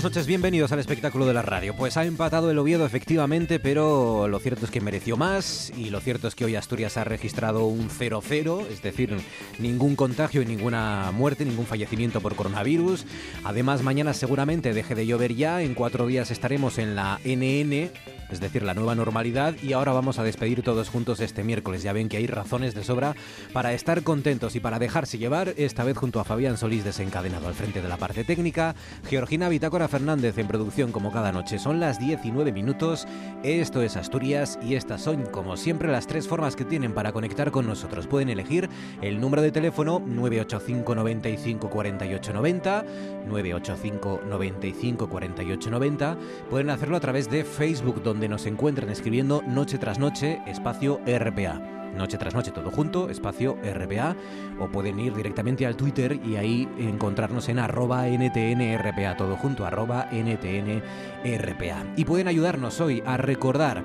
Buenas 0.00 0.14
noches, 0.14 0.26
bienvenidos 0.26 0.72
al 0.72 0.78
espectáculo 0.78 1.26
de 1.26 1.34
la 1.34 1.42
radio. 1.42 1.76
Pues 1.76 1.98
ha 1.98 2.06
empatado 2.06 2.50
el 2.50 2.58
Oviedo 2.58 2.86
efectivamente, 2.86 3.60
pero 3.60 4.28
lo 4.28 4.38
cierto 4.38 4.64
es 4.64 4.70
que 4.70 4.80
mereció 4.80 5.18
más 5.18 5.70
y 5.76 5.90
lo 5.90 6.00
cierto 6.00 6.26
es 6.26 6.34
que 6.34 6.46
hoy 6.46 6.56
Asturias 6.56 6.96
ha 6.96 7.04
registrado 7.04 7.66
un 7.66 7.90
0-0, 7.90 8.66
es 8.68 8.80
decir, 8.80 9.14
ningún 9.58 9.96
contagio 9.96 10.40
y 10.40 10.46
ninguna 10.46 11.10
muerte, 11.12 11.44
ningún 11.44 11.66
fallecimiento 11.66 12.22
por 12.22 12.34
coronavirus. 12.34 13.04
Además, 13.44 13.82
mañana 13.82 14.14
seguramente 14.14 14.72
deje 14.72 14.94
de 14.94 15.06
llover 15.06 15.34
ya, 15.34 15.60
en 15.60 15.74
cuatro 15.74 16.06
días 16.06 16.30
estaremos 16.30 16.78
en 16.78 16.96
la 16.96 17.20
NN, 17.22 17.90
es 18.30 18.40
decir, 18.40 18.62
la 18.62 18.74
nueva 18.74 18.94
normalidad 18.94 19.54
y 19.62 19.72
ahora 19.74 19.92
vamos 19.92 20.18
a 20.18 20.22
despedir 20.22 20.62
todos 20.62 20.88
juntos 20.88 21.20
este 21.20 21.44
miércoles. 21.44 21.82
Ya 21.82 21.92
ven 21.92 22.08
que 22.08 22.16
hay 22.16 22.26
razones 22.26 22.74
de 22.74 22.84
sobra 22.84 23.16
para 23.52 23.74
estar 23.74 24.02
contentos 24.02 24.56
y 24.56 24.60
para 24.60 24.78
dejarse 24.78 25.18
llevar, 25.18 25.52
esta 25.58 25.84
vez 25.84 25.98
junto 25.98 26.20
a 26.20 26.24
Fabián 26.24 26.56
Solís 26.56 26.84
desencadenado 26.84 27.48
al 27.48 27.54
frente 27.54 27.82
de 27.82 27.88
la 27.88 27.98
parte 27.98 28.24
técnica, 28.24 28.74
Georgina 29.08 29.50
Vital 29.50 29.70
Cora 29.70 29.89
Fernández 29.90 30.38
en 30.38 30.46
producción 30.46 30.92
como 30.92 31.12
cada 31.12 31.32
noche. 31.32 31.58
Son 31.58 31.80
las 31.80 31.98
19 31.98 32.52
minutos, 32.52 33.06
esto 33.42 33.82
es 33.82 33.96
Asturias 33.96 34.58
y 34.62 34.76
estas 34.76 35.02
son 35.02 35.26
como 35.26 35.56
siempre 35.56 35.90
las 35.90 36.06
tres 36.06 36.28
formas 36.28 36.56
que 36.56 36.64
tienen 36.64 36.94
para 36.94 37.12
conectar 37.12 37.50
con 37.50 37.66
nosotros. 37.66 38.06
Pueden 38.06 38.30
elegir 38.30 38.68
el 39.02 39.20
número 39.20 39.42
de 39.42 39.52
teléfono 39.52 40.00
985 40.06 40.94
95 40.94 41.68
48 41.68 42.32
90, 42.32 42.84
985 43.28 44.20
95 44.26 45.08
48 45.08 45.70
90. 45.70 46.16
Pueden 46.48 46.70
hacerlo 46.70 46.96
a 46.96 47.00
través 47.00 47.28
de 47.28 47.44
Facebook 47.44 48.02
donde 48.02 48.28
nos 48.28 48.46
encuentran 48.46 48.90
escribiendo 48.90 49.42
noche 49.42 49.78
tras 49.78 49.98
noche 49.98 50.40
espacio 50.46 51.00
RPA 51.04 51.79
noche 51.96 52.18
tras 52.18 52.34
noche, 52.34 52.50
todo 52.50 52.70
junto, 52.70 53.10
espacio 53.10 53.56
RPA, 53.62 54.16
o 54.58 54.68
pueden 54.68 54.98
ir 54.98 55.14
directamente 55.14 55.66
al 55.66 55.76
Twitter 55.76 56.18
y 56.24 56.36
ahí 56.36 56.68
encontrarnos 56.78 57.48
en 57.48 57.58
arroba 57.58 58.06
NTNRPA, 58.06 59.16
todo 59.16 59.36
junto, 59.36 59.64
arroba 59.64 60.08
NTNRPA. 60.10 61.84
Y 61.96 62.04
pueden 62.04 62.28
ayudarnos 62.28 62.80
hoy 62.80 63.02
a 63.06 63.16
recordar 63.16 63.82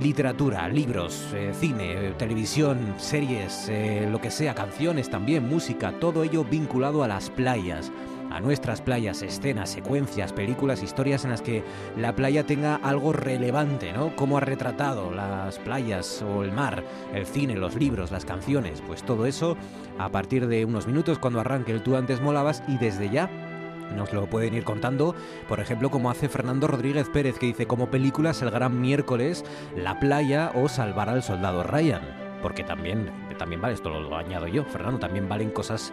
literatura, 0.00 0.68
libros, 0.68 1.28
eh, 1.34 1.52
cine, 1.58 2.12
televisión, 2.18 2.94
series, 2.98 3.68
eh, 3.68 4.08
lo 4.10 4.20
que 4.20 4.30
sea, 4.30 4.54
canciones 4.54 5.10
también, 5.10 5.48
música, 5.48 5.92
todo 5.92 6.22
ello 6.22 6.44
vinculado 6.44 7.02
a 7.02 7.08
las 7.08 7.30
playas 7.30 7.90
a 8.30 8.40
nuestras 8.40 8.82
playas, 8.82 9.22
escenas, 9.22 9.70
secuencias, 9.70 10.32
películas, 10.32 10.82
historias 10.82 11.24
en 11.24 11.30
las 11.30 11.42
que 11.42 11.64
la 11.96 12.14
playa 12.14 12.44
tenga 12.44 12.76
algo 12.76 13.12
relevante, 13.12 13.92
¿no? 13.92 14.14
Cómo 14.16 14.36
ha 14.36 14.40
retratado 14.40 15.10
las 15.10 15.58
playas 15.58 16.22
o 16.22 16.42
el 16.42 16.52
mar, 16.52 16.84
el 17.14 17.26
cine, 17.26 17.56
los 17.56 17.74
libros, 17.74 18.10
las 18.10 18.24
canciones, 18.24 18.82
pues 18.86 19.02
todo 19.02 19.26
eso 19.26 19.56
a 19.98 20.10
partir 20.10 20.46
de 20.46 20.64
unos 20.64 20.86
minutos 20.86 21.18
cuando 21.18 21.40
arranque 21.40 21.72
el 21.72 21.82
Tú 21.82 21.96
antes 21.96 22.20
molabas 22.20 22.62
y 22.68 22.76
desde 22.76 23.08
ya 23.08 23.30
nos 23.94 24.12
lo 24.12 24.26
pueden 24.26 24.54
ir 24.54 24.64
contando, 24.64 25.14
por 25.48 25.60
ejemplo, 25.60 25.90
como 25.90 26.10
hace 26.10 26.28
Fernando 26.28 26.66
Rodríguez 26.66 27.08
Pérez, 27.08 27.38
que 27.38 27.46
dice 27.46 27.66
como 27.66 27.90
películas 27.90 28.42
El 28.42 28.50
Gran 28.50 28.80
Miércoles, 28.80 29.44
La 29.76 29.98
Playa 29.98 30.52
o 30.54 30.68
Salvar 30.68 31.08
al 31.08 31.22
Soldado 31.22 31.62
Ryan. 31.62 32.02
Porque 32.42 32.62
también, 32.62 33.10
también 33.36 33.60
vale, 33.60 33.74
esto 33.74 33.90
lo 33.90 34.16
añado 34.16 34.46
yo, 34.46 34.64
Fernando, 34.64 35.00
también 35.00 35.28
valen 35.28 35.50
cosas 35.50 35.92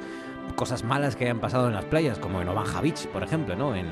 cosas 0.55 0.83
malas 0.83 1.15
que 1.15 1.25
hayan 1.25 1.39
pasado 1.39 1.67
en 1.67 1.73
las 1.73 1.85
playas, 1.85 2.19
como 2.19 2.41
en 2.41 2.47
Obanja 2.47 2.81
Beach, 2.81 3.07
por 3.07 3.23
ejemplo, 3.23 3.55
¿no? 3.55 3.75
en 3.75 3.87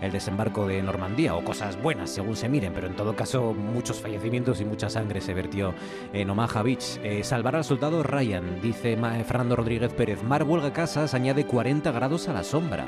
el 0.00 0.10
desembarco 0.10 0.66
de 0.66 0.82
Normandía, 0.82 1.34
o 1.34 1.44
cosas 1.44 1.80
buenas 1.80 2.10
según 2.10 2.36
se 2.36 2.48
miren, 2.48 2.72
pero 2.72 2.86
en 2.86 2.96
todo 2.96 3.14
caso 3.14 3.52
muchos 3.54 4.00
fallecimientos 4.00 4.60
y 4.60 4.64
mucha 4.64 4.88
sangre 4.88 5.20
se 5.20 5.34
vertió 5.34 5.74
en 6.12 6.30
Omaha 6.30 6.62
Beach. 6.62 6.98
Eh, 7.02 7.22
salvar 7.22 7.56
al 7.56 7.64
soldado 7.64 8.02
Ryan, 8.02 8.60
dice 8.60 8.96
Fernando 9.24 9.56
Rodríguez 9.56 9.92
Pérez. 9.92 10.22
Mar 10.22 10.44
Huelga 10.44 10.72
Casas 10.72 11.14
añade 11.14 11.46
40 11.46 11.92
grados 11.92 12.28
a 12.28 12.32
la 12.32 12.44
sombra. 12.44 12.86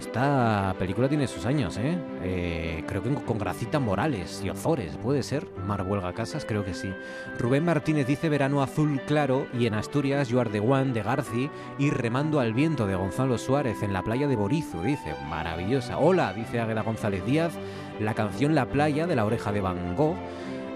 Esta 0.00 0.74
película 0.78 1.10
tiene 1.10 1.26
sus 1.26 1.44
años, 1.44 1.76
¿eh? 1.76 1.98
¿eh? 2.22 2.82
creo 2.88 3.02
que 3.02 3.12
con 3.12 3.36
Gracita 3.36 3.78
Morales 3.78 4.40
y 4.42 4.48
Ozores, 4.48 4.96
¿puede 4.96 5.22
ser? 5.22 5.46
Mar 5.66 5.82
Huelga 5.82 6.14
Casas, 6.14 6.46
creo 6.46 6.64
que 6.64 6.72
sí. 6.72 6.90
Rubén 7.38 7.66
Martínez 7.66 8.06
dice 8.06 8.30
Verano 8.30 8.62
Azul 8.62 9.02
Claro 9.06 9.46
y 9.52 9.66
en 9.66 9.74
Asturias 9.74 10.28
You 10.28 10.40
Are 10.40 10.48
the 10.48 10.60
One 10.60 10.94
de 10.94 11.02
Garci 11.02 11.50
y 11.78 11.90
Remando 11.90 12.40
al 12.40 12.54
Viento 12.54 12.86
de 12.86 12.94
Gonzalo 12.94 13.36
Suárez 13.36 13.82
en 13.82 13.92
la 13.92 14.02
playa 14.02 14.26
de 14.26 14.36
Borizu, 14.36 14.80
dice. 14.80 15.14
Maravillosa. 15.28 15.98
Hola, 15.98 16.32
dice 16.32 16.60
Águeda 16.60 16.80
González 16.80 17.22
Díaz, 17.26 17.52
la 18.00 18.14
canción 18.14 18.54
La 18.54 18.64
Playa 18.64 19.06
de 19.06 19.16
la 19.16 19.26
Oreja 19.26 19.52
de 19.52 19.60
Van 19.60 19.96
Gogh. 19.96 20.16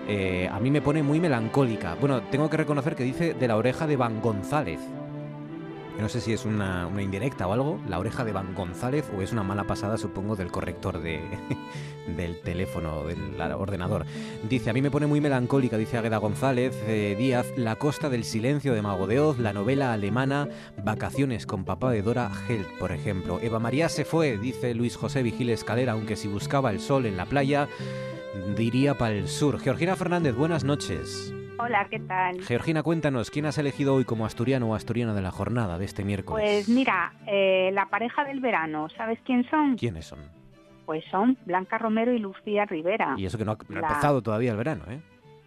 Eh, 0.06 0.50
a 0.52 0.60
mí 0.60 0.70
me 0.70 0.82
pone 0.82 1.02
muy 1.02 1.18
melancólica. 1.18 1.96
Bueno, 1.98 2.24
tengo 2.24 2.50
que 2.50 2.58
reconocer 2.58 2.94
que 2.94 3.04
dice 3.04 3.32
de 3.32 3.48
la 3.48 3.56
oreja 3.56 3.86
de 3.86 3.96
Van 3.96 4.20
González 4.20 4.80
no 5.98 6.08
sé 6.08 6.20
si 6.20 6.32
es 6.32 6.44
una, 6.44 6.90
indirecta 7.00 7.46
o 7.46 7.52
algo, 7.52 7.80
la 7.88 7.98
oreja 7.98 8.24
de 8.24 8.32
Van 8.32 8.54
González, 8.54 9.04
o 9.16 9.22
es 9.22 9.32
una 9.32 9.42
mala 9.42 9.64
pasada, 9.64 9.96
supongo, 9.96 10.36
del 10.36 10.50
corrector 10.50 11.00
de, 11.00 11.20
del 12.16 12.40
teléfono, 12.40 13.04
del 13.04 13.40
ordenador. 13.52 14.04
Dice, 14.48 14.70
a 14.70 14.72
mí 14.72 14.82
me 14.82 14.90
pone 14.90 15.06
muy 15.06 15.20
melancólica, 15.20 15.76
dice 15.76 15.98
Agueda 15.98 16.18
González 16.18 16.74
eh, 16.86 17.14
Díaz, 17.18 17.46
La 17.56 17.76
costa 17.76 18.08
del 18.08 18.24
silencio 18.24 18.74
de 18.74 18.82
Mago 18.82 19.06
de 19.06 19.20
Oz, 19.20 19.38
la 19.38 19.52
novela 19.52 19.92
alemana 19.92 20.48
Vacaciones 20.82 21.46
con 21.46 21.64
papá 21.64 21.90
de 21.90 22.02
Dora 22.02 22.30
Held, 22.48 22.66
por 22.78 22.92
ejemplo. 22.92 23.38
Eva 23.40 23.60
María 23.60 23.88
se 23.88 24.04
fue, 24.04 24.36
dice 24.36 24.74
Luis 24.74 24.96
José 24.96 25.22
Vigil 25.22 25.50
Escalera, 25.50 25.92
aunque 25.92 26.16
si 26.16 26.28
buscaba 26.28 26.70
el 26.70 26.80
sol 26.80 27.06
en 27.06 27.16
la 27.16 27.26
playa, 27.26 27.68
diría 28.56 28.98
para 28.98 29.14
el 29.14 29.28
sur. 29.28 29.60
Georgina 29.60 29.96
Fernández, 29.96 30.34
buenas 30.34 30.64
noches. 30.64 31.32
Hola, 31.56 31.86
¿qué 31.88 32.00
tal? 32.00 32.40
Georgina, 32.42 32.82
cuéntanos, 32.82 33.30
¿quién 33.30 33.46
has 33.46 33.58
elegido 33.58 33.94
hoy 33.94 34.04
como 34.04 34.26
asturiano 34.26 34.70
o 34.70 34.74
asturiana 34.74 35.14
de 35.14 35.22
la 35.22 35.30
jornada 35.30 35.78
de 35.78 35.84
este 35.84 36.04
miércoles? 36.04 36.42
Pues 36.42 36.68
mira, 36.68 37.12
eh, 37.26 37.70
la 37.72 37.86
pareja 37.86 38.24
del 38.24 38.40
verano, 38.40 38.88
¿sabes 38.96 39.20
quién 39.24 39.48
son? 39.48 39.76
¿Quiénes 39.76 40.06
son? 40.06 40.18
Pues 40.84 41.04
son 41.10 41.38
Blanca 41.46 41.78
Romero 41.78 42.12
y 42.12 42.18
Lucía 42.18 42.64
Rivera. 42.64 43.14
Y 43.16 43.26
eso 43.26 43.38
que 43.38 43.44
no 43.44 43.52
ha, 43.52 43.58
empezado 43.68 44.20
todavía 44.20 44.50
el 44.50 44.56
verano, 44.56 44.84
¿eh? 44.90 45.00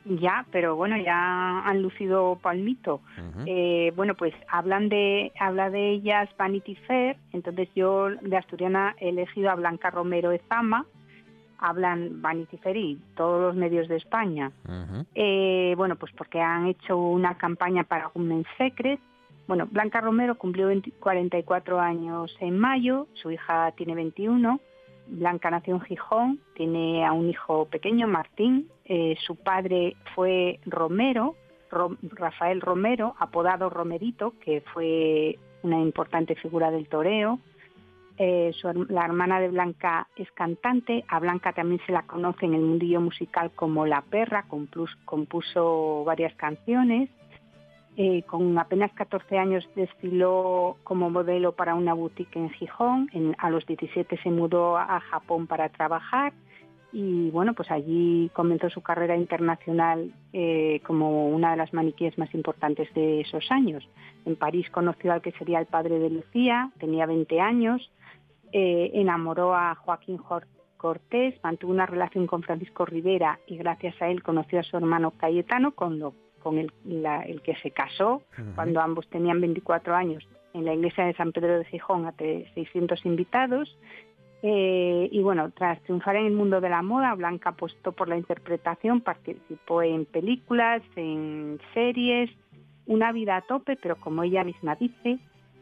Ya, 0.05 0.45
pero 0.51 0.77
bueno, 0.77 0.95
ya 0.97 1.59
han 1.59 1.81
lucido 1.81 2.39
palmito. 2.41 3.01
Eh, 3.45 3.91
bueno, 3.97 4.15
pues 4.15 4.33
hablan 4.47 4.87
de, 4.87 5.33
habla 5.37 5.69
de 5.69 5.91
ellas 5.91 6.29
Vanity 6.37 6.75
Fair, 6.75 7.17
entonces 7.33 7.67
yo 7.75 8.09
de 8.09 8.37
asturiana 8.37 8.95
he 9.01 9.09
elegido 9.09 9.51
a 9.51 9.55
Blanca 9.55 9.89
Romero 9.89 10.31
Ezama, 10.31 10.85
hablan 11.59 12.21
Vanity 12.21 12.57
Fair 12.57 12.97
todos 13.15 13.41
los 13.41 13.55
medios 13.55 13.87
de 13.87 13.97
España. 13.97 14.51
Eh, 15.15 15.73
bueno, 15.77 15.95
pues 15.95 16.11
porque 16.13 16.41
han 16.41 16.67
hecho 16.67 16.97
una 16.97 17.37
campaña 17.37 17.83
para 17.83 18.11
Women's 18.13 18.47
Secret. 18.57 18.99
Bueno, 19.47 19.67
Blanca 19.71 20.01
Romero 20.01 20.37
cumplió 20.37 20.69
44 20.99 21.79
años 21.79 22.35
en 22.41 22.57
mayo, 22.59 23.07
su 23.13 23.31
hija 23.31 23.71
tiene 23.71 23.95
21. 23.95 24.59
Blanca 25.07 25.49
nació 25.49 25.75
en 25.75 25.81
Gijón, 25.81 26.39
tiene 26.53 27.05
a 27.05 27.13
un 27.13 27.29
hijo 27.29 27.65
pequeño, 27.65 28.07
Martín. 28.07 28.69
Eh, 28.85 29.15
su 29.25 29.37
padre 29.37 29.95
fue 30.15 30.59
Romero, 30.65 31.35
Rafael 31.69 32.61
Romero, 32.61 33.15
apodado 33.19 33.69
Romerito, 33.69 34.33
que 34.41 34.61
fue 34.73 35.39
una 35.63 35.79
importante 35.79 36.35
figura 36.35 36.71
del 36.71 36.87
toreo. 36.87 37.39
Eh, 38.17 38.51
la 38.89 39.05
hermana 39.05 39.39
de 39.39 39.49
Blanca 39.49 40.07
es 40.15 40.31
cantante, 40.31 41.05
a 41.07 41.19
Blanca 41.19 41.53
también 41.53 41.79
se 41.85 41.91
la 41.91 42.01
conoce 42.03 42.45
en 42.45 42.55
el 42.55 42.61
mundillo 42.61 42.99
musical 42.99 43.51
como 43.55 43.85
La 43.85 44.01
Perra, 44.01 44.45
compuso, 45.05 46.03
varias 46.03 46.33
canciones. 46.35 47.09
Eh, 47.99 48.23
con 48.23 48.57
apenas 48.59 48.91
14 48.93 49.39
años 49.39 49.67
desfiló 49.75 50.77
como 50.83 51.09
modelo 51.09 51.53
para 51.53 51.73
una 51.73 51.93
boutique 51.93 52.35
en 52.35 52.51
Gijón, 52.51 53.09
a 53.39 53.49
los 53.49 53.65
17 53.65 54.17
se 54.21 54.29
mudó 54.29 54.77
a 54.77 54.99
Japón 54.99 55.47
para 55.47 55.69
trabajar 55.69 56.31
y 56.93 57.29
bueno, 57.31 57.53
pues 57.53 57.69
allí 57.69 58.31
comenzó 58.33 58.69
su 58.69 58.81
carrera 58.81 59.15
internacional 59.15 60.11
eh, 60.31 60.81
como 60.85 61.27
una 61.29 61.51
de 61.51 61.57
las 61.57 61.73
maniquíes 61.73 62.17
más 62.17 62.33
importantes 62.33 62.91
de 62.93 63.21
esos 63.21 63.51
años. 63.51 63.87
En 64.25 64.35
París 64.35 64.69
conoció 64.71 65.11
al 65.11 65.21
que 65.21 65.31
sería 65.33 65.59
el 65.59 65.65
padre 65.65 65.99
de 65.99 66.09
Lucía, 66.09 66.71
tenía 66.79 67.05
20 67.05 67.39
años, 67.41 67.91
eh, 68.51 68.91
enamoró 68.93 69.55
a 69.55 69.75
Joaquín 69.75 70.19
Cortés, 70.77 71.35
mantuvo 71.43 71.71
una 71.71 71.85
relación 71.85 72.27
con 72.27 72.43
Francisco 72.43 72.85
Rivera 72.85 73.39
y 73.47 73.57
gracias 73.57 73.99
a 74.01 74.09
él 74.09 74.23
conoció 74.23 74.59
a 74.59 74.63
su 74.63 74.77
hermano 74.77 75.11
Cayetano, 75.11 75.71
con, 75.71 76.13
con 76.41 76.57
el, 76.57 76.71
que 77.41 77.55
se 77.61 77.71
casó 77.71 78.21
cuando 78.55 78.79
ambos 78.81 79.07
tenían 79.09 79.41
24 79.41 79.95
años 79.95 80.27
en 80.53 80.65
la 80.65 80.73
iglesia 80.73 81.05
de 81.05 81.13
San 81.13 81.31
Pedro 81.31 81.59
de 81.59 81.65
Gijón 81.65 82.05
ante 82.05 82.49
600 82.53 83.05
invitados 83.05 83.77
Eh, 84.43 85.09
y 85.11 85.21
bueno, 85.21 85.51
tras 85.51 85.81
triunfar 85.83 86.15
en 86.15 86.27
el 86.27 86.33
mundo 86.33 86.61
de 86.61 86.69
la 86.69 86.83
moda, 86.83 87.15
Blanca 87.15 87.49
apostó 87.49 87.91
por 87.91 88.07
la 88.07 88.17
interpretación, 88.17 89.01
participó 89.01 89.81
en 89.81 90.05
películas, 90.05 90.83
en 90.95 91.59
series, 91.73 92.29
una 92.85 93.11
vida 93.11 93.37
a 93.37 93.41
tope, 93.41 93.77
pero 93.81 93.95
como 93.95 94.23
ella 94.23 94.43
misma 94.43 94.75
dice, 94.75 95.19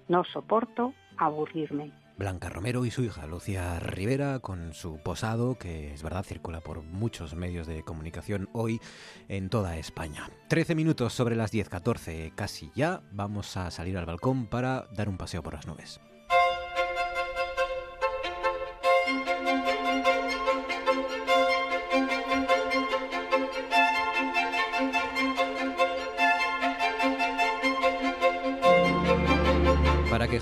no 0.08 0.24
soporto 0.26 0.94
aburrirme. 1.18 1.92
Blanca 2.18 2.50
Romero 2.50 2.86
y 2.86 2.92
su 2.92 3.04
hija 3.04 3.28
Lucia 3.28 3.80
Rivera 3.80 4.40
con 4.40 4.74
su 4.74 4.98
posado 5.00 5.58
que 5.58 5.94
es 5.94 6.02
verdad 6.02 6.24
circula 6.24 6.62
por 6.62 6.82
muchos 6.82 7.36
medios 7.36 7.68
de 7.68 7.84
comunicación 7.84 8.50
hoy 8.54 8.80
en 9.28 9.50
toda 9.50 9.78
España. 9.78 10.30
13 10.48 10.76
minutos 10.76 11.14
sobre 11.14 11.36
las 11.36 11.52
10, 11.52 11.68
14 11.70 12.32
casi 12.36 12.72
ya, 12.76 13.02
vamos 13.12 13.58
a 13.58 13.70
salir 13.72 13.98
al 13.98 14.06
balcón 14.06 14.48
para 14.48 14.88
dar 14.96 15.10
un 15.10 15.18
paseo 15.18 15.44
por 15.44 15.56
las 15.56 15.68
nubes. 15.68 16.00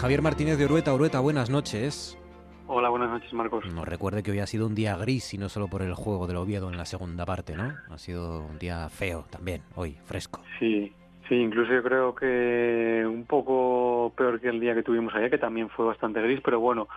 Javier 0.03 0.21
Martínez 0.21 0.57
de 0.57 0.65
Urueta. 0.65 0.93
Urueta, 0.93 1.21
buenas 1.21 1.49
noches. 1.49 2.19
Hola, 2.67 2.89
buenas 2.89 3.09
noches, 3.09 3.31
Marcos. 3.31 3.65
Nos 3.73 3.87
recuerde 3.87 4.21
que 4.21 4.31
hoy 4.31 4.39
ha 4.39 4.45
sido 4.45 4.67
un 4.67 4.75
día 4.75 4.97
gris 4.97 5.33
y 5.33 5.37
no 5.37 5.47
solo 5.47 5.69
por 5.69 5.81
el 5.81 5.93
juego 5.93 6.27
del 6.27 6.35
Oviedo 6.35 6.69
en 6.69 6.75
la 6.75 6.83
segunda 6.83 7.25
parte, 7.25 7.55
¿no? 7.55 7.71
Ha 7.89 7.97
sido 7.97 8.45
un 8.45 8.59
día 8.59 8.89
feo 8.89 9.23
también, 9.31 9.61
hoy, 9.75 9.95
fresco. 10.03 10.41
Sí, 10.59 10.91
sí, 11.29 11.35
incluso 11.35 11.71
yo 11.71 11.81
creo 11.81 12.13
que 12.13 13.05
un 13.07 13.23
poco 13.23 14.11
peor 14.17 14.41
que 14.41 14.49
el 14.49 14.59
día 14.59 14.75
que 14.75 14.83
tuvimos 14.83 15.15
ayer, 15.15 15.29
que 15.29 15.37
también 15.37 15.69
fue 15.69 15.85
bastante 15.85 16.21
gris, 16.21 16.41
pero 16.43 16.59
bueno, 16.59 16.89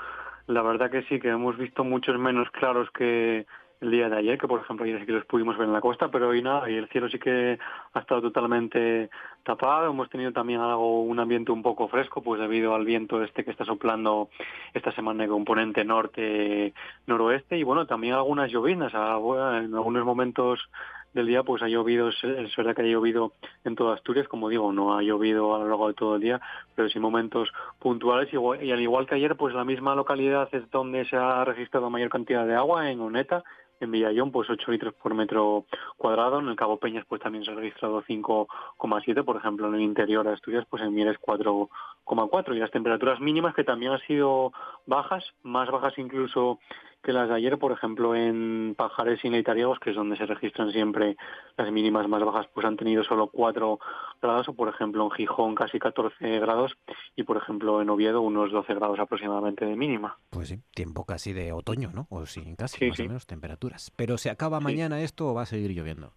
la 0.48 0.62
verdad 0.62 0.90
que 0.90 1.04
sí, 1.04 1.20
que 1.20 1.28
hemos 1.28 1.56
visto 1.56 1.84
muchos 1.84 2.18
menos 2.18 2.50
claros 2.50 2.88
que, 2.90 3.46
el 3.80 3.90
día 3.90 4.08
de 4.08 4.16
ayer, 4.16 4.38
que 4.38 4.48
por 4.48 4.60
ejemplo 4.60 4.84
ayer 4.84 5.00
sí 5.00 5.06
que 5.06 5.12
los 5.12 5.24
pudimos 5.26 5.58
ver 5.58 5.66
en 5.66 5.72
la 5.72 5.80
costa, 5.80 6.10
pero 6.10 6.28
hoy 6.28 6.42
nada, 6.42 6.70
y 6.70 6.74
el 6.74 6.88
cielo 6.88 7.08
sí 7.08 7.18
que 7.18 7.58
ha 7.92 7.98
estado 8.00 8.22
totalmente 8.22 9.10
tapado. 9.42 9.90
Hemos 9.90 10.08
tenido 10.08 10.32
también 10.32 10.60
algo, 10.60 11.02
un 11.02 11.18
ambiente 11.20 11.52
un 11.52 11.62
poco 11.62 11.88
fresco, 11.88 12.22
pues 12.22 12.40
debido 12.40 12.74
al 12.74 12.84
viento 12.84 13.22
este 13.22 13.44
que 13.44 13.50
está 13.50 13.64
soplando 13.64 14.30
esta 14.72 14.92
semana 14.92 15.24
de 15.24 15.28
componente 15.28 15.84
norte-noroeste, 15.84 17.58
y 17.58 17.62
bueno, 17.62 17.86
también 17.86 18.14
algunas 18.14 18.50
llovinas. 18.50 18.94
En 18.94 19.74
algunos 19.74 20.04
momentos 20.04 20.70
del 21.12 21.26
día 21.26 21.42
pues 21.42 21.62
ha 21.62 21.68
llovido, 21.68 22.10
es 22.10 22.56
verdad 22.56 22.76
que 22.76 22.82
ha 22.82 22.84
llovido 22.84 23.32
en 23.64 23.74
toda 23.74 23.94
Asturias, 23.94 24.28
como 24.28 24.50
digo, 24.50 24.70
no 24.72 24.98
ha 24.98 25.02
llovido 25.02 25.54
a 25.54 25.58
lo 25.60 25.68
largo 25.68 25.88
de 25.88 25.94
todo 25.94 26.16
el 26.16 26.20
día, 26.20 26.42
pero 26.74 26.90
sí 26.90 26.98
momentos 27.00 27.50
puntuales 27.78 28.28
y, 28.32 28.36
al 28.70 28.80
igual 28.80 29.06
que 29.06 29.14
ayer, 29.14 29.34
pues 29.34 29.54
la 29.54 29.64
misma 29.64 29.94
localidad 29.94 30.48
es 30.52 30.70
donde 30.70 31.06
se 31.06 31.16
ha 31.16 31.42
registrado 31.44 31.88
mayor 31.88 32.10
cantidad 32.10 32.46
de 32.46 32.54
agua, 32.54 32.90
en 32.90 33.00
Oneta, 33.00 33.44
en 33.80 33.90
Villallón 33.90 34.30
pues 34.32 34.48
8 34.48 34.70
litros 34.70 34.94
por 34.94 35.14
metro 35.14 35.64
cuadrado, 35.96 36.40
en 36.40 36.48
el 36.48 36.56
Cabo 36.56 36.78
Peñas 36.78 37.04
pues 37.08 37.20
también 37.20 37.44
se 37.44 37.50
ha 37.50 37.54
registrado 37.54 38.02
5,7, 38.02 39.24
por 39.24 39.36
ejemplo 39.36 39.68
en 39.68 39.74
el 39.74 39.82
interior 39.82 40.26
de 40.26 40.32
Asturias 40.32 40.66
pues 40.68 40.82
en 40.82 40.94
Mieres 40.94 41.18
4,4 41.20 42.54
y 42.54 42.58
las 42.58 42.70
temperaturas 42.70 43.20
mínimas 43.20 43.54
que 43.54 43.64
también 43.64 43.92
han 43.92 44.00
sido 44.00 44.52
bajas, 44.86 45.24
más 45.42 45.70
bajas 45.70 45.98
incluso 45.98 46.58
que 47.06 47.12
las 47.12 47.28
de 47.28 47.36
ayer, 47.36 47.56
por 47.56 47.70
ejemplo, 47.70 48.16
en 48.16 48.74
Pajares 48.76 49.24
y 49.24 49.30
Neitariegos, 49.30 49.78
que 49.78 49.90
es 49.90 49.96
donde 49.96 50.16
se 50.16 50.26
registran 50.26 50.72
siempre 50.72 51.16
las 51.56 51.70
mínimas 51.70 52.08
más 52.08 52.20
bajas, 52.24 52.48
pues 52.52 52.66
han 52.66 52.76
tenido 52.76 53.04
solo 53.04 53.28
4 53.28 53.78
grados, 54.20 54.48
o 54.48 54.54
por 54.54 54.68
ejemplo 54.68 55.04
en 55.04 55.12
Gijón 55.12 55.54
casi 55.54 55.78
14 55.78 56.40
grados, 56.40 56.76
y 57.14 57.22
por 57.22 57.36
ejemplo 57.36 57.80
en 57.80 57.90
Oviedo 57.90 58.22
unos 58.22 58.50
12 58.50 58.74
grados 58.74 58.98
aproximadamente 58.98 59.64
de 59.64 59.76
mínima. 59.76 60.18
Pues 60.30 60.48
sí, 60.48 60.58
tiempo 60.74 61.04
casi 61.04 61.32
de 61.32 61.52
otoño, 61.52 61.92
¿no? 61.94 62.08
O 62.10 62.26
sí, 62.26 62.56
casi 62.58 62.88
más 62.88 62.98
o 62.98 63.02
menos 63.04 63.26
temperaturas. 63.26 63.92
Pero 63.94 64.18
¿se 64.18 64.28
acaba 64.28 64.58
mañana 64.58 65.00
esto 65.00 65.28
o 65.28 65.34
va 65.34 65.42
a 65.42 65.46
seguir 65.46 65.70
lloviendo? 65.70 66.12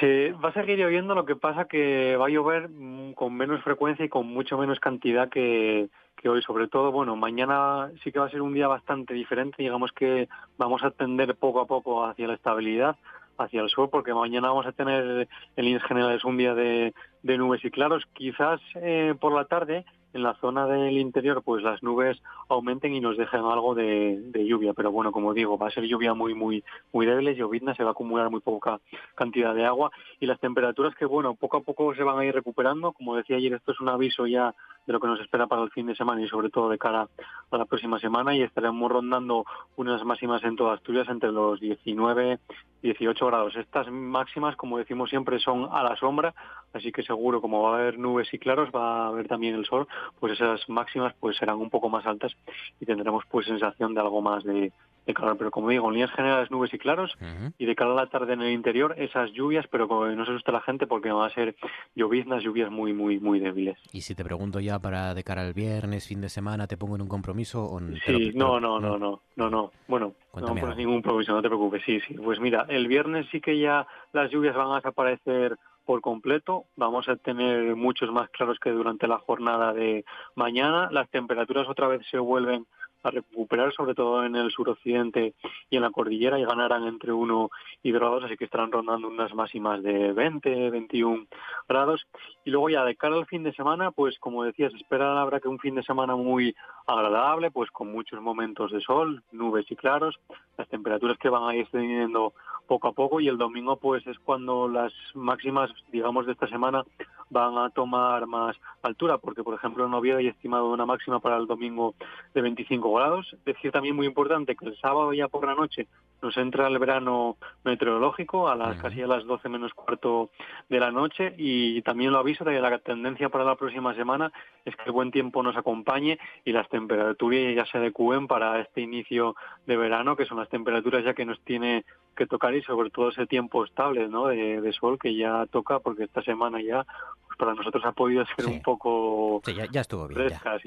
Se 0.00 0.32
va 0.32 0.50
a 0.50 0.52
seguir 0.52 0.78
lloviendo, 0.78 1.14
lo 1.14 1.24
que 1.24 1.34
pasa 1.34 1.64
que 1.64 2.14
va 2.16 2.26
a 2.26 2.28
llover 2.28 2.68
mm, 2.68 3.14
con 3.14 3.34
menos 3.34 3.62
frecuencia 3.62 4.04
y 4.04 4.10
con 4.10 4.26
mucho 4.26 4.58
menos 4.58 4.80
cantidad 4.80 5.30
que, 5.30 5.88
que 6.16 6.28
hoy. 6.28 6.42
Sobre 6.42 6.68
todo, 6.68 6.92
bueno, 6.92 7.16
mañana 7.16 7.90
sí 8.02 8.12
que 8.12 8.18
va 8.18 8.26
a 8.26 8.30
ser 8.30 8.42
un 8.42 8.54
día 8.54 8.68
bastante 8.68 9.14
diferente. 9.14 9.62
Digamos 9.62 9.92
que 9.92 10.28
vamos 10.58 10.82
a 10.82 10.90
tender 10.90 11.34
poco 11.36 11.60
a 11.60 11.66
poco 11.66 12.04
hacia 12.04 12.26
la 12.26 12.34
estabilidad, 12.34 12.96
hacia 13.38 13.62
el 13.62 13.68
sur, 13.68 13.90
porque 13.90 14.14
mañana 14.14 14.48
vamos 14.48 14.66
a 14.66 14.72
tener 14.72 15.28
en 15.56 15.64
líneas 15.64 15.84
generales 15.84 16.24
un 16.24 16.36
día 16.36 16.54
de, 16.54 16.92
nubes 17.22 17.64
y 17.64 17.70
claros. 17.70 18.04
Quizás 18.14 18.60
eh, 18.76 19.14
por 19.20 19.34
la 19.34 19.46
tarde 19.46 19.84
en 20.12 20.22
la 20.22 20.34
zona 20.34 20.66
del 20.66 20.98
interior 20.98 21.42
pues 21.42 21.62
las 21.62 21.82
nubes 21.82 22.20
aumenten 22.48 22.94
y 22.94 23.00
nos 23.00 23.16
dejen 23.16 23.40
algo 23.40 23.74
de, 23.74 24.20
lluvia 24.46 24.74
pero 24.74 24.90
bueno 24.92 25.12
como 25.12 25.32
digo 25.32 25.56
va 25.56 25.68
a 25.68 25.70
ser 25.70 25.84
lluvia 25.84 26.14
muy 26.14 26.34
muy 26.34 26.64
muy 26.92 27.06
débil 27.06 27.34
llovizna 27.34 27.74
se 27.74 27.82
va 27.82 27.90
a 27.90 27.92
acumular 27.92 28.30
muy 28.30 28.40
poca 28.40 28.80
cantidad 29.14 29.54
de 29.54 29.64
agua 29.64 29.90
y 30.20 30.26
las 30.26 30.40
temperaturas 30.40 30.94
que 30.94 31.06
bueno 31.06 31.34
poco 31.34 31.58
a 31.58 31.60
poco 31.62 31.94
se 31.94 32.02
van 32.02 32.18
a 32.18 32.24
ir 32.24 32.34
recuperando 32.34 32.92
como 32.92 33.16
decía 33.16 33.36
ayer 33.36 33.54
esto 33.54 33.72
es 33.72 33.80
un 33.80 33.88
aviso 33.88 34.26
ya 34.26 34.54
de 34.86 34.92
lo 34.92 35.00
que 35.00 35.06
nos 35.06 35.20
espera 35.20 35.46
para 35.46 35.62
el 35.62 35.70
fin 35.70 35.86
de 35.86 35.94
semana 35.94 36.22
y 36.22 36.28
sobre 36.28 36.50
todo 36.50 36.68
de 36.68 36.78
cara 36.78 37.08
a 37.50 37.56
la 37.56 37.64
próxima 37.64 37.98
semana 37.98 38.34
y 38.34 38.42
estaremos 38.42 38.90
rondando 38.90 39.44
unas 39.76 40.04
máximas 40.04 40.42
en 40.44 40.56
toda 40.56 40.74
Asturias 40.74 41.08
entre 41.08 41.30
los 41.30 41.60
19 41.60 42.38
y 42.82 42.88
18 42.88 43.26
grados. 43.26 43.56
Estas 43.56 43.90
máximas, 43.90 44.56
como 44.56 44.78
decimos 44.78 45.10
siempre, 45.10 45.38
son 45.38 45.68
a 45.70 45.82
la 45.82 45.96
sombra, 45.96 46.34
así 46.72 46.90
que 46.90 47.02
seguro 47.02 47.40
como 47.40 47.62
va 47.62 47.76
a 47.76 47.80
haber 47.80 47.98
nubes 47.98 48.32
y 48.34 48.38
claros, 48.38 48.70
va 48.74 49.04
a 49.04 49.08
haber 49.08 49.28
también 49.28 49.54
el 49.54 49.66
sol, 49.66 49.86
pues 50.18 50.32
esas 50.32 50.68
máximas 50.68 51.14
pues 51.20 51.36
serán 51.36 51.58
un 51.58 51.70
poco 51.70 51.88
más 51.88 52.06
altas 52.06 52.32
y 52.80 52.86
tendremos 52.86 53.24
pues 53.30 53.46
sensación 53.46 53.94
de 53.94 54.00
algo 54.00 54.20
más 54.20 54.42
de, 54.44 54.72
de 55.06 55.14
calor. 55.14 55.36
Pero 55.36 55.50
como 55.50 55.68
digo, 55.68 55.88
en 55.88 55.94
líneas 55.94 56.12
generales 56.12 56.50
nubes 56.50 56.72
y 56.74 56.78
claros 56.78 57.16
y 57.58 57.66
de 57.66 57.74
cara 57.74 57.92
a 57.92 57.94
la 57.94 58.06
tarde 58.06 58.34
en 58.34 58.42
el 58.42 58.52
interior 58.52 58.94
esas 58.98 59.32
lluvias, 59.32 59.66
pero 59.70 59.86
no 59.86 60.24
se 60.24 60.30
asusta 60.30 60.52
la 60.52 60.60
gente 60.60 60.86
porque 60.86 61.10
van 61.10 61.30
a 61.30 61.34
ser 61.34 61.56
lloviznas, 61.94 62.42
lluvias 62.42 62.70
muy, 62.70 62.92
muy, 62.92 63.18
muy 63.20 63.40
débiles. 63.40 63.78
Y 63.92 64.02
si 64.02 64.14
te 64.14 64.24
pregunto 64.24 64.60
ya 64.60 64.78
para 64.78 65.14
de 65.14 65.24
cara 65.24 65.42
al 65.42 65.54
viernes, 65.54 66.06
fin 66.06 66.20
de 66.20 66.28
semana, 66.28 66.66
¿te 66.66 66.76
pongo 66.76 66.96
en 66.96 67.02
un 67.02 67.08
compromiso? 67.08 67.64
O 67.64 67.80
sí, 68.06 68.32
no, 68.34 68.60
no, 68.60 68.80
no, 68.80 68.98
no, 68.98 69.20
no, 69.36 69.50
no. 69.50 69.72
Bueno, 69.88 70.14
no 70.34 70.54
pones 70.54 70.76
ningún 70.76 71.02
compromiso, 71.02 71.32
no 71.32 71.42
te 71.42 71.48
preocupes. 71.48 71.82
Sí, 71.84 72.00
sí. 72.00 72.14
Pues 72.14 72.40
mira, 72.40 72.66
el 72.68 72.88
viernes 72.88 73.26
sí 73.30 73.40
que 73.40 73.58
ya 73.58 73.86
las 74.12 74.30
lluvias 74.30 74.54
van 74.54 74.72
a 74.72 74.76
desaparecer 74.76 75.56
por 75.84 76.00
completo. 76.00 76.64
Vamos 76.76 77.08
a 77.08 77.16
tener 77.16 77.74
muchos 77.76 78.10
más 78.12 78.28
claros 78.30 78.58
que 78.58 78.70
durante 78.70 79.06
la 79.06 79.18
jornada 79.18 79.72
de 79.72 80.04
mañana. 80.34 80.88
Las 80.90 81.08
temperaturas 81.10 81.68
otra 81.68 81.88
vez 81.88 82.06
se 82.10 82.18
vuelven 82.18 82.66
a 83.02 83.10
recuperar, 83.10 83.72
sobre 83.72 83.94
todo 83.94 84.24
en 84.24 84.36
el 84.36 84.50
suroccidente 84.50 85.34
y 85.70 85.76
en 85.76 85.82
la 85.82 85.90
cordillera, 85.90 86.38
y 86.38 86.44
ganarán 86.44 86.86
entre 86.86 87.12
1 87.12 87.50
y 87.82 87.90
2 87.90 88.00
grados, 88.00 88.24
así 88.24 88.36
que 88.36 88.44
estarán 88.44 88.72
rondando 88.72 89.08
unas 89.08 89.34
máximas 89.34 89.82
de 89.82 90.12
20, 90.12 90.70
21 90.70 91.26
grados. 91.68 92.06
Y 92.44 92.50
luego 92.50 92.70
ya 92.70 92.84
de 92.84 92.96
cara 92.96 93.16
al 93.16 93.26
fin 93.26 93.42
de 93.42 93.52
semana, 93.52 93.90
pues 93.90 94.18
como 94.18 94.44
decías, 94.44 94.72
espera 94.74 95.20
habrá 95.20 95.40
que 95.40 95.48
un 95.48 95.58
fin 95.58 95.74
de 95.74 95.82
semana 95.82 96.16
muy 96.16 96.54
agradable, 96.86 97.50
pues 97.50 97.70
con 97.70 97.92
muchos 97.92 98.20
momentos 98.20 98.72
de 98.72 98.80
sol, 98.80 99.22
nubes 99.32 99.70
y 99.70 99.76
claros, 99.76 100.18
las 100.56 100.68
temperaturas 100.68 101.18
que 101.18 101.28
van 101.28 101.48
a 101.48 101.54
ir 101.54 101.66
teniendo 101.70 102.32
poco 102.66 102.88
a 102.88 102.92
poco 102.92 103.20
y 103.20 103.28
el 103.28 103.38
domingo 103.38 103.76
pues 103.76 104.06
es 104.06 104.18
cuando 104.20 104.68
las 104.68 104.92
máximas, 105.14 105.70
digamos, 105.90 106.26
de 106.26 106.32
esta 106.32 106.48
semana 106.48 106.84
van 107.30 107.58
a 107.58 107.70
tomar 107.70 108.26
más 108.26 108.56
altura, 108.82 109.18
porque 109.18 109.42
por 109.42 109.54
ejemplo 109.54 109.86
en 109.86 109.94
Oviedo 109.94 110.18
hay 110.18 110.28
estimado 110.28 110.70
una 110.70 110.86
máxima 110.86 111.20
para 111.20 111.36
el 111.36 111.46
domingo 111.46 111.94
de 112.34 112.42
25 112.42 112.92
grados. 112.92 113.36
Decir 113.44 113.72
también 113.72 113.96
muy 113.96 114.06
importante 114.06 114.56
que 114.56 114.66
el 114.66 114.76
sábado 114.78 115.12
ya 115.12 115.28
por 115.28 115.46
la 115.46 115.54
noche 115.54 115.86
nos 116.20 116.36
entra 116.36 116.68
el 116.68 116.78
verano 116.78 117.36
meteorológico 117.64 118.48
a 118.48 118.54
las 118.54 118.80
casi 118.80 119.02
a 119.02 119.06
las 119.06 119.24
12 119.24 119.48
menos 119.48 119.74
cuarto 119.74 120.30
de 120.68 120.78
la 120.78 120.90
noche 120.90 121.34
y 121.36 121.82
también 121.82 122.12
lo 122.12 122.18
aviso 122.18 122.44
de 122.44 122.54
que 122.54 122.60
la 122.60 122.78
tendencia 122.78 123.28
para 123.28 123.44
la 123.44 123.56
próxima 123.56 123.94
semana 123.94 124.32
es 124.64 124.76
que 124.76 124.84
el 124.86 124.92
buen 124.92 125.10
tiempo 125.10 125.42
nos 125.42 125.56
acompañe 125.56 126.18
y 126.44 126.52
las 126.52 126.68
temperaturas 126.68 127.54
ya 127.54 127.66
se 127.66 127.78
adecúen 127.78 128.26
para 128.26 128.60
este 128.60 128.80
inicio 128.80 129.34
de 129.66 129.76
verano, 129.76 130.16
que 130.16 130.26
son 130.26 130.38
las 130.38 130.48
temperaturas 130.48 131.04
ya 131.04 131.14
que 131.14 131.24
nos 131.24 131.40
tiene 131.40 131.84
que 132.16 132.26
tocar 132.26 132.54
y 132.54 132.62
sobre 132.62 132.90
todo 132.90 133.08
ese 133.08 133.26
tiempo 133.26 133.64
estable 133.64 134.08
¿no? 134.08 134.26
de, 134.26 134.72
sol 134.78 134.98
que 134.98 135.14
ya 135.14 135.46
toca 135.46 135.78
porque 135.80 136.04
esta 136.04 136.22
semana 136.22 136.60
ya 136.60 136.84
pues 137.26 137.38
para 137.38 137.54
nosotros 137.54 137.82
ha 137.84 137.92
podido 137.92 138.24
ser 138.36 138.46
un 138.46 138.62
poco 138.62 139.40
sí, 139.44 139.54
ya, 139.54 139.80
estuvo 139.80 140.08
bien 140.08 140.28
fresca, 140.28 140.56
¿eh? 140.56 140.60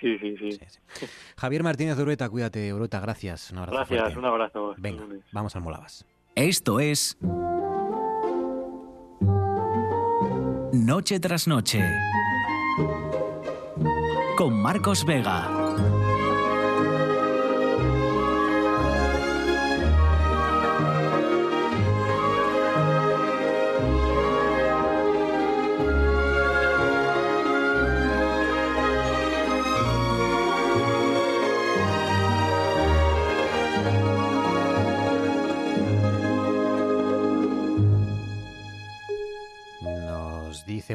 sí. 0.00 0.18
Sí, 0.18 0.38
sí, 0.48 1.06
Javier 1.36 1.62
Martínez 1.62 1.98
Urueta, 1.98 2.28
cuídate 2.28 2.72
Urueta, 2.72 3.00
gracias. 3.00 3.50
Un 3.50 3.58
abrazo 3.58 3.76
gracias, 3.76 4.16
un 4.16 4.24
abrazo. 4.24 4.74
Venga, 4.78 5.04
vamos 5.32 5.56
al 5.56 5.62
Molabas. 5.62 6.06
Esto 6.34 6.80
es 6.80 7.18
Noche 10.72 11.20
tras 11.20 11.48
Noche 11.48 11.82
con 14.36 14.62
Marcos 14.62 15.04
Vega. 15.04 15.59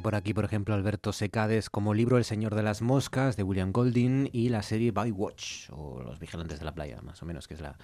Por 0.01 0.15
aquí, 0.15 0.33
por 0.33 0.43
ejemplo, 0.43 0.75
Alberto 0.75 1.13
Secades, 1.13 1.69
como 1.69 1.93
libro 1.93 2.17
El 2.17 2.25
Señor 2.25 2.53
de 2.53 2.63
las 2.63 2.81
Moscas 2.81 3.37
de 3.37 3.43
William 3.43 3.71
Golding 3.71 4.29
y 4.33 4.49
la 4.49 4.61
serie 4.61 4.91
By 4.91 5.09
Watch, 5.11 5.69
o 5.71 6.03
Los 6.03 6.19
Vigilantes 6.19 6.59
de 6.59 6.65
la 6.65 6.75
Playa, 6.75 7.01
más 7.01 7.23
o 7.23 7.25
menos, 7.25 7.47
que 7.47 7.53
es 7.53 7.61
la 7.61 7.77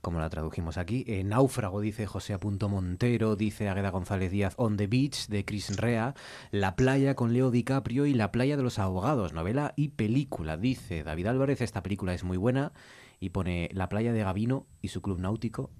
como 0.00 0.18
la 0.18 0.30
tradujimos 0.30 0.78
aquí. 0.78 1.04
Eh, 1.06 1.24
Náufrago, 1.24 1.82
dice 1.82 2.06
José 2.06 2.32
Apunto 2.32 2.70
Montero, 2.70 3.36
dice 3.36 3.68
Agueda 3.68 3.90
González 3.90 4.30
Díaz, 4.30 4.54
On 4.56 4.78
the 4.78 4.86
Beach 4.86 5.28
de 5.28 5.44
Chris 5.44 5.76
Rea, 5.76 6.14
La 6.50 6.74
Playa 6.74 7.14
con 7.14 7.34
Leo 7.34 7.50
DiCaprio 7.50 8.06
y 8.06 8.14
La 8.14 8.32
Playa 8.32 8.56
de 8.56 8.62
los 8.62 8.78
Abogados, 8.78 9.34
novela 9.34 9.74
y 9.76 9.88
película. 9.88 10.56
Dice 10.56 11.02
David 11.02 11.26
Álvarez, 11.26 11.60
esta 11.60 11.82
película 11.82 12.14
es 12.14 12.24
muy 12.24 12.38
buena 12.38 12.72
y 13.20 13.28
pone 13.28 13.68
La 13.72 13.90
Playa 13.90 14.14
de 14.14 14.22
Gavino 14.22 14.66
y 14.80 14.88
su 14.88 15.02
club 15.02 15.18
náutico. 15.18 15.70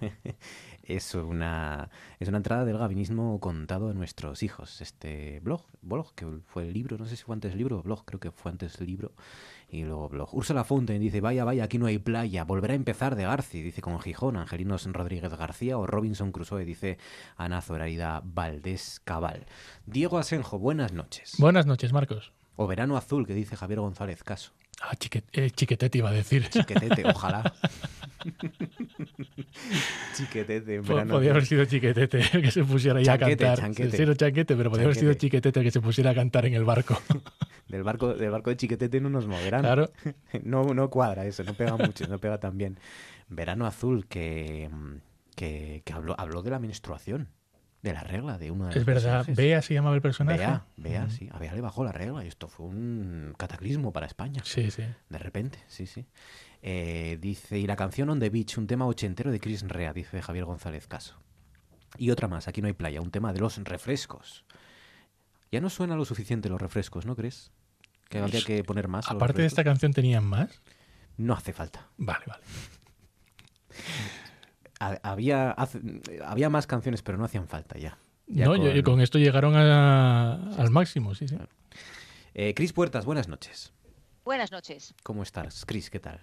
es 0.88 1.14
una, 1.14 1.90
es 2.18 2.28
una 2.28 2.38
entrada 2.38 2.64
del 2.64 2.78
gabinismo 2.78 3.38
contado 3.40 3.90
a 3.90 3.92
nuestros 3.92 4.42
hijos. 4.42 4.80
Este 4.80 5.38
blog, 5.40 5.66
blog, 5.82 6.14
que 6.14 6.26
fue 6.46 6.64
el 6.64 6.72
libro, 6.72 6.96
no 6.96 7.04
sé 7.04 7.16
si 7.16 7.22
fue 7.22 7.34
antes 7.34 7.52
el 7.52 7.58
libro 7.58 7.78
o 7.78 7.82
blog, 7.82 8.04
creo 8.06 8.18
que 8.18 8.30
fue 8.30 8.50
antes 8.50 8.80
el 8.80 8.86
libro 8.86 9.12
y 9.68 9.84
luego 9.84 10.08
blog. 10.08 10.34
Ursula 10.34 10.64
Fontaine 10.64 11.04
dice, 11.04 11.20
vaya, 11.20 11.44
vaya, 11.44 11.64
aquí 11.64 11.78
no 11.78 11.86
hay 11.86 11.98
playa, 11.98 12.44
volverá 12.44 12.72
a 12.72 12.76
empezar 12.76 13.16
de 13.16 13.24
Garci, 13.24 13.62
dice 13.62 13.82
con 13.82 14.00
Gijón, 14.00 14.38
Angelinos 14.38 14.86
Rodríguez 14.86 15.34
García 15.36 15.76
o 15.76 15.86
Robinson 15.86 16.32
Crusoe, 16.32 16.64
dice 16.64 16.98
Ana 17.36 17.60
Zoraida 17.60 18.22
Valdés 18.24 19.00
Cabal. 19.04 19.46
Diego 19.84 20.16
Asenjo, 20.16 20.58
buenas 20.58 20.92
noches. 20.92 21.34
Buenas 21.38 21.66
noches, 21.66 21.92
Marcos. 21.92 22.32
O 22.56 22.66
Verano 22.66 22.96
Azul, 22.96 23.26
que 23.26 23.34
dice 23.34 23.56
Javier 23.56 23.80
González 23.80 24.24
Caso. 24.24 24.52
Ah, 24.80 24.94
eh, 25.32 25.50
chiquetete 25.50 25.98
iba 25.98 26.08
a 26.08 26.12
decir. 26.12 26.48
Chiquetete, 26.48 27.04
ojalá. 27.14 27.52
chiquetete, 30.14 30.82
Podría 30.82 31.32
haber 31.32 31.46
sido 31.46 31.64
chiquetete 31.64 32.20
el 32.32 32.42
que 32.42 32.50
se 32.50 32.62
pusiera 32.64 32.98
ahí 33.00 33.08
a 33.08 33.18
cantar. 33.18 33.58
Chanquete. 33.58 33.96
Sí, 33.96 34.16
chanquete, 34.16 34.56
pero 34.56 34.70
podría 34.70 34.86
haber 34.86 34.96
sido 34.96 35.14
chiquetete 35.14 35.58
el 35.60 35.64
que 35.64 35.70
se 35.72 35.80
pusiera 35.80 36.10
a 36.10 36.14
cantar 36.14 36.46
en 36.46 36.54
el 36.54 36.64
barco. 36.64 37.00
del 37.68 37.82
barco, 37.82 38.14
del 38.14 38.30
barco 38.30 38.50
de 38.50 38.56
chiquetete 38.56 39.00
no 39.00 39.10
nos 39.10 39.26
moverán. 39.26 39.62
Claro. 39.62 39.90
No, 40.42 40.62
no 40.62 40.88
cuadra 40.90 41.26
eso, 41.26 41.42
no 41.42 41.54
pega 41.54 41.76
mucho, 41.76 42.06
no 42.06 42.18
pega 42.18 42.38
tan 42.38 42.56
bien. 42.56 42.78
Verano 43.28 43.66
Azul, 43.66 44.06
que, 44.06 44.70
que, 45.34 45.82
que 45.84 45.92
habló, 45.92 46.14
habló 46.18 46.42
de 46.42 46.50
la 46.50 46.58
menstruación 46.58 47.28
de 47.88 47.94
la 47.94 48.02
regla 48.02 48.38
de 48.38 48.50
uno 48.50 48.66
de 48.66 48.78
Es 48.78 48.84
verdad, 48.84 49.26
Bea 49.28 49.62
se 49.62 49.74
llamaba 49.74 49.94
el 49.94 50.02
personaje. 50.02 50.38
Bea, 50.38 50.66
Bea, 50.76 51.10
sí. 51.10 51.28
A 51.32 51.38
Bea 51.38 51.54
le 51.54 51.60
bajó 51.60 51.84
la 51.84 51.92
regla 51.92 52.24
y 52.24 52.28
esto 52.28 52.48
fue 52.48 52.66
un 52.66 53.34
cataclismo 53.36 53.92
para 53.92 54.06
España. 54.06 54.42
Sí, 54.44 54.70
sí. 54.70 54.84
De 55.08 55.18
repente, 55.18 55.58
sí, 55.68 55.86
sí. 55.86 56.06
Eh, 56.62 57.18
dice, 57.20 57.58
y 57.58 57.66
la 57.66 57.76
canción 57.76 58.10
On 58.10 58.18
the 58.18 58.30
Beach, 58.30 58.58
un 58.58 58.66
tema 58.66 58.86
ochentero 58.86 59.30
de 59.30 59.40
Chris 59.40 59.62
Rea, 59.66 59.92
dice 59.92 60.20
Javier 60.22 60.44
González 60.44 60.86
Caso. 60.86 61.20
Y 61.96 62.10
otra 62.10 62.28
más, 62.28 62.48
aquí 62.48 62.60
no 62.60 62.66
hay 62.66 62.74
playa, 62.74 63.00
un 63.00 63.10
tema 63.10 63.32
de 63.32 63.40
los 63.40 63.56
refrescos. 63.58 64.44
Ya 65.50 65.60
no 65.60 65.70
suena 65.70 65.96
lo 65.96 66.04
suficiente 66.04 66.48
los 66.48 66.60
refrescos, 66.60 67.06
¿no 67.06 67.16
crees? 67.16 67.52
Que 68.08 68.18
habría 68.18 68.42
que 68.42 68.62
poner 68.64 68.88
más. 68.88 69.10
Aparte 69.10 69.40
de 69.40 69.46
esta 69.46 69.64
canción, 69.64 69.92
¿tenían 69.92 70.24
más? 70.24 70.62
No 71.16 71.34
hace 71.34 71.52
falta. 71.52 71.88
Vale, 71.96 72.24
vale 72.26 72.44
había, 74.78 75.56
había 76.24 76.50
más 76.50 76.66
canciones, 76.66 77.02
pero 77.02 77.18
no 77.18 77.24
hacían 77.24 77.48
falta 77.48 77.78
ya. 77.78 77.98
no, 78.26 78.56
con... 78.56 78.82
con 78.82 79.00
esto 79.00 79.18
llegaron 79.18 79.54
al 79.56 80.70
máximo, 80.70 81.14
sí, 81.14 81.28
sí. 81.28 81.36
Eh, 82.34 82.54
Cris 82.54 82.72
Puertas, 82.72 83.04
buenas 83.04 83.28
noches. 83.28 83.72
Buenas 84.24 84.52
noches. 84.52 84.94
¿Cómo 85.02 85.22
estás, 85.22 85.64
Cris? 85.64 85.90
¿Qué 85.90 86.00
tal? 86.00 86.20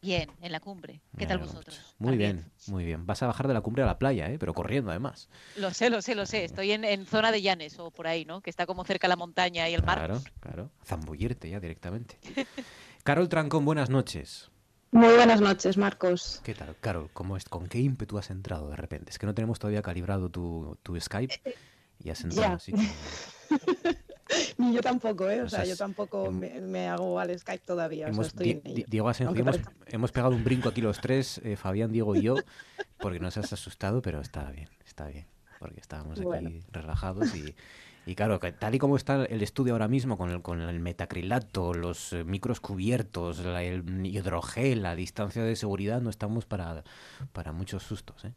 Bien, 0.00 0.30
en 0.42 0.52
la 0.52 0.60
cumbre. 0.60 1.00
¿Qué 1.16 1.26
tal 1.26 1.38
vosotros? 1.38 1.96
Muy 1.98 2.16
bien, 2.16 2.50
muy 2.68 2.84
bien. 2.84 3.04
Vas 3.04 3.22
a 3.22 3.26
bajar 3.26 3.48
de 3.48 3.54
la 3.54 3.60
cumbre 3.62 3.82
a 3.82 3.86
la 3.86 3.98
playa, 3.98 4.30
¿eh? 4.30 4.38
pero 4.38 4.54
corriendo 4.54 4.90
además. 4.90 5.28
Lo 5.56 5.72
sé, 5.72 5.90
lo 5.90 6.02
sé, 6.02 6.14
lo 6.14 6.24
sé. 6.24 6.44
Estoy 6.44 6.70
en, 6.70 7.06
zona 7.06 7.32
de 7.32 7.42
Llanes 7.42 7.78
o 7.80 7.90
por 7.90 8.06
ahí, 8.06 8.24
¿no? 8.24 8.40
Que 8.40 8.50
está 8.50 8.66
como 8.66 8.84
cerca 8.84 9.08
la 9.08 9.16
montaña 9.16 9.68
y 9.68 9.74
el 9.74 9.82
mar. 9.82 9.98
Claro, 9.98 10.22
claro. 10.38 10.70
Zambullirte 10.84 11.50
ya 11.50 11.58
directamente. 11.58 12.18
Carol 13.02 13.28
Trancón, 13.28 13.64
buenas 13.64 13.90
noches. 13.90 14.50
Muy 14.90 15.14
buenas 15.14 15.40
noches, 15.40 15.76
Marcos. 15.76 16.40
¿Qué 16.42 16.54
tal, 16.54 16.74
Carol? 16.80 17.10
¿Cómo 17.12 17.36
es, 17.36 17.44
¿Con 17.44 17.66
qué 17.66 17.78
ímpetu 17.78 18.16
has 18.18 18.30
entrado 18.30 18.70
de 18.70 18.76
repente? 18.76 19.10
Es 19.10 19.18
que 19.18 19.26
no 19.26 19.34
tenemos 19.34 19.58
todavía 19.58 19.82
calibrado 19.82 20.30
tu, 20.30 20.78
tu 20.82 20.98
Skype 20.98 21.40
eh, 21.44 21.54
y 22.02 22.10
has 22.10 22.22
entrado 22.22 22.54
así. 22.54 22.72
Ni 24.58 24.74
yo 24.74 24.80
tampoco, 24.80 25.28
¿eh? 25.30 25.42
O, 25.42 25.48
sea, 25.48 25.64
yo 25.64 25.76
tampoco 25.76 26.30
me, 26.30 26.88
hago 26.88 27.18
al 27.18 27.38
Skype 27.38 27.64
todavía. 27.64 28.08
Hemos, 28.08 28.34
Diego 28.34 29.10
hemos, 29.90 30.12
pegado 30.12 30.34
un 30.34 30.44
brinco 30.44 30.68
aquí 30.68 30.80
los 30.80 31.00
tres, 31.00 31.40
eh, 31.44 31.56
Fabián, 31.56 31.92
Diego 31.92 32.14
y 32.16 32.22
yo, 32.22 32.36
porque 32.98 33.20
nos 33.20 33.36
has 33.36 33.52
asustado, 33.52 34.02
pero 34.02 34.20
está 34.20 34.50
bien, 34.50 34.68
está 34.86 35.06
bien. 35.06 35.26
Porque 35.58 35.80
estábamos 35.80 36.20
aquí 36.20 36.62
relajados 36.70 37.34
y, 37.34 37.54
y 38.08 38.14
claro, 38.14 38.40
tal 38.40 38.74
y 38.74 38.78
como 38.78 38.96
está 38.96 39.26
el 39.26 39.42
estudio 39.42 39.74
ahora 39.74 39.86
mismo, 39.86 40.16
con 40.16 40.30
el, 40.30 40.40
con 40.40 40.62
el 40.62 40.80
metacrilato, 40.80 41.74
los 41.74 42.14
eh, 42.14 42.24
micros 42.24 42.58
cubiertos, 42.58 43.40
el 43.40 44.06
hidrogel, 44.06 44.82
la 44.82 44.96
distancia 44.96 45.42
de 45.42 45.54
seguridad, 45.56 46.00
no 46.00 46.08
estamos 46.08 46.46
para, 46.46 46.84
para 47.34 47.52
muchos 47.52 47.82
sustos. 47.82 48.24
¿eh? 48.24 48.32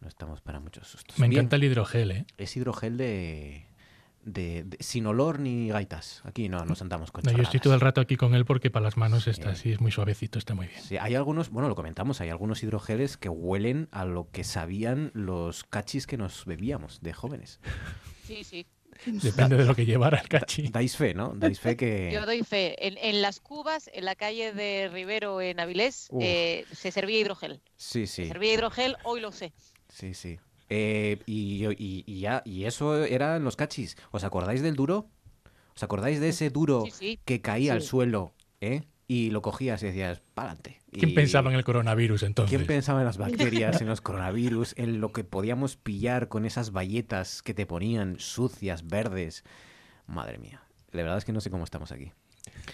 No 0.00 0.08
estamos 0.08 0.40
para 0.40 0.58
muchos 0.58 0.88
sustos. 0.88 1.16
Me 1.20 1.26
encanta 1.26 1.54
el 1.54 1.62
hidrogel, 1.62 2.10
¿eh? 2.10 2.26
Es 2.38 2.56
hidrogel 2.56 2.96
de, 2.96 3.68
de, 4.24 4.66
sin 4.80 5.06
olor 5.06 5.38
ni 5.38 5.68
gaitas. 5.68 6.20
Aquí 6.24 6.48
no 6.48 6.64
nos 6.64 6.78
sentamos 6.78 7.12
con 7.12 7.22
no, 7.22 7.30
Yo 7.30 7.42
estoy 7.42 7.60
todo 7.60 7.74
el 7.74 7.80
rato 7.80 8.00
aquí 8.00 8.16
con 8.16 8.34
él 8.34 8.44
porque 8.44 8.68
para 8.68 8.82
las 8.82 8.96
manos 8.96 9.28
está 9.28 9.50
así, 9.50 9.70
es 9.70 9.80
muy 9.80 9.92
suavecito, 9.92 10.40
está 10.40 10.56
muy 10.56 10.66
bien. 10.66 10.80
Sí, 10.82 10.96
hay 10.96 11.14
algunos, 11.14 11.50
bueno, 11.50 11.68
lo 11.68 11.76
comentamos, 11.76 12.20
hay 12.20 12.30
algunos 12.30 12.64
hidrogeles 12.64 13.16
que 13.16 13.28
huelen 13.28 13.88
a 13.92 14.04
lo 14.04 14.28
que 14.32 14.42
sabían 14.42 15.12
los 15.14 15.62
cachis 15.62 16.08
que 16.08 16.16
nos 16.16 16.44
bebíamos 16.46 17.00
de 17.00 17.12
jóvenes. 17.12 17.60
Sí, 18.24 18.42
sí. 18.42 18.66
Depende 19.22 19.56
de 19.56 19.64
lo 19.64 19.74
que 19.74 19.86
llevara 19.86 20.18
el 20.18 20.28
cachi. 20.28 20.68
Dais 20.68 20.96
fe, 20.96 21.14
¿no? 21.14 21.32
Dais 21.34 21.60
fe 21.60 21.76
que... 21.76 22.10
Yo 22.12 22.24
doy 22.26 22.42
fe. 22.42 22.76
En, 22.80 23.22
las 23.22 23.40
cubas, 23.40 23.90
en 23.92 24.04
la 24.04 24.14
calle 24.14 24.52
de 24.52 24.88
Rivero, 24.92 25.40
en 25.40 25.60
Avilés, 25.60 26.08
eh, 26.20 26.64
se 26.72 26.90
servía 26.90 27.18
hidrogel. 27.20 27.60
Sí, 27.76 28.06
sí. 28.06 28.22
Se 28.22 28.28
servía 28.28 28.54
hidrogel, 28.54 28.96
hoy 29.04 29.20
lo 29.20 29.32
sé. 29.32 29.52
Sí, 29.88 30.14
sí. 30.14 30.38
Eh, 30.70 31.18
y, 31.26 31.66
y, 31.78 32.20
ya, 32.20 32.42
y 32.44 32.64
eso 32.64 33.04
era 33.04 33.36
en 33.36 33.44
los 33.44 33.56
cachis. 33.56 33.96
¿Os 34.10 34.24
acordáis 34.24 34.62
del 34.62 34.76
duro? 34.76 35.08
¿Os 35.74 35.82
acordáis 35.82 36.20
de 36.20 36.30
ese 36.30 36.50
duro 36.50 36.84
que 37.24 37.40
caía 37.40 37.72
al 37.74 37.82
suelo? 37.82 38.34
¿eh? 38.60 38.82
Y 39.06 39.30
lo 39.30 39.42
cogías 39.42 39.82
y 39.82 39.86
decías, 39.86 40.22
pa'lante. 40.34 40.80
¿Quién 40.92 41.14
pensaba 41.14 41.50
en 41.50 41.56
el 41.56 41.64
coronavirus 41.64 42.22
entonces? 42.22 42.56
¿Quién 42.56 42.66
pensaba 42.66 43.00
en 43.00 43.06
las 43.06 43.18
bacterias, 43.18 43.80
en 43.80 43.88
los 43.88 44.00
coronavirus, 44.00 44.74
en 44.76 45.00
lo 45.00 45.12
que 45.12 45.24
podíamos 45.24 45.76
pillar 45.76 46.28
con 46.28 46.44
esas 46.44 46.72
bayetas 46.72 47.42
que 47.42 47.54
te 47.54 47.66
ponían 47.66 48.18
sucias, 48.18 48.86
verdes? 48.86 49.44
Madre 50.06 50.38
mía, 50.38 50.62
la 50.92 51.02
verdad 51.02 51.18
es 51.18 51.24
que 51.24 51.32
no 51.32 51.40
sé 51.40 51.50
cómo 51.50 51.64
estamos 51.64 51.92
aquí. 51.92 52.12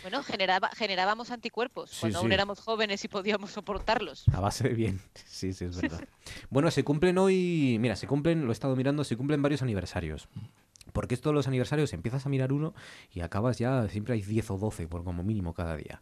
Bueno, 0.03 0.23
generaba, 0.23 0.71
generábamos 0.71 1.31
anticuerpos 1.31 1.97
cuando 2.01 2.19
aún 2.19 2.33
éramos 2.33 2.61
jóvenes 2.61 3.05
y 3.05 3.09
podíamos 3.09 3.53
soportarlos. 3.53 4.27
A 4.33 4.41
base 4.41 4.69
de 4.69 4.75
bien, 4.75 5.01
sí, 5.27 5.53
sí, 5.53 5.65
es 5.65 5.77
verdad. 5.81 6.05
bueno, 6.49 6.71
se 6.71 6.85
cumplen 6.85 7.19
hoy, 7.19 7.77
mira, 7.81 7.97
se 7.97 8.07
cumplen, 8.07 8.45
lo 8.45 8.51
he 8.51 8.53
estado 8.53 8.77
mirando, 8.77 9.05
se 9.05 9.17
cumplen 9.17 9.43
varios 9.43 9.63
aniversarios. 9.63 10.29
Porque 10.93 11.15
esto 11.15 11.31
de 11.31 11.35
los 11.35 11.47
aniversarios 11.47 11.93
empiezas 11.93 12.27
a 12.27 12.29
mirar 12.29 12.53
uno 12.53 12.75
y 13.13 13.21
acabas 13.21 13.59
ya, 13.59 13.89
siempre 13.89 14.15
hay 14.15 14.23
10 14.23 14.51
o 14.51 14.59
12 14.59 14.89
por 14.89 15.05
como 15.05 15.23
mínimo 15.23 15.55
cada 15.55 15.77
día. 15.77 16.01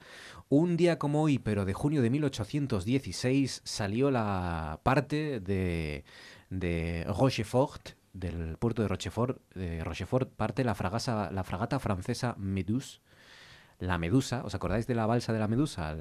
Un 0.48 0.76
día 0.76 0.98
como 0.98 1.22
hoy, 1.22 1.38
pero 1.38 1.64
de 1.64 1.74
junio 1.74 2.02
de 2.02 2.10
1816, 2.10 3.62
salió 3.64 4.10
la 4.10 4.80
parte 4.82 5.40
de, 5.40 6.04
de 6.50 7.04
Rochefort, 7.08 7.90
del 8.12 8.56
puerto 8.58 8.82
de 8.82 8.88
Rochefort, 8.88 9.40
de 9.54 9.84
Rochefort 9.84 10.30
parte 10.30 10.64
la, 10.64 10.74
fragasa, 10.74 11.30
la 11.30 11.44
fragata 11.44 11.78
francesa 11.78 12.34
Meduse. 12.38 13.00
La 13.80 13.96
Medusa, 13.96 14.42
¿os 14.44 14.56
acordáis 14.56 14.88
de 14.88 14.96
la 14.96 15.06
balsa 15.06 15.32
de 15.32 15.38
la 15.38 15.46
Medusa? 15.46 15.92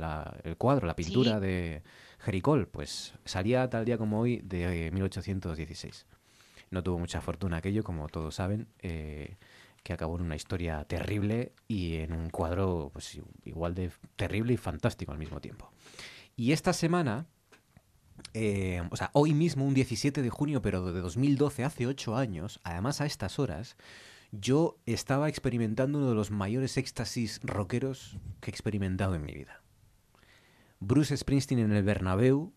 el 0.43 0.57
cuadro, 0.57 0.87
la 0.87 0.95
pintura 0.95 1.39
de 1.39 1.83
Jericol, 2.17 2.67
pues 2.67 3.13
salía 3.23 3.69
tal 3.69 3.85
día 3.85 3.99
como 3.99 4.19
hoy 4.19 4.41
de 4.43 4.89
1816. 4.91 6.07
No 6.71 6.83
tuvo 6.83 6.99
mucha 6.99 7.21
fortuna 7.21 7.57
aquello, 7.57 7.83
como 7.83 8.07
todos 8.07 8.35
saben, 8.35 8.67
eh, 8.79 9.37
que 9.83 9.93
acabó 9.93 10.17
en 10.17 10.23
una 10.23 10.35
historia 10.35 10.83
terrible 10.83 11.53
y 11.67 11.95
en 11.95 12.11
un 12.11 12.29
cuadro 12.29 12.89
pues, 12.91 13.19
igual 13.45 13.73
de 13.73 13.91
terrible 14.15 14.53
y 14.53 14.57
fantástico 14.57 15.11
al 15.11 15.17
mismo 15.17 15.39
tiempo. 15.39 15.71
Y 16.35 16.51
esta 16.51 16.73
semana, 16.73 17.25
eh, 18.33 18.81
o 18.91 18.95
sea, 18.95 19.09
hoy 19.13 19.33
mismo, 19.33 19.65
un 19.65 19.73
17 19.73 20.21
de 20.21 20.29
junio, 20.29 20.61
pero 20.61 20.91
de 20.91 21.01
2012, 21.01 21.63
hace 21.63 21.87
ocho 21.87 22.17
años, 22.17 22.59
además 22.63 23.01
a 23.01 23.05
estas 23.05 23.39
horas, 23.39 23.77
yo 24.31 24.77
estaba 24.85 25.29
experimentando 25.29 25.99
uno 25.99 26.09
de 26.09 26.15
los 26.15 26.31
mayores 26.31 26.77
éxtasis 26.77 27.39
rockeros 27.43 28.17
que 28.41 28.51
he 28.51 28.53
experimentado 28.53 29.15
en 29.15 29.23
mi 29.23 29.33
vida. 29.33 29.61
Bruce 30.79 31.15
Springsteen 31.15 31.59
en 31.59 31.71
el 31.71 31.83
Bernabéu 31.83 32.53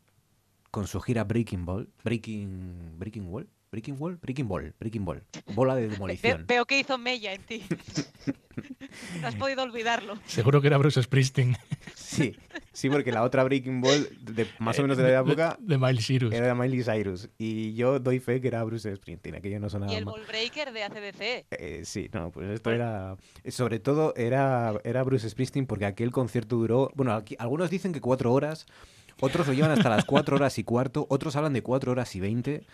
con 0.70 0.86
su 0.86 1.00
gira 1.00 1.24
Breaking 1.24 1.64
Ball, 1.64 1.88
Breaking 2.04 2.98
Breaking 2.98 3.28
Wall, 3.28 3.48
Breaking 3.70 3.96
Wall, 4.00 4.16
Breaking 4.16 4.48
Ball, 4.48 4.74
Breaking 4.80 5.04
Ball. 5.04 5.22
Bola 5.54 5.76
de 5.76 5.88
demolición. 5.88 6.44
Veo, 6.48 6.66
que 6.66 6.80
hizo 6.80 6.98
mella 6.98 7.32
en 7.32 7.42
ti. 7.42 7.64
no 9.20 9.28
has 9.28 9.36
podido 9.36 9.62
olvidarlo. 9.62 10.18
Seguro 10.26 10.60
que 10.60 10.66
era 10.66 10.76
Bruce 10.76 11.00
Springsteen. 11.00 11.56
sí, 11.94 12.36
Sí, 12.72 12.88
porque 12.88 13.12
la 13.12 13.22
otra 13.22 13.44
Breaking 13.44 13.80
Ball, 13.80 14.08
de, 14.22 14.48
más 14.58 14.78
o 14.78 14.82
menos 14.82 14.96
de 14.96 15.04
la 15.04 15.20
época... 15.20 15.56
De, 15.60 15.76
Miley 15.78 16.02
Cyrus. 16.02 16.32
Era 16.32 16.46
de 16.48 16.54
Miley 16.54 16.82
Cyrus. 16.82 17.28
Y 17.36 17.74
yo 17.74 18.00
doy 18.00 18.20
fe 18.20 18.40
que 18.40 18.48
era 18.48 18.64
Bruce 18.64 18.96
Springsteen, 18.96 19.34
aquello 19.36 19.60
no 19.60 19.68
sonaba 19.68 19.92
Y 19.92 19.96
el 19.96 20.04
Ball 20.04 20.24
Breaker 20.26 20.72
de 20.72 20.84
ACDC. 20.84 21.46
Eh, 21.50 21.82
sí, 21.84 22.08
no, 22.12 22.30
pues 22.30 22.48
esto 22.50 22.70
era... 22.70 23.16
Sobre 23.48 23.78
todo 23.78 24.14
era, 24.16 24.80
era 24.82 25.02
Bruce 25.04 25.28
Springsteen 25.28 25.66
porque 25.66 25.84
aquel 25.84 26.10
concierto 26.10 26.56
duró... 26.56 26.90
Bueno, 26.94 27.12
aquí, 27.12 27.36
algunos 27.38 27.70
dicen 27.70 27.92
que 27.92 28.00
cuatro 28.00 28.32
horas, 28.32 28.66
otros 29.20 29.46
lo 29.46 29.52
llevan 29.52 29.72
hasta 29.72 29.90
las 29.90 30.04
cuatro 30.04 30.36
horas 30.36 30.58
y 30.58 30.64
cuarto, 30.64 31.06
otros 31.08 31.36
hablan 31.36 31.52
de 31.52 31.62
cuatro 31.62 31.92
horas 31.92 32.16
y 32.16 32.20
veinte... 32.20 32.64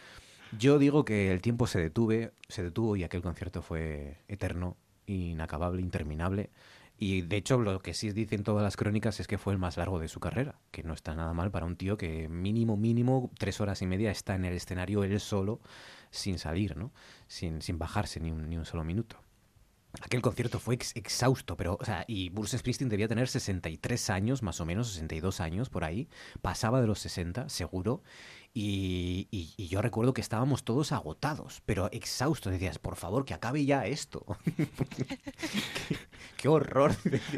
Yo 0.53 0.79
digo 0.79 1.05
que 1.05 1.33
el 1.33 1.41
tiempo 1.41 1.67
se 1.67 1.81
detuve, 1.81 2.33
se 2.49 2.63
detuvo 2.63 2.97
y 2.97 3.05
aquel 3.05 3.23
concierto 3.23 3.63
fue 3.63 4.19
eterno, 4.29 4.77
inacabable, 5.07 5.83
interminable. 5.83 6.51
Y 6.99 7.23
de 7.23 7.37
hecho 7.37 7.59
lo 7.59 7.81
que 7.81 7.93
sí 7.93 8.11
dicen 8.13 8.43
todas 8.43 8.63
las 8.63 8.77
crónicas 8.77 9.21
es 9.21 9.27
que 9.27 9.37
fue 9.37 9.53
el 9.53 9.59
más 9.59 9.77
largo 9.77 9.99
de 9.99 10.09
su 10.09 10.19
carrera, 10.19 10.59
que 10.71 10.83
no 10.83 10.95
está 10.95 11.15
nada 11.15 11.35
mal 11.35 11.51
para 11.51 11.67
un 11.67 11.77
tío 11.77 11.99
que 11.99 12.29
mínimo, 12.29 12.77
mínimo, 12.77 13.31
tres 13.39 13.61
horas 13.61 13.83
y 13.83 13.87
media 13.87 14.11
está 14.11 14.35
en 14.35 14.47
el 14.47 14.55
escenario 14.55 15.05
él 15.05 15.21
solo, 15.21 15.61
sin 16.11 16.39
salir, 16.39 16.77
¿no? 16.77 16.93
Sin, 17.27 17.61
sin 17.61 17.79
bajarse 17.79 18.21
ni 18.21 18.31
un, 18.31 18.49
ni 18.49 18.57
un 18.57 18.65
solo 18.65 18.83
minuto. 18.83 19.19
Aquel 20.03 20.21
concierto 20.21 20.59
fue 20.59 20.75
exhausto, 20.75 21.57
pero, 21.57 21.79
o 21.81 21.85
sea, 21.85 22.05
y 22.07 22.29
Bruce 22.29 22.59
Springsteen 22.59 22.89
debía 22.89 23.09
tener 23.09 23.29
63 23.29 24.11
años, 24.11 24.43
más 24.43 24.61
o 24.61 24.67
menos, 24.67 24.89
62 24.89 25.41
años 25.41 25.71
por 25.71 25.85
ahí, 25.85 26.09
pasaba 26.43 26.81
de 26.81 26.87
los 26.87 26.99
60, 26.99 27.49
seguro, 27.49 28.03
y, 28.59 29.69
yo 29.69 29.83
recuerdo 29.83 30.15
que 30.15 30.23
estábamos 30.23 30.65
todos 30.65 30.91
agotados, 30.91 31.61
pero 31.67 31.91
exhaustos. 31.93 32.53
Decías, 32.53 32.79
por 32.79 32.97
favor, 32.97 33.27
que 33.27 33.35
acabe 33.35 33.67
ya 33.67 33.85
esto. 33.85 34.25
qué, 36.39 36.49
horror. 36.49 36.97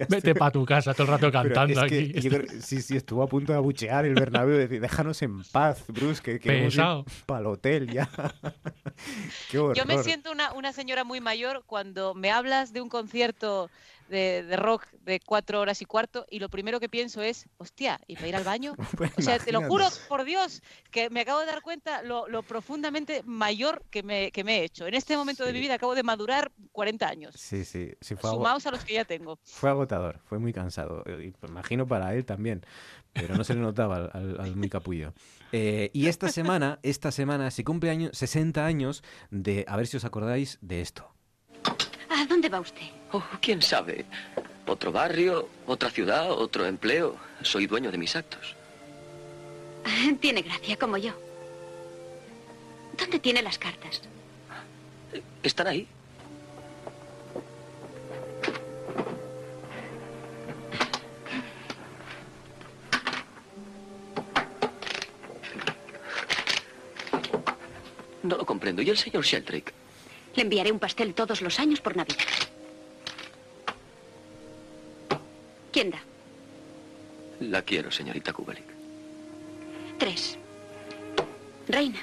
Vete 0.08 0.36
para 0.36 0.52
tu 0.52 0.64
casa 0.64 0.94
todo 0.94 1.04
el 1.04 1.08
rato 1.08 1.32
cantando 1.32 1.80
aquí. 1.80 2.12
sí, 2.60 2.80
sí, 2.82 2.96
estuvo 2.96 3.24
a 3.24 3.26
punto 3.26 3.50
de 3.50 3.58
abuchear 3.58 4.04
el 4.04 4.14
Bernabéu. 4.14 4.56
Decir, 4.56 4.80
déjanos 4.80 5.20
en 5.22 5.42
paz, 5.42 5.82
Bruce, 5.88 6.22
que 6.22 6.38
queremos 6.38 6.76
ir 6.76 6.82
para 7.26 7.40
el 7.40 7.46
hotel 7.46 7.90
ya. 7.90 8.08
qué 9.50 9.58
horror. 9.58 9.76
Yo 9.76 9.86
me 9.86 10.00
siento 10.04 10.30
una, 10.30 10.52
una 10.52 10.72
señora 10.72 11.02
muy 11.02 11.20
mayor 11.20 11.64
cuando 11.66 12.14
me 12.14 12.30
hablas 12.30 12.72
de 12.72 12.80
un 12.80 12.88
concierto 12.88 13.70
de, 14.08 14.56
rock 14.56 14.86
de 15.02 15.20
cuatro 15.20 15.60
horas 15.60 15.80
y 15.82 15.84
cuarto 15.84 16.26
y 16.30 16.38
lo 16.38 16.48
primero 16.48 16.80
que 16.80 16.88
pienso 16.88 17.22
es, 17.22 17.48
hostia, 17.58 18.00
¿y 18.06 18.16
para 18.16 18.28
ir 18.28 18.36
al 18.36 18.44
baño? 18.44 18.74
Pues 18.98 19.12
o 19.16 19.22
sea, 19.22 19.38
te 19.38 19.52
lo 19.52 19.62
juro 19.62 19.86
por 20.08 20.24
Dios 20.24 20.62
que 20.90 21.08
me 21.10 21.20
acabo 21.20 21.40
de 21.40 21.46
dar 21.46 21.62
cuenta 21.62 22.02
lo, 22.02 22.26
profundamente 22.42 23.22
mayor 23.24 23.84
que 23.90 24.02
me, 24.02 24.32
que 24.32 24.42
me, 24.42 24.60
he 24.60 24.64
hecho. 24.64 24.86
En 24.86 24.94
este 24.94 25.16
momento 25.16 25.44
de 25.44 25.52
mi 25.52 25.60
vida 25.60 25.74
acabo 25.74 25.94
de 25.94 26.02
madurar 26.02 26.50
40 26.72 27.06
años. 27.06 27.34
Sí, 27.36 27.64
sí. 27.64 27.92
sí 28.00 28.16
fue 28.16 28.30
sumados 28.30 28.66
a 28.66 28.70
los 28.70 28.84
que 28.84 28.94
ya 28.94 29.04
tengo. 29.04 29.38
Fue 29.44 29.70
agotador, 29.70 30.20
fue 30.24 30.38
muy 30.38 30.52
cansado. 30.52 31.04
Y 31.06 31.34
imagino 31.46 31.86
para 31.86 32.14
él 32.14 32.24
también, 32.24 32.64
pero 33.12 33.36
no 33.36 33.44
se 33.44 33.54
le 33.54 33.60
notaba 33.60 33.96
al, 34.12 34.40
al, 34.40 34.56
muy 34.56 34.68
capullo. 34.68 35.12
Eh, 35.52 35.90
y 35.92 36.06
esta 36.06 36.28
semana, 36.28 36.78
esta 36.82 37.10
semana 37.10 37.50
se 37.50 37.64
cumple 37.64 37.90
año, 37.90 38.10
60 38.12 38.64
años 38.64 39.02
de, 39.30 39.64
a 39.68 39.76
ver 39.76 39.86
si 39.86 39.96
os 39.96 40.04
acordáis 40.04 40.58
de 40.60 40.80
esto. 40.80 41.10
¿A 42.18 42.26
dónde 42.26 42.48
va 42.48 42.58
usted? 42.58 42.88
Oh, 43.12 43.22
quién 43.40 43.62
sabe. 43.62 44.04
Otro 44.66 44.90
barrio, 44.90 45.48
otra 45.66 45.88
ciudad, 45.88 46.32
otro 46.32 46.66
empleo. 46.66 47.16
Soy 47.42 47.68
dueño 47.68 47.92
de 47.92 47.98
mis 47.98 48.16
actos. 48.16 48.56
Tiene 50.20 50.42
gracia, 50.42 50.76
como 50.76 50.96
yo. 50.96 51.12
¿Dónde 52.98 53.20
tiene 53.20 53.40
las 53.40 53.56
cartas? 53.56 54.02
Están 55.44 55.68
ahí. 55.68 55.86
No 68.24 68.36
lo 68.36 68.44
comprendo. 68.44 68.82
¿Y 68.82 68.90
el 68.90 68.98
señor 68.98 69.24
Sheldrake? 69.24 69.72
Le 70.38 70.44
enviaré 70.44 70.70
un 70.70 70.78
pastel 70.78 71.14
todos 71.14 71.42
los 71.42 71.58
años 71.58 71.80
por 71.80 71.96
Navidad. 71.96 72.22
¿Quién 75.72 75.90
da? 75.90 75.98
La 77.40 77.62
quiero, 77.62 77.90
señorita 77.90 78.32
Kubelik. 78.32 78.68
Tres. 79.98 80.38
Reina. 81.66 81.98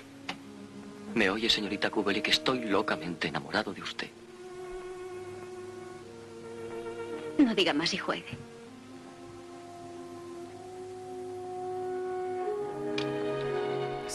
¿Me 1.14 1.30
oye, 1.30 1.50
señorita 1.50 1.90
Kubelik? 1.90 2.28
Estoy 2.28 2.66
locamente 2.66 3.30
enamorado 3.30 3.74
de 3.74 3.82
usted. 3.82 4.10
No 7.38 7.56
diga 7.56 7.72
más 7.72 7.94
y 7.94 7.98
juegue. 8.00 8.26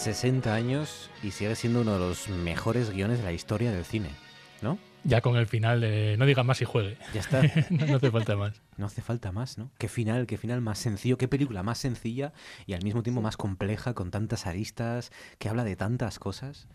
...60 0.01 0.47
años 0.47 1.11
y 1.23 1.31
sigue 1.33 1.55
siendo 1.55 1.83
uno 1.83 1.93
de 1.93 1.99
los 1.99 2.31
mejores 2.31 2.91
guiones 2.91 3.19
de 3.19 3.25
la 3.25 3.33
historia 3.33 3.71
del 3.71 3.85
cine, 3.85 4.09
¿no? 4.63 4.79
Ya 5.05 5.21
con 5.21 5.37
el 5.37 5.47
final 5.47 5.83
de 5.83 6.17
no 6.19 6.25
digas 6.25 6.47
más 6.47 6.63
y 6.63 6.65
juegue. 6.65 6.97
Ya 7.13 7.21
está. 7.21 7.43
no, 7.71 7.97
hace 7.97 8.11
falta 8.11 8.35
más. 8.35 8.63
No 8.79 8.87
hace 8.87 9.03
falta 9.03 9.31
más, 9.31 9.59
¿no? 9.59 9.71
Qué 9.77 9.89
final, 9.89 10.27
qué 10.27 10.39
final 10.39 10.63
más 10.63 10.79
sencillo, 10.79 11.19
qué 11.19 11.29
película 11.29 11.63
más 11.63 11.77
sencilla 11.77 12.33
y 12.65 12.73
al 12.73 12.83
mismo 12.83 13.03
tiempo 13.03 13.21
más 13.21 13.37
compleja, 13.37 13.93
con 13.93 14.11
tantas 14.11 14.47
aristas, 14.47 15.13
que 15.39 15.51
habla 15.51 15.65
de 15.65 15.77
tantas 15.77 16.19
cosas. 16.19 16.67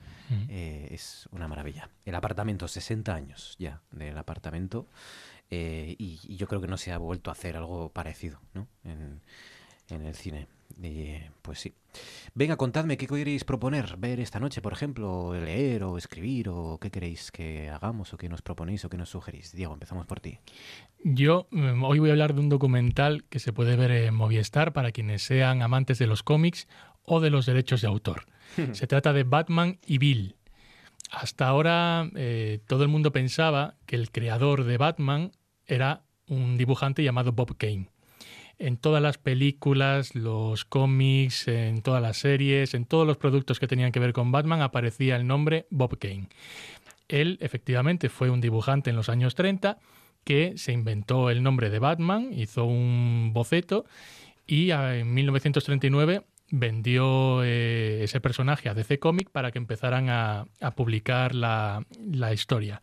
Eh, 0.48 0.90
es 0.92 1.28
una 1.32 1.48
maravilla. 1.48 1.90
El 2.06 2.14
apartamento, 2.14 2.68
60 2.68 3.12
años 3.12 3.56
ya 3.58 3.82
del 3.90 4.20
apartamento. 4.20 4.88
Eh, 5.50 5.96
y, 5.98 6.38
yo 6.38 6.48
creo 6.48 6.62
que 6.62 6.68
no 6.68 6.78
se 6.78 6.92
ha 6.92 7.00
vuelto 7.00 7.32
a 7.32 7.34
hacer 7.34 7.58
algo 7.58 7.90
parecido, 7.90 8.40
¿no? 8.54 8.68
En, 8.84 9.22
en 9.90 10.06
el 10.06 10.14
cine. 10.14 10.48
Eh, 10.84 11.30
pues 11.42 11.60
sí. 11.60 11.74
Venga, 12.34 12.58
contadme 12.58 12.98
qué 12.98 13.08
queréis 13.08 13.46
proponer, 13.46 13.96
ver 13.98 14.20
esta 14.20 14.40
noche, 14.40 14.62
por 14.62 14.74
ejemplo, 14.74 15.34
leer 15.34 15.84
o 15.84 15.98
escribir, 15.98 16.50
o 16.50 16.78
qué 16.82 16.92
queréis 16.92 17.32
que 17.32 17.70
hagamos, 17.70 18.14
o 18.14 18.18
qué 18.18 18.28
nos 18.28 18.42
proponéis, 18.42 18.84
o 18.84 18.90
qué 18.90 18.98
nos 18.98 19.10
sugerís. 19.10 19.54
Diego, 19.54 19.74
empezamos 19.74 20.06
por 20.06 20.20
ti. 20.20 20.40
Yo 21.04 21.48
mm, 21.52 21.84
hoy 21.84 22.00
voy 22.00 22.10
a 22.10 22.14
hablar 22.14 22.34
de 22.34 22.42
un 22.42 22.50
documental 22.50 23.24
que 23.30 23.40
se 23.40 23.54
puede 23.54 23.76
ver 23.76 23.92
en 23.92 24.16
Movistar 24.16 24.74
para 24.74 24.92
quienes 24.92 25.24
sean 25.24 25.62
amantes 25.62 25.98
de 26.00 26.08
los 26.08 26.24
cómics 26.24 26.68
o 27.04 27.22
de 27.22 27.30
los 27.30 27.46
derechos 27.46 27.82
de 27.82 27.88
autor. 27.88 28.26
se 28.74 28.88
trata 28.88 29.14
de 29.14 29.24
Batman 29.24 29.80
y 29.86 29.98
Bill. 29.98 30.36
Hasta 31.12 31.48
ahora 31.48 32.10
eh, 32.16 32.60
todo 32.68 32.84
el 32.84 32.90
mundo 32.90 33.12
pensaba 33.12 33.76
que 33.86 33.96
el 33.96 34.12
creador 34.12 34.66
de 34.66 34.78
Batman 34.78 35.32
era 35.68 36.04
un 36.28 36.58
dibujante 36.58 37.04
llamado 37.04 37.32
Bob 37.32 37.56
Kane 37.58 37.90
en 38.60 38.78
todas 38.78 39.02
las 39.02 39.18
películas, 39.18 40.16
los 40.16 40.66
cómics, 40.66 41.48
en 41.48 41.82
todas 41.82 42.02
las 42.02 42.18
series, 42.18 42.74
en 42.74 42.86
todos 42.86 43.06
los 43.06 43.18
productos 43.18 43.60
que 43.60 43.68
tenían 43.68 43.92
que 43.92 44.00
ver 44.00 44.14
con 44.14 44.32
Batman 44.32 44.62
aparecía 44.62 45.16
el 45.16 45.28
nombre 45.28 45.68
Bob 45.70 45.98
Kane. 45.98 46.30
Él 47.08 47.38
efectivamente 47.42 48.10
fue 48.10 48.30
un 48.30 48.42
dibujante 48.42 48.90
en 48.90 48.96
los 48.96 49.10
años 49.10 49.36
30 49.36 49.78
que 50.24 50.58
se 50.58 50.72
inventó 50.72 51.30
el 51.30 51.44
nombre 51.44 51.70
de 51.70 51.80
Batman, 51.80 52.32
hizo 52.34 52.66
un 52.66 53.32
boceto 53.34 53.86
y 54.48 54.72
en 54.72 55.14
1939 55.14 56.24
vendió 56.52 57.44
eh, 57.44 58.04
ese 58.04 58.22
personaje 58.22 58.70
a 58.70 58.74
DC 58.74 59.00
Comics 59.00 59.32
para 59.32 59.52
que 59.52 59.58
empezaran 59.58 60.10
a, 60.10 60.46
publicar 60.76 61.34
la, 61.34 61.84
historia. 62.34 62.82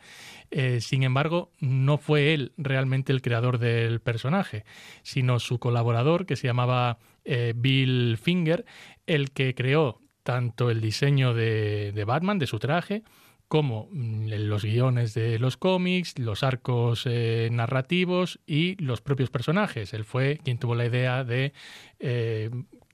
Eh, 0.50 0.80
sin 0.80 1.02
embargo, 1.02 1.50
no 1.60 1.98
fue 1.98 2.34
él 2.34 2.52
realmente 2.56 3.12
el 3.12 3.22
creador 3.22 3.58
del 3.58 4.00
personaje, 4.00 4.64
sino 5.02 5.38
su 5.38 5.58
colaborador, 5.58 6.26
que 6.26 6.36
se 6.36 6.46
llamaba 6.46 6.98
eh, 7.24 7.52
Bill 7.56 8.18
Finger, 8.20 8.64
el 9.06 9.30
que 9.30 9.54
creó 9.54 10.00
tanto 10.22 10.70
el 10.70 10.80
diseño 10.80 11.34
de, 11.34 12.04
Batman, 12.06 12.38
de 12.38 12.46
su 12.46 12.58
traje, 12.58 13.02
como 13.48 13.88
mm, 13.92 14.28
los 14.48 14.64
guiones 14.64 15.14
de 15.14 15.38
los 15.38 15.56
cómics, 15.56 16.18
los 16.18 16.42
arcos 16.42 17.06
narrativos 17.06 18.40
y 18.46 18.76
los 18.82 19.00
propios 19.02 19.30
personajes. 19.30 19.92
Él 19.92 20.04
fue 20.04 20.40
quien 20.42 20.58
tuvo 20.58 20.74
la 20.74 20.86
idea 20.86 21.22
de 21.22 21.52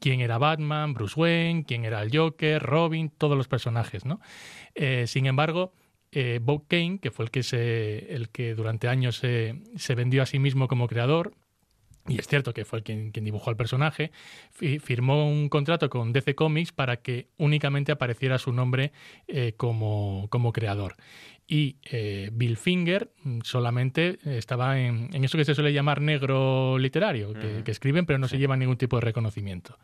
quién 0.00 0.20
era 0.20 0.38
Batman, 0.38 0.94
Bruce 0.94 1.18
Wayne, 1.18 1.64
quién 1.66 1.84
era 1.84 2.02
el 2.02 2.16
Joker, 2.16 2.62
Robin, 2.62 3.10
todos 3.10 3.36
los 3.36 3.48
personajes, 3.48 4.04
¿no? 4.04 4.20
Eh, 4.74 5.06
sin 5.06 5.26
embargo, 5.26 5.72
eh, 6.12 6.40
Bob 6.42 6.66
Kane, 6.68 6.98
que 7.00 7.10
fue 7.10 7.26
el 7.26 8.28
que, 8.30 8.54
durante 8.54 8.88
años 8.88 9.16
se, 9.16 9.94
vendió 9.94 10.22
a 10.22 10.26
sí 10.26 10.38
mismo 10.38 10.68
como 10.68 10.88
creador, 10.88 11.34
y 12.06 12.18
es 12.18 12.26
cierto 12.26 12.54
que 12.54 12.64
fue 12.64 12.82
quien, 12.82 13.10
quien 13.10 13.26
dibujó 13.26 13.50
al 13.50 13.56
personaje, 13.56 14.12
firmó 14.52 15.28
un 15.28 15.50
contrato 15.50 15.90
con 15.90 16.12
DC 16.12 16.34
Comics 16.34 16.72
para 16.72 16.96
que 16.96 17.28
únicamente 17.36 17.92
apareciera 17.92 18.38
su 18.38 18.52
nombre 18.52 18.92
eh, 19.26 19.52
como, 19.58 20.26
como, 20.30 20.52
creador 20.52 20.96
y 21.50 21.78
eh, 21.90 22.28
Bill 22.30 22.58
Finger 22.58 23.10
mm, 23.22 23.40
solamente 23.42 24.18
estaba 24.24 24.78
en, 24.78 25.08
eso 25.24 25.38
que 25.38 25.46
se 25.46 25.54
suele 25.54 25.72
llamar 25.72 26.02
negro 26.02 26.78
literario, 26.78 27.32
que, 27.32 27.70
escriben 27.70 28.04
pero 28.04 28.18
no 28.18 28.28
se 28.28 28.38
llevan 28.38 28.58
ningún 28.58 28.76
tipo 28.76 28.96
de 28.96 29.00
reconocimiento. 29.00 29.78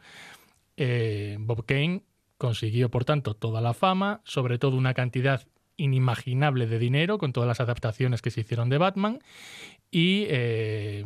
Eh, 0.77 1.38
Bob 1.40 1.64
Kane 1.64 2.03
consiguió, 2.37 2.90
por 2.90 3.07
tanto, 3.07 3.35
toda 3.35 3.62
la 3.62 3.72
fama, 3.72 4.20
sobre 4.24 4.59
todo 4.59 4.77
una 4.77 4.92
cantidad 4.92 5.46
inimaginable 5.77 6.66
de 6.66 6.79
dinero 6.79 7.16
con 7.18 7.33
todas 7.33 7.48
las 7.48 7.61
adaptaciones 7.61 8.20
que 8.20 8.31
se 8.31 8.42
hicieron 8.42 8.68
de 8.68 8.79
Batman 8.79 9.18
y 9.90 10.27
eh, 10.29 11.05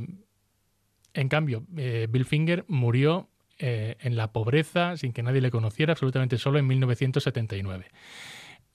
En 1.14 1.28
cambio, 1.28 1.64
Bill 1.68 2.24
Finger 2.24 2.64
murió 2.68 3.28
en 3.60 4.16
la 4.16 4.32
pobreza, 4.32 4.96
sin 4.96 5.12
que 5.12 5.22
nadie 5.22 5.40
le 5.40 5.50
conociera, 5.50 5.92
absolutamente 5.92 6.38
solo 6.38 6.58
en 6.58 6.66
1979. 6.66 7.86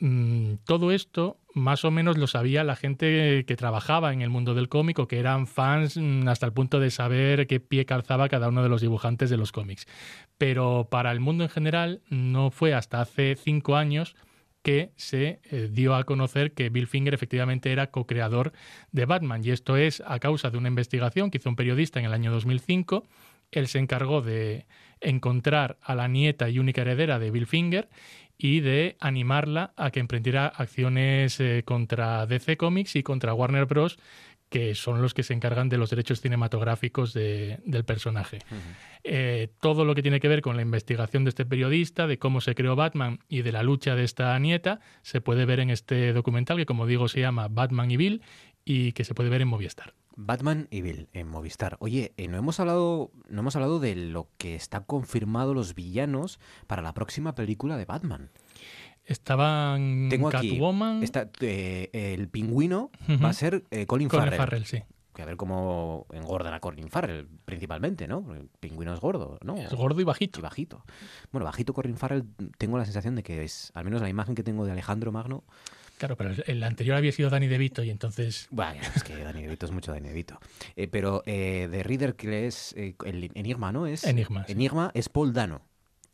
Mm, 0.06 0.56
todo 0.66 0.92
esto 0.92 1.40
más 1.54 1.86
o 1.86 1.92
menos 1.92 2.18
lo 2.18 2.28
sabía 2.28 2.66
la 2.66 2.76
gente 2.76 3.46
que 3.48 3.56
trabajaba 3.56 4.12
en 4.12 4.22
el 4.22 4.30
mundo 4.30 4.54
del 4.54 4.68
cómic 4.68 5.00
o 5.00 5.08
que 5.08 5.18
eran 5.18 5.48
fans 5.48 5.96
mm, 5.96 6.28
hasta 6.28 6.46
el 6.46 6.52
punto 6.52 6.82
de 6.82 6.92
saber 6.92 7.48
qué 7.48 7.62
pie 7.62 7.86
calzaba 7.86 8.28
cada 8.28 8.50
uno 8.50 8.62
de 8.62 8.68
los 8.68 8.82
dibujantes 8.82 9.30
de 9.30 9.38
los 9.38 9.54
cómics. 9.54 9.88
Pero 10.38 10.90
para 10.92 11.14
el 11.14 11.22
mundo 11.22 11.46
en 11.46 11.50
general 11.50 12.02
no 12.10 12.52
fue 12.52 12.74
hasta 12.74 13.00
hace 13.00 13.38
cinco 13.38 13.78
años 13.78 14.18
que 14.62 14.92
se 14.98 15.40
eh, 15.44 15.70
dio 15.72 15.96
a 15.96 16.04
conocer 16.04 16.54
que 16.54 16.68
Bill 16.68 16.88
Finger 16.88 17.14
efectivamente 17.14 17.72
era 17.72 17.88
co-creador 17.90 18.52
de 18.92 19.06
Batman. 19.06 19.42
Y 19.46 19.52
esto 19.52 19.78
es 19.78 20.04
a 20.06 20.20
causa 20.20 20.50
de 20.50 20.58
una 20.58 20.68
investigación 20.68 21.32
que 21.32 21.38
hizo 21.38 21.50
un 21.50 21.56
periodista 21.56 22.00
en 22.00 22.06
el 22.06 22.14
año 22.14 22.30
2005. 22.30 23.06
Él 23.52 23.68
se 23.70 23.80
encargó 23.80 24.22
de 24.22 24.66
encontrar 25.00 25.78
a 25.82 25.96
la 25.96 26.08
nieta 26.08 26.50
y 26.50 26.60
única 26.60 26.82
heredera 26.82 27.20
de 27.20 27.32
Bill 27.32 27.48
Finger 27.48 27.88
y 28.38 28.60
de 28.60 28.98
animarla 29.00 29.74
a 29.78 29.92
que 29.92 30.00
emprendiera 30.00 30.48
acciones 30.48 31.40
eh, 31.40 31.64
contra 31.66 32.26
DC 32.26 32.58
Comics 32.58 32.96
y 32.96 33.04
contra 33.04 33.34
Warner 33.34 33.66
Bros., 33.66 33.98
que 34.54 34.76
son 34.76 35.02
los 35.02 35.16
que 35.16 35.24
se 35.24 35.34
encargan 35.34 35.68
de 35.68 35.80
los 35.80 35.90
derechos 35.90 36.22
cinematográficos 36.22 37.12
del 37.12 37.84
personaje. 37.88 38.38
Eh, 39.04 39.48
todo 39.60 39.84
lo 39.84 39.96
que 39.96 40.04
tiene 40.04 40.20
que 40.20 40.28
ver 40.28 40.42
con 40.42 40.56
la 40.56 40.62
investigación 40.62 41.24
de 41.24 41.30
este 41.30 41.44
periodista, 41.44 42.06
de 42.06 42.20
cómo 42.20 42.40
se 42.40 42.54
creó 42.54 42.76
Batman 42.76 43.18
y 43.28 43.42
de 43.42 43.52
la 43.52 43.64
lucha 43.64 43.96
de 43.96 44.04
esta 44.04 44.38
nieta, 44.38 44.80
se 45.02 45.22
puede 45.22 45.46
ver 45.46 45.60
en 45.60 45.72
este 45.72 46.14
documental 46.14 46.58
que, 46.58 46.68
como 46.68 46.86
digo, 46.86 47.08
se 47.08 47.22
llama 47.22 47.48
Batman 47.48 47.90
y 47.90 47.98
Bill 47.98 48.22
y 48.64 48.92
que 48.92 49.04
se 49.04 49.16
puede 49.16 49.30
ver 49.30 49.42
en 49.42 49.48
Movistar. 49.48 49.96
Batman 50.16 50.68
y 50.72 50.82
Bill 50.82 51.10
en 51.14 51.28
Movistar. 51.28 51.78
Oye, 51.80 52.14
eh, 52.18 52.28
no 52.28 52.38
hemos 52.38 52.60
hablado, 52.60 53.12
no 53.30 53.42
hemos 53.42 53.56
hablado 53.56 53.80
de 53.80 53.96
lo 53.96 54.28
que 54.38 54.56
está 54.56 54.82
confirmado 54.82 55.54
los 55.54 55.76
villanos 55.76 56.40
para 56.68 56.82
la 56.82 56.94
próxima 56.94 57.36
película 57.36 57.78
de 57.78 57.86
Batman. 57.86 58.30
Estaban 59.06 60.08
Tengo 60.10 60.30
Catwoman. 60.30 61.04
está, 61.04 61.30
eh, 61.42 61.90
el 61.94 62.30
pingüino 62.30 62.90
va 63.24 63.30
a 63.30 63.34
ser 63.34 63.66
eh, 63.72 63.86
Colin, 63.86 64.08
Colin 64.08 64.26
Farrell. 64.26 64.38
Farrell, 64.38 64.66
sí. 64.66 64.84
Que 65.14 65.22
a 65.22 65.26
ver 65.26 65.36
cómo 65.36 66.08
engordan 66.12 66.54
a 66.54 66.60
Colin 66.60 66.90
Farrell, 66.90 67.28
principalmente, 67.46 68.08
¿no? 68.08 68.34
El 68.34 68.50
pingüino 68.60 68.94
es 68.94 69.00
gordo, 69.00 69.38
¿no? 69.44 69.58
Es 69.58 69.72
gordo 69.74 70.02
y 70.02 70.04
bajito. 70.04 70.40
Y 70.40 70.42
bajito. 70.42 70.84
Bueno, 71.32 71.46
bajito 71.46 71.74
Colin 71.74 71.98
Farrell, 71.98 72.24
tengo 72.58 72.78
la 72.78 72.86
sensación 72.86 73.16
de 73.16 73.22
que 73.24 73.44
es, 73.44 73.72
al 73.76 73.84
menos 73.86 74.02
la 74.02 74.10
imagen 74.10 74.34
que 74.34 74.44
tengo 74.44 74.66
de 74.66 74.72
Alejandro 74.72 75.12
Magno, 75.12 75.44
Claro, 76.04 76.18
pero 76.18 76.34
el 76.48 76.64
anterior 76.64 76.98
había 76.98 77.14
sido 77.14 77.30
Danny 77.30 77.48
DeVito 77.48 77.82
y 77.82 77.90
entonces... 77.90 78.50
Vaya, 78.52 78.82
es 78.94 79.06
que 79.06 79.16
Danny 79.24 79.44
DeVito 79.44 79.66
es 79.66 79.72
mucho 79.72 79.94
Danny 79.94 80.10
DeVito. 80.10 80.38
Eh, 80.76 80.90
pero 80.90 81.24
eh, 81.26 81.70
de 81.72 81.82
Reader, 81.82 82.16
que 82.18 82.46
es 82.46 82.74
eh, 82.76 82.96
el 83.06 83.32
Enigma, 83.36 83.72
¿no? 83.72 83.88
Es, 83.88 84.04
Enigma. 84.04 84.44
Enigma 84.50 84.92
es 84.96 85.08
Paul 85.08 85.32
Dano. 85.32 85.62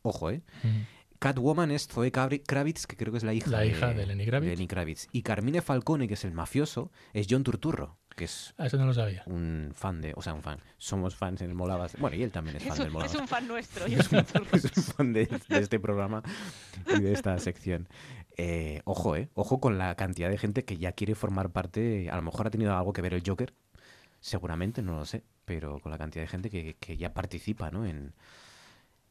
Ojo, 0.02 0.30
¿eh? 0.30 0.42
Catwoman 1.18 1.72
es 1.72 1.88
Zoe 1.88 2.12
Kravitz, 2.12 2.86
que 2.86 2.96
creo 2.96 3.10
que 3.12 3.18
es 3.18 3.24
la 3.24 3.34
hija, 3.34 3.50
la 3.50 3.60
de, 3.60 3.66
hija 3.66 3.92
de 3.92 4.06
Lenny 4.06 4.24
Kravitz. 4.26 4.48
de 4.48 4.56
Lenny 4.56 4.68
Kravitz. 4.68 5.08
Y 5.10 5.22
Carmine 5.22 5.60
Falcone, 5.60 6.06
que 6.06 6.14
es 6.14 6.24
el 6.24 6.32
mafioso, 6.32 6.92
es 7.12 7.26
John 7.28 7.42
Turturro, 7.42 7.98
que 8.16 8.24
es 8.24 8.54
Ah, 8.56 8.66
eso 8.66 8.78
no 8.78 8.86
lo 8.86 8.94
sabía. 8.94 9.22
un 9.26 9.72
fan 9.74 10.00
de... 10.00 10.14
O 10.16 10.22
sea, 10.22 10.32
un 10.32 10.42
fan. 10.42 10.60
Somos 10.78 11.14
fans 11.14 11.42
en 11.42 11.50
el 11.50 11.54
Molabas. 11.56 11.96
Bueno, 11.98 12.16
y 12.16 12.22
él 12.22 12.30
también 12.30 12.56
es 12.56 12.62
fan 12.62 12.72
Es 12.72 12.78
del 12.78 12.86
un, 12.86 12.92
Molabas. 12.94 13.14
es 13.14 13.20
un 13.20 13.28
fan 13.28 13.48
nuestro. 13.48 13.84
es 13.86 14.10
un, 14.12 14.18
es 14.52 14.76
un 14.76 14.82
fan 14.82 15.12
de, 15.12 15.26
de 15.48 15.58
este 15.58 15.78
programa 15.78 16.22
y 16.96 17.00
de 17.02 17.12
esta 17.12 17.38
sección. 17.38 17.86
Eh, 18.42 18.80
ojo, 18.86 19.16
eh. 19.16 19.28
Ojo 19.34 19.60
con 19.60 19.76
la 19.76 19.94
cantidad 19.96 20.30
de 20.30 20.38
gente 20.38 20.64
que 20.64 20.78
ya 20.78 20.92
quiere 20.92 21.14
formar 21.14 21.50
parte. 21.50 22.08
A 22.10 22.16
lo 22.16 22.22
mejor 22.22 22.46
ha 22.46 22.50
tenido 22.50 22.74
algo 22.74 22.94
que 22.94 23.02
ver 23.02 23.12
el 23.12 23.22
Joker. 23.26 23.52
Seguramente, 24.20 24.80
no 24.80 24.96
lo 24.96 25.04
sé. 25.04 25.24
Pero 25.44 25.78
con 25.80 25.92
la 25.92 25.98
cantidad 25.98 26.24
de 26.24 26.28
gente 26.28 26.48
que, 26.48 26.74
que 26.80 26.96
ya 26.96 27.12
participa, 27.12 27.70
¿no? 27.70 27.84
En, 27.84 28.14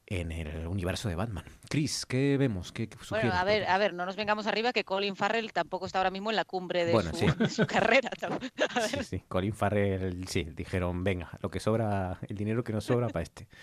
en 0.07 0.31
el 0.31 0.65
universo 0.65 1.09
de 1.09 1.15
Batman. 1.15 1.45
Chris, 1.69 2.07
¿qué 2.07 2.37
vemos? 2.37 2.71
¿Qué, 2.71 2.89
qué 2.89 2.97
Bueno, 3.11 3.31
a 3.31 3.43
ver, 3.43 3.67
a 3.67 3.77
ver, 3.77 3.93
no 3.93 4.07
nos 4.07 4.15
vengamos 4.15 4.47
arriba 4.47 4.73
que 4.73 4.83
Colin 4.83 5.15
Farrell 5.15 5.53
tampoco 5.53 5.85
está 5.85 5.99
ahora 5.99 6.09
mismo 6.09 6.31
en 6.31 6.35
la 6.35 6.45
cumbre 6.45 6.85
de, 6.85 6.93
Bueno, 6.93 7.11
su, 7.11 7.17
sí. 7.19 7.27
de 7.37 7.49
su 7.49 7.67
carrera. 7.67 8.09
A 8.75 8.81
Sí, 8.81 9.03
sí. 9.03 9.23
Colin 9.27 9.53
Farrell, 9.53 10.27
sí, 10.27 10.43
dijeron, 10.55 11.03
venga, 11.03 11.29
lo 11.41 11.51
que 11.51 11.59
sobra, 11.59 12.17
el 12.27 12.35
dinero 12.35 12.63
que 12.63 12.73
nos 12.73 12.85
sobra 12.85 13.09
para 13.09 13.21
este. 13.23 13.47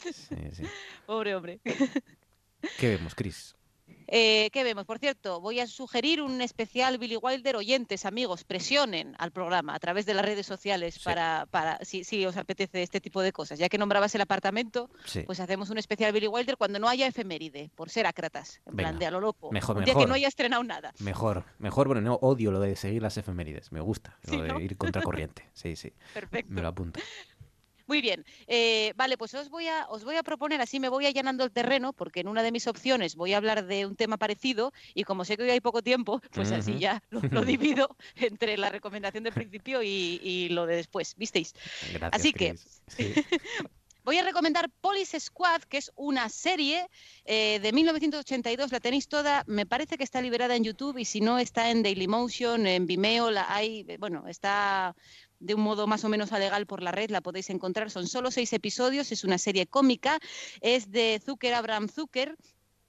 Sí, 0.00 0.36
sí. 0.52 0.62
pobre 1.04 1.34
hombre. 1.34 1.60
¿Qué 2.78 2.88
vemos, 2.88 3.14
Chris? 3.14 3.56
Eh, 4.12 4.50
¿Qué 4.52 4.64
vemos? 4.64 4.86
Por 4.86 4.98
cierto, 4.98 5.40
voy 5.40 5.60
a 5.60 5.68
sugerir 5.68 6.20
un 6.20 6.40
especial 6.40 6.98
Billy 6.98 7.16
Wilder 7.16 7.54
oyentes, 7.54 8.04
amigos, 8.04 8.42
presionen 8.42 9.14
al 9.18 9.30
programa 9.30 9.72
a 9.74 9.78
través 9.78 10.04
de 10.04 10.14
las 10.14 10.24
redes 10.24 10.46
sociales 10.46 10.94
Sí. 10.94 11.00
para, 11.04 11.46
para 11.50 11.78
si, 11.84 12.02
si 12.02 12.26
os 12.26 12.36
apetece 12.36 12.82
este 12.82 13.00
tipo 13.00 13.22
de 13.22 13.32
cosas. 13.32 13.58
Ya 13.60 13.68
que 13.68 13.78
nombrabas 13.78 14.12
el 14.16 14.20
apartamento, 14.20 14.90
Sí. 15.04 15.22
pues 15.22 15.38
hacemos 15.38 15.70
un 15.70 15.78
especial 15.78 16.12
Billy 16.12 16.26
Wilder 16.26 16.56
cuando 16.56 16.80
no 16.80 16.88
haya 16.88 17.06
efeméride, 17.06 17.70
por 17.76 17.88
ser 17.88 18.06
acratas, 18.08 18.60
en 18.66 18.74
plan 18.74 18.98
de 18.98 19.06
a 19.06 19.12
lo 19.12 19.20
loco. 19.20 19.52
Mejor, 19.52 19.76
un 19.78 19.84
día 19.84 19.94
mejor. 19.94 20.04
que 20.04 20.08
no 20.08 20.14
haya 20.14 20.26
estrenado 20.26 20.64
nada. 20.64 20.92
Mejor, 20.98 21.44
mejor, 21.58 21.86
bueno, 21.86 22.00
no 22.00 22.14
odio 22.16 22.50
lo 22.50 22.58
de 22.58 22.74
seguir 22.74 23.02
las 23.02 23.16
efemérides, 23.16 23.70
me 23.70 23.80
gusta, 23.80 24.18
lo 24.24 24.30
Sí, 24.34 24.40
de 24.40 24.48
¿no? 24.48 24.58
ir 24.60 24.76
contracorriente, 24.76 25.48
sí, 25.52 25.76
sí, 25.76 25.92
Perfecto. 26.14 26.52
me 26.52 26.62
lo 26.62 26.68
apunto. 26.68 26.98
Muy 27.90 28.02
bien, 28.02 28.24
eh, 28.46 28.92
vale, 28.94 29.18
pues 29.18 29.34
os 29.34 29.48
voy, 29.48 29.66
a, 29.66 29.88
os 29.88 30.04
voy 30.04 30.14
a 30.14 30.22
proponer, 30.22 30.60
así 30.60 30.78
me 30.78 30.88
voy 30.88 31.06
allanando 31.06 31.42
el 31.42 31.50
terreno, 31.50 31.92
porque 31.92 32.20
en 32.20 32.28
una 32.28 32.44
de 32.44 32.52
mis 32.52 32.68
opciones 32.68 33.16
voy 33.16 33.32
a 33.32 33.38
hablar 33.38 33.66
de 33.66 33.84
un 33.84 33.96
tema 33.96 34.16
parecido 34.16 34.72
y 34.94 35.02
como 35.02 35.24
sé 35.24 35.36
que 35.36 35.42
hoy 35.42 35.50
hay 35.50 35.60
poco 35.60 35.82
tiempo, 35.82 36.20
pues 36.30 36.52
así 36.52 36.78
ya 36.78 37.02
lo, 37.10 37.20
lo 37.20 37.44
divido 37.44 37.96
entre 38.14 38.56
la 38.58 38.68
recomendación 38.68 39.24
del 39.24 39.32
principio 39.32 39.82
y, 39.82 40.20
y 40.22 40.50
lo 40.50 40.66
de 40.66 40.76
después, 40.76 41.16
¿visteis? 41.16 41.52
Gracias, 41.92 42.12
Así 42.12 42.32
que-. 42.32 42.54
Sí. 42.86 43.12
Voy 44.02 44.16
a 44.16 44.24
recomendar 44.24 44.70
Police 44.80 45.20
Squad, 45.20 45.62
que 45.62 45.76
es 45.76 45.92
una 45.94 46.28
serie 46.30 46.88
eh, 47.26 47.60
de 47.60 47.72
1982. 47.72 48.72
La 48.72 48.80
tenéis 48.80 49.08
toda, 49.08 49.44
me 49.46 49.66
parece 49.66 49.98
que 49.98 50.04
está 50.04 50.22
liberada 50.22 50.56
en 50.56 50.64
YouTube 50.64 50.96
y 50.96 51.04
si 51.04 51.20
no 51.20 51.38
está 51.38 51.70
en 51.70 51.82
Dailymotion, 51.82 52.66
en 52.66 52.86
Vimeo, 52.86 53.30
la 53.30 53.54
hay, 53.54 53.84
bueno, 53.98 54.24
está 54.26 54.96
de 55.40 55.54
un 55.54 55.62
modo 55.62 55.86
más 55.86 56.04
o 56.04 56.08
menos 56.08 56.30
legal 56.30 56.66
por 56.66 56.82
la 56.82 56.92
red, 56.92 57.10
la 57.10 57.20
podéis 57.20 57.50
encontrar. 57.50 57.90
Son 57.90 58.06
solo 58.06 58.30
seis 58.30 58.52
episodios, 58.52 59.10
es 59.10 59.24
una 59.24 59.38
serie 59.38 59.66
cómica, 59.66 60.18
es 60.60 60.90
de 60.90 61.20
Zucker 61.24 61.54
Abraham 61.54 61.88
Zucker. 61.88 62.36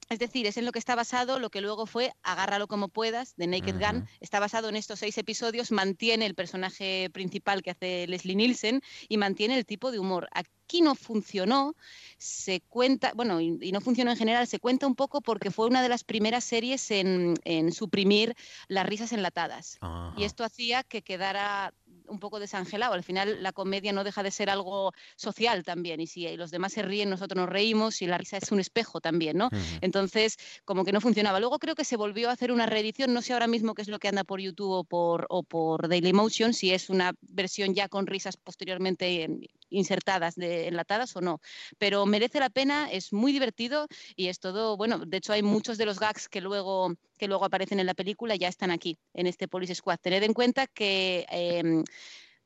Es 0.09 0.19
decir, 0.19 0.45
es 0.45 0.57
en 0.57 0.65
lo 0.65 0.73
que 0.73 0.79
está 0.79 0.93
basado 0.93 1.39
lo 1.39 1.49
que 1.49 1.61
luego 1.61 1.85
fue 1.85 2.11
Agárralo 2.21 2.67
como 2.67 2.89
puedas, 2.89 3.33
de 3.37 3.47
Naked 3.47 3.79
Gun. 3.79 4.09
Está 4.19 4.41
basado 4.41 4.67
en 4.67 4.75
estos 4.75 4.99
seis 4.99 5.17
episodios, 5.17 5.71
mantiene 5.71 6.25
el 6.25 6.35
personaje 6.35 7.09
principal 7.13 7.61
que 7.63 7.71
hace 7.71 8.07
Leslie 8.07 8.35
Nielsen 8.35 8.81
y 9.07 9.15
mantiene 9.15 9.57
el 9.57 9.65
tipo 9.65 9.89
de 9.89 9.99
humor. 9.99 10.27
Aquí 10.33 10.81
no 10.81 10.95
funcionó, 10.95 11.77
se 12.17 12.59
cuenta, 12.59 13.13
bueno, 13.15 13.39
y, 13.39 13.57
y 13.61 13.71
no 13.71 13.79
funcionó 13.79 14.11
en 14.11 14.17
general, 14.17 14.47
se 14.47 14.59
cuenta 14.59 14.85
un 14.85 14.95
poco 14.95 15.21
porque 15.21 15.49
fue 15.49 15.67
una 15.67 15.81
de 15.81 15.87
las 15.87 16.03
primeras 16.03 16.43
series 16.43 16.91
en, 16.91 17.35
en 17.45 17.71
suprimir 17.71 18.35
las 18.67 18.85
risas 18.85 19.13
enlatadas. 19.13 19.79
Y 20.17 20.25
esto 20.25 20.43
hacía 20.43 20.83
que 20.83 21.03
quedara 21.03 21.73
un 22.11 22.19
poco 22.19 22.39
desangelado. 22.39 22.93
Al 22.93 23.03
final 23.03 23.41
la 23.41 23.51
comedia 23.51 23.93
no 23.93 24.03
deja 24.03 24.21
de 24.21 24.31
ser 24.31 24.49
algo 24.49 24.91
social 25.15 25.63
también. 25.63 25.99
Y 26.01 26.07
si 26.07 26.35
los 26.37 26.51
demás 26.51 26.73
se 26.73 26.81
ríen, 26.83 27.09
nosotros 27.09 27.37
nos 27.37 27.49
reímos 27.49 28.01
y 28.01 28.07
la 28.07 28.17
risa 28.17 28.37
es 28.37 28.51
un 28.51 28.59
espejo 28.59 29.01
también, 29.01 29.37
¿no? 29.37 29.49
Entonces, 29.81 30.37
como 30.65 30.85
que 30.85 30.91
no 30.91 31.01
funcionaba. 31.01 31.39
Luego 31.39 31.57
creo 31.59 31.75
que 31.75 31.85
se 31.85 31.95
volvió 31.97 32.29
a 32.29 32.33
hacer 32.33 32.51
una 32.51 32.65
reedición, 32.65 33.13
no 33.13 33.21
sé 33.21 33.33
ahora 33.33 33.47
mismo 33.47 33.73
qué 33.73 33.81
es 33.81 33.87
lo 33.87 33.99
que 33.99 34.09
anda 34.09 34.23
por 34.23 34.39
YouTube 34.39 34.71
o 34.71 34.83
por, 34.83 35.25
o 35.29 35.43
por 35.43 35.87
Dailymotion, 35.87 36.53
si 36.53 36.73
es 36.73 36.89
una 36.89 37.13
versión 37.21 37.73
ya 37.73 37.87
con 37.87 38.05
risas 38.07 38.37
posteriormente 38.37 39.23
en- 39.23 39.47
insertadas, 39.71 40.35
de, 40.35 40.67
enlatadas 40.67 41.15
o 41.15 41.21
no. 41.21 41.41
Pero 41.79 42.05
merece 42.05 42.39
la 42.39 42.49
pena, 42.49 42.91
es 42.91 43.11
muy 43.11 43.31
divertido 43.31 43.87
y 44.15 44.27
es 44.27 44.39
todo, 44.39 44.77
bueno, 44.77 44.99
de 44.99 45.17
hecho 45.17 45.33
hay 45.33 45.41
muchos 45.41 45.77
de 45.77 45.85
los 45.85 45.99
gags 45.99 46.29
que 46.29 46.41
luego, 46.41 46.93
que 47.17 47.27
luego 47.27 47.45
aparecen 47.45 47.79
en 47.79 47.87
la 47.87 47.95
película, 47.95 48.35
ya 48.35 48.47
están 48.47 48.71
aquí, 48.71 48.99
en 49.13 49.27
este 49.27 49.47
Police 49.47 49.75
Squad. 49.75 49.99
Tened 49.99 50.23
en 50.23 50.33
cuenta 50.33 50.67
que 50.67 51.25
em, 51.29 51.83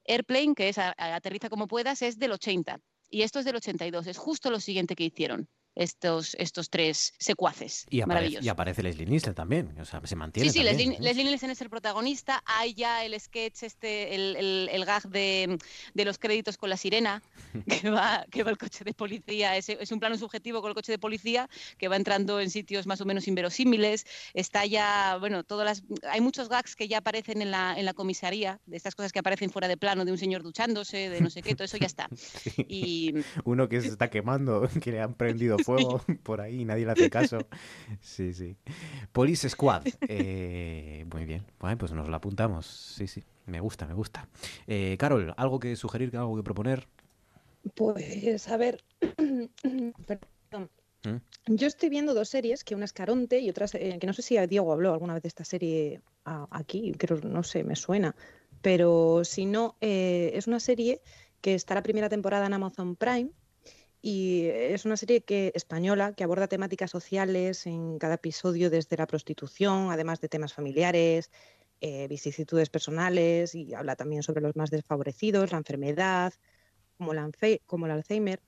Airplane, 0.06 0.56
que 0.56 0.70
es 0.70 0.78
Aterriza 0.78 1.50
como 1.50 1.68
puedas, 1.68 2.02
es 2.02 2.18
del 2.18 2.32
80 2.32 2.80
y 3.10 3.24
esto 3.24 3.40
es 3.40 3.46
del 3.46 3.56
82, 3.58 4.08
es 4.08 4.18
justo 4.18 4.50
lo 4.50 4.60
siguiente 4.60 4.96
que 4.96 5.06
hicieron 5.06 5.50
estos, 5.76 6.36
estos 6.40 6.70
tres 6.70 7.14
secuaces 7.20 7.86
Y 7.90 8.02
aparece, 8.02 8.08
maravillosos. 8.08 8.46
y 8.46 8.50
aparece 8.50 8.84
Leslie 8.84 9.06
Nielsen 9.06 9.34
también, 9.36 9.78
o 9.80 9.86
sea, 9.86 10.02
se 10.06 10.16
mantiene 10.16 10.50
Sí, 10.50 10.60
sí, 10.60 10.66
también, 10.66 10.96
Leslie, 11.02 11.24
Nielsen 11.26 11.50
es 11.52 11.62
el 11.62 11.70
protagonista. 11.70 12.42
Hay 12.46 12.74
ya 12.74 13.04
el 13.06 13.20
sketch, 13.20 13.64
este, 13.64 14.16
el, 14.16 14.36
el- 14.38 14.70
el 14.72 14.86
gag 14.86 15.04
de, 15.10 15.58
de 15.94 16.06
los 16.06 16.18
créditos 16.18 16.58
con 16.58 16.70
la 16.70 16.78
sirena, 16.78 17.22
que 17.84 17.90
va, 17.90 18.26
que 18.32 18.44
va 18.44 18.52
el 18.52 18.58
coche 18.58 18.84
de 18.84 18.94
policía. 18.94 19.58
Es, 19.58 19.70
es 19.70 19.92
un 19.92 20.00
plano 20.00 20.18
subjetivo 20.18 20.62
con 20.62 20.70
el 20.70 20.76
coche 20.76 20.92
de 20.92 21.00
policía 21.00 21.50
que 21.78 21.88
va 21.88 21.96
entrando 21.96 22.40
en 22.40 22.50
sitios 22.50 22.88
más 22.88 23.02
o 23.02 23.06
menos 23.06 23.28
inverosímiles. 23.28 24.06
Está 24.34 24.66
ya, 24.66 25.18
bueno, 25.20 25.44
todas 25.44 25.66
las. 25.66 25.84
Hay 26.10 26.22
muchos 26.22 26.50
gags 26.50 26.76
que 26.76 26.88
ya 26.88 27.00
aparecen 27.00 27.42
en 27.42 27.52
la, 27.52 27.78
en 27.78 27.86
la 27.86 27.94
comisaría, 27.94 28.60
de 28.66 28.78
estas 28.78 28.96
cosas 28.96 29.12
que 29.12 29.20
aparecen 29.20 29.50
fuera 29.50 29.68
de 29.68 29.78
plano, 29.78 30.06
de 30.06 30.12
un 30.12 30.18
señor 30.18 30.44
duchándose, 30.44 31.10
de 31.10 31.22
no 31.22 31.30
sé 31.30 31.42
qué, 31.42 31.54
todo 31.56 31.66
eso 31.66 31.78
ya 31.78 31.88
está. 31.88 32.08
Sí. 32.46 32.66
Y 32.70 33.14
Uno 33.44 33.68
que 33.70 33.82
se 33.82 33.88
está 33.88 34.10
quemando, 34.10 34.68
que 34.84 34.92
le 34.92 35.02
han 35.02 35.14
prendido 35.16 35.58
fuego 35.66 36.02
por 36.24 36.42
ahí 36.42 36.62
y 36.62 36.66
nadie 36.66 36.86
le 36.86 36.92
hace 36.92 37.10
caso. 37.10 37.40
Sí, 38.02 38.34
sí. 38.34 38.56
Police 39.12 39.50
Squad. 39.50 39.84
eh, 40.08 41.06
muy 41.12 41.26
bien. 41.26 41.44
Bueno, 41.60 41.78
pues 41.78 41.92
nos 41.92 42.08
lo 42.08 42.16
apuntamos. 42.16 42.66
Sí, 42.66 43.08
sí. 43.08 43.24
Me 43.46 43.60
gusta, 43.60 43.86
me 43.86 43.94
gusta. 43.94 44.28
Eh, 44.68 44.96
Carol, 44.98 45.34
¿algo 45.38 45.60
que 45.60 45.76
sugerir, 45.76 46.16
algo 46.18 46.36
que 46.36 46.44
proponer? 46.44 46.88
Pues 47.76 48.48
a 48.48 48.58
ver, 48.58 48.84
perdón. 50.06 50.70
¿Mm? 51.04 51.56
Yo 51.56 51.68
estoy 51.68 51.90
viendo 51.90 52.14
dos 52.14 52.30
series, 52.30 52.64
que 52.64 52.76
una 52.76 52.86
es 52.86 52.94
Caronte 52.94 53.40
y 53.40 53.50
otra, 53.50 53.68
eh, 53.74 54.00
que 54.00 54.08
no 54.08 54.14
sé 54.14 54.22
si 54.22 54.38
Diego 54.48 54.72
habló 54.72 54.94
alguna 54.94 55.14
vez 55.14 55.24
de 55.24 55.30
esta 55.30 55.46
serie 55.46 56.02
aquí, 56.50 56.92
creo, 56.98 57.20
no 57.22 57.44
sé, 57.44 57.64
me 57.64 57.76
suena, 57.76 58.16
pero 58.62 59.24
si 59.24 59.46
no, 59.46 59.76
eh, 59.82 60.32
es 60.34 60.48
una 60.48 60.60
serie 60.60 61.02
que 61.42 61.54
está 61.54 61.76
la 61.76 61.84
primera 61.84 62.10
temporada 62.10 62.48
en 62.48 62.54
Amazon 62.54 62.96
Prime 62.96 63.30
y 64.08 64.46
es 64.46 64.86
una 64.86 64.98
serie 64.98 65.22
que, 65.22 65.52
española 65.56 66.14
que 66.14 66.24
aborda 66.24 66.48
temáticas 66.48 66.92
sociales 66.92 67.66
en 67.66 67.98
cada 67.98 68.14
episodio 68.14 68.70
desde 68.70 68.98
la 68.98 69.08
prostitución, 69.08 69.90
además 69.90 70.22
de 70.22 70.30
temas 70.30 70.54
familiares, 70.54 71.32
eh, 71.82 72.08
vicisitudes 72.08 72.70
personales 72.70 73.56
y 73.56 73.74
habla 73.74 73.96
también 73.96 74.22
sobre 74.22 74.42
los 74.42 74.56
más 74.56 74.70
desfavorecidos, 74.70 75.52
la 75.52 75.58
enfermedad, 75.58 76.34
como, 77.00 77.16
la, 77.16 77.28
como 77.66 77.88
el 77.88 77.94
Alzheimer. 77.94 78.44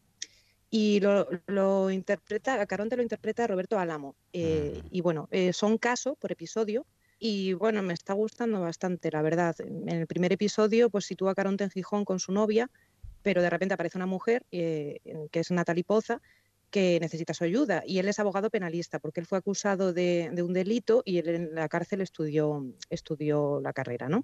Y 0.69 0.99
lo, 0.99 1.89
interpreta, 1.89 2.63
Caronte 2.67 2.95
lo 2.95 3.01
interpreta 3.01 3.47
Roberto 3.47 3.79
Álamo. 3.79 4.15
Eh, 4.33 4.83
y 4.91 5.01
bueno, 5.01 5.27
eh, 5.31 5.53
son 5.53 5.79
casos 5.79 6.19
por 6.19 6.31
episodio. 6.31 6.85
Y 7.17 7.53
bueno, 7.53 7.81
me 7.81 7.95
está 7.95 8.13
gustando 8.13 8.61
bastante, 8.61 9.09
la 9.09 9.23
verdad. 9.23 9.55
En 9.61 9.89
el 9.89 10.05
primer 10.05 10.33
episodio, 10.33 10.91
pues 10.91 11.05
sitúa 11.05 11.31
a 11.31 11.35
Caronte 11.35 11.63
en 11.63 11.71
Gijón 11.71 12.05
con 12.05 12.19
su 12.19 12.31
novia, 12.31 12.69
pero 13.27 13.41
de 13.41 13.49
repente 13.49 13.73
aparece 13.73 13.97
una 13.97 14.05
mujer, 14.05 14.45
que 14.49 15.01
es 15.33 15.51
Natalie 15.51 15.83
Poza, 15.83 16.21
que 16.69 16.97
necesita 17.01 17.33
su 17.33 17.43
ayuda. 17.43 17.83
Y 17.85 17.99
él 17.99 18.07
es 18.07 18.19
abogado 18.19 18.49
penalista 18.49 18.99
porque 18.99 19.19
él 19.19 19.25
fue 19.25 19.37
acusado 19.37 19.91
de, 19.91 20.31
un 20.41 20.53
delito 20.53 21.03
y 21.03 21.17
él 21.17 21.27
en 21.27 21.53
la 21.53 21.67
cárcel 21.67 21.99
estudió, 21.99 22.65
estudió 22.89 23.59
la 23.59 23.73
carrera, 23.73 24.07
¿no? 24.07 24.23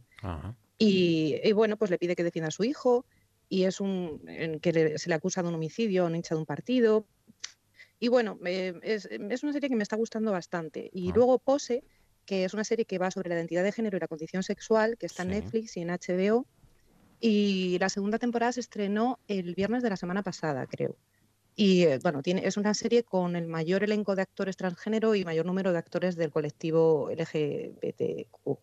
Y, 0.78 1.52
bueno, 1.52 1.76
pues 1.76 1.92
le 1.92 1.98
pide 1.98 2.16
que 2.16 2.24
defienda 2.24 2.48
a 2.48 2.52
su 2.52 2.64
hijo 2.64 3.06
y 3.50 3.66
es 3.66 3.82
un 3.82 4.22
que 4.62 4.98
se 4.98 5.10
le 5.10 5.16
acusa 5.16 5.44
de 5.44 5.50
un 5.50 5.56
homicidio, 5.56 6.06
un 6.06 6.16
hincha 6.16 6.36
de 6.36 6.40
un 6.40 6.46
partido. 6.46 7.06
Y 8.00 8.08
bueno, 8.08 8.40
eh, 8.46 8.74
es, 8.84 9.44
una 9.44 9.52
serie 9.52 9.68
que 9.68 9.76
me 9.76 9.84
está 9.84 9.98
gustando 9.98 10.32
bastante. 10.32 10.90
Y 10.94 11.10
ah. 11.10 11.14
luego 11.14 11.40
Pose, 11.40 11.84
que 12.26 12.46
es 12.46 12.54
una 12.54 12.64
serie 12.64 12.86
que 12.86 13.00
va 13.00 13.12
sobre 13.12 13.28
la 13.28 13.36
identidad 13.36 13.64
de 13.66 13.74
género 13.74 13.98
y 13.98 14.00
la 14.00 14.08
condición 14.08 14.44
sexual, 14.44 14.98
que 14.98 15.08
está 15.08 15.24
en 15.24 15.32
Netflix 15.32 15.76
y 15.76 15.82
en 15.82 15.90
HBO. 15.90 16.48
Y 17.26 17.80
la 17.80 17.88
segunda 17.88 18.20
temporada 18.20 18.52
se 18.52 18.60
estrenó 18.60 19.18
el 19.30 19.56
viernes 19.56 19.82
de 19.82 19.90
la 19.90 19.96
semana 19.96 20.24
pasada, 20.24 20.68
creo. 20.68 20.98
Y 21.56 21.84
eh, 21.84 21.98
bueno, 22.04 22.22
tiene, 22.22 22.46
es 22.46 22.58
una 22.58 22.74
serie 22.74 23.04
con 23.04 23.38
el 23.38 23.48
mayor 23.48 23.82
elenco 23.86 24.14
de 24.14 24.24
actores 24.24 24.58
transgénero 24.58 25.16
y 25.16 25.24
mayor 25.24 25.46
número 25.46 25.72
de 25.72 25.78
actores 25.78 26.18
del 26.18 26.32
colectivo 26.32 27.10
LGBTQ. 27.12 28.60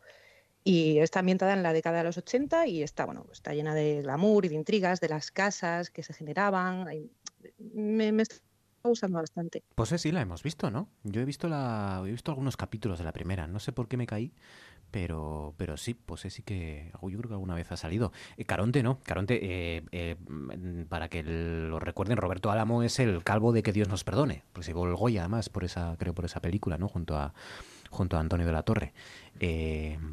Y 0.63 0.99
está 0.99 1.21
ambientada 1.21 1.55
en 1.55 1.63
la 1.63 1.73
década 1.73 1.99
de 1.99 2.05
los 2.05 2.19
80 2.19 2.67
y 2.67 2.83
está, 2.83 3.07
bueno, 3.07 3.25
está 3.33 3.55
llena 3.55 3.75
de 3.75 4.03
glamour 4.03 4.45
y 4.45 4.51
de 4.51 4.57
intrigas, 4.57 5.01
de 5.01 5.09
las 5.09 5.31
casas 5.31 5.89
que 5.89 6.03
se 6.03 6.13
generaban. 6.13 6.87
Me, 7.57 8.09
está 8.21 8.43
gustando 8.83 9.21
bastante. 9.21 9.65
Pues 9.75 9.89
sí, 9.89 10.13
la 10.13 10.21
hemos 10.21 10.43
visto, 10.43 10.71
¿no? 10.71 10.91
Yo 11.03 11.23
he 11.23 11.25
visto, 11.25 11.49
la, 11.49 12.03
he 12.05 12.11
visto 12.11 12.31
algunos 12.31 12.59
capítulos 12.59 12.99
de 12.99 13.07
la 13.07 13.13
primera. 13.13 13.47
No 13.47 13.59
sé 13.59 13.73
por 13.73 13.89
qué 13.89 13.97
me 13.97 14.07
caí, 14.07 14.35
pero, 14.91 15.55
pero 15.57 15.77
sí, 15.77 15.95
pues 15.95 16.23
sí 16.23 16.43
que 16.43 16.91
yo 17.03 17.19
creo 17.19 17.29
que 17.29 17.35
alguna 17.35 17.55
vez 17.55 17.71
ha 17.73 17.77
salido. 17.77 18.13
Eh, 18.37 18.45
Caronte 18.45 18.83
no, 18.83 18.99
Caronte, 19.01 19.39
eh, 19.43 19.83
eh, 19.93 20.17
para 20.89 21.09
que 21.09 21.23
lo 21.23 21.79
recuerden, 21.79 22.17
Roberto 22.17 22.51
Álamo 22.51 22.83
es 22.83 22.99
el 22.99 23.23
calvo 23.25 23.53
de 23.53 23.63
que 23.63 23.73
Dios 23.73 23.89
nos 23.89 24.05
perdone, 24.05 24.45
pues 24.53 24.67
se 24.67 24.73
el 24.73 24.95
Goya 24.95 25.23
además 25.23 25.49
por 25.49 25.65
esa, 25.65 25.97
creo 25.99 26.15
por 26.15 26.25
esa 26.25 26.41
película, 26.41 26.79
¿no? 26.79 26.89
Junto 26.89 27.17
a 27.17 27.35
junto 27.91 28.17
a 28.17 28.21
Antonio 28.21 28.47
de 28.47 28.53
la 28.53 28.63
Torre. 28.63 28.93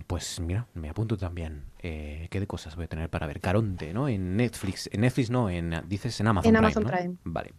pues 0.07 0.39
mira, 0.39 0.65
me 0.73 0.89
apunto 0.89 1.15
también. 1.15 1.65
¿Qué 1.79 2.27
de 2.31 2.47
cosas 2.47 2.75
voy 2.75 2.85
a 2.85 2.87
tener 2.87 3.07
para 3.09 3.27
ver? 3.27 3.39
Caronte, 3.39 3.93
¿no? 3.93 4.09
En 4.09 4.35
Netflix, 4.35 4.89
en 4.91 5.01
Netflix 5.01 5.29
no, 5.29 5.47
en 5.49 5.83
dices 5.87 6.19
en 6.19 6.27
Amazon. 6.27 6.49
En 6.49 6.55
Amazon 6.55 6.83
Prime. 6.85 7.15
Vale. 7.23 7.53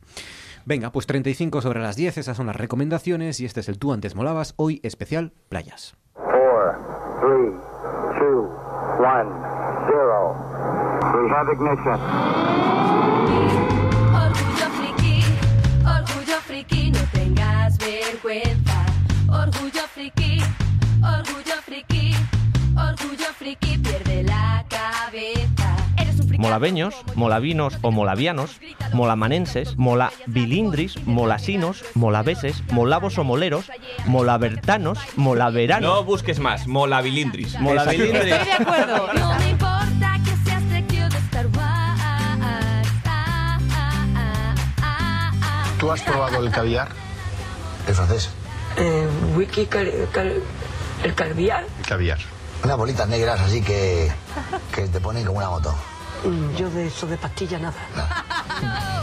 Venga, 0.65 0.91
pues 0.91 1.07
35 1.07 1.63
sobre 1.63 1.81
las 1.81 1.95
10, 1.95 2.19
esas 2.19 2.37
son 2.37 2.49
las 2.49 2.57
recomendaciones 2.57 3.39
y 3.41 3.45
este 3.45 3.61
es 3.61 3.69
el 3.69 3.79
Tú 3.79 3.93
antes 3.93 4.17
molabas, 4.17 4.55
hoy 4.57 4.81
especial 4.83 5.33
playas. 5.49 5.95
3, 7.29 7.35
2, 7.35 8.49
1, 9.05 9.29
0. 9.87 10.33
We 11.13 11.29
have 11.29 11.49
ignition. 11.53 11.99
Orgullo 14.23 14.69
friki, 14.79 15.17
orgullo 15.85 16.39
friki, 16.47 16.91
no 16.91 17.01
tengas 17.13 17.77
vergüenza. 17.77 18.81
Orgullo 19.29 19.85
Molaveños, 26.39 26.95
molavinos 27.17 27.79
o 27.83 27.91
molavianos, 27.91 28.61
molamanenses, 28.93 29.77
molabilindris, 29.77 31.05
molasinos, 31.05 31.85
molaveses, 31.95 32.63
molavos 32.71 33.19
o 33.19 33.25
moleros, 33.25 33.69
molabertanos, 34.07 35.01
molaveranos. 35.17 35.91
No 35.91 36.05
busques 36.05 36.39
más, 36.39 36.69
molabilindris. 36.69 37.59
Molabilindris. 37.59 38.33
Estoy 38.35 38.47
de 38.47 38.53
acuerdo. 38.53 39.09
No 39.19 39.35
me 39.37 39.51
importa 39.51 40.17
que 40.25 40.49
seas 40.49 40.63
de 40.71 40.79
Star 41.27 41.47
¿Tú 45.81 45.91
has 45.91 46.03
probado 46.03 46.45
el 46.45 46.53
caviar? 46.53 46.89
¿El 47.89 47.95
francés? 47.95 48.31
Eh, 48.77 49.09
wiki, 49.35 49.69
el 51.03 51.15
caviar. 51.17 51.67
Caviar. 51.89 52.19
Unas 52.63 52.77
bolitas 52.77 53.09
negras 53.09 53.41
así 53.41 53.61
que, 53.61 54.13
que 54.73 54.87
te 54.87 55.01
ponen 55.01 55.25
como 55.25 55.39
una 55.39 55.51
moto. 55.51 55.75
Yo 56.57 56.71
de 56.71 56.87
eso 56.87 57.07
de 57.07 57.17
pastilla 57.17 57.59
nada. 57.59 57.75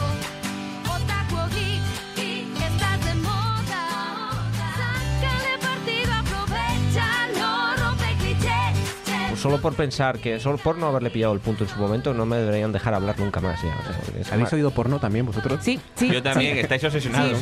Pues 9.36 9.42
solo 9.42 9.60
por 9.60 9.74
pensar 9.74 10.18
que 10.18 10.40
solo 10.40 10.56
por 10.56 10.78
no 10.78 10.86
haberle 10.86 11.10
pillado 11.10 11.34
el 11.34 11.40
punto 11.40 11.64
en 11.64 11.68
su 11.68 11.78
momento 11.78 12.14
no 12.14 12.24
me 12.24 12.38
deberían 12.38 12.72
dejar 12.72 12.94
hablar 12.94 13.18
nunca 13.18 13.38
más 13.38 13.60
ya. 13.62 14.32
¿Habéis 14.32 14.50
oído 14.54 14.70
porno 14.70 14.98
también 14.98 15.26
vosotros? 15.26 15.60
Sí, 15.62 15.78
sí. 15.94 16.10
Yo 16.10 16.22
también, 16.22 16.56
estáis 16.56 16.82
obsesionados. 16.84 17.38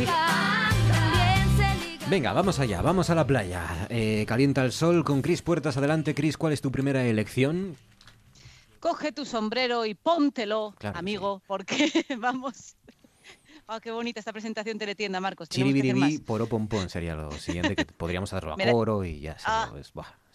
Venga, 2.10 2.32
vamos 2.32 2.58
allá, 2.58 2.82
vamos 2.82 3.10
a 3.10 3.14
la 3.14 3.24
playa. 3.24 3.86
Eh, 3.90 4.24
calienta 4.26 4.64
el 4.64 4.72
sol 4.72 5.04
con 5.04 5.22
Cris 5.22 5.42
Puertas 5.42 5.76
adelante. 5.76 6.16
Cris, 6.16 6.36
¿cuál 6.36 6.52
es 6.52 6.60
tu 6.60 6.72
primera 6.72 7.04
elección? 7.04 7.76
Coge 8.84 9.12
tu 9.12 9.24
sombrero 9.24 9.86
y 9.86 9.94
póntelo, 9.94 10.74
amigo, 10.92 11.42
porque 11.46 11.90
vamos. 12.18 12.76
Oh, 13.66 13.80
qué 13.80 13.90
bonita 13.90 14.20
esta 14.20 14.30
presentación 14.30 14.78
teletienda, 14.78 15.20
Marcos. 15.20 15.48
Chiribiribí, 15.48 16.18
poro 16.18 16.46
pompón 16.46 16.90
sería 16.90 17.14
lo 17.14 17.32
siguiente 17.32 17.76
que 17.76 17.86
podríamos 17.86 18.30
hacerlo 18.34 18.52
a 18.60 18.70
coro 18.70 19.02
y 19.02 19.20
ya. 19.20 19.38
Ah, 19.46 19.72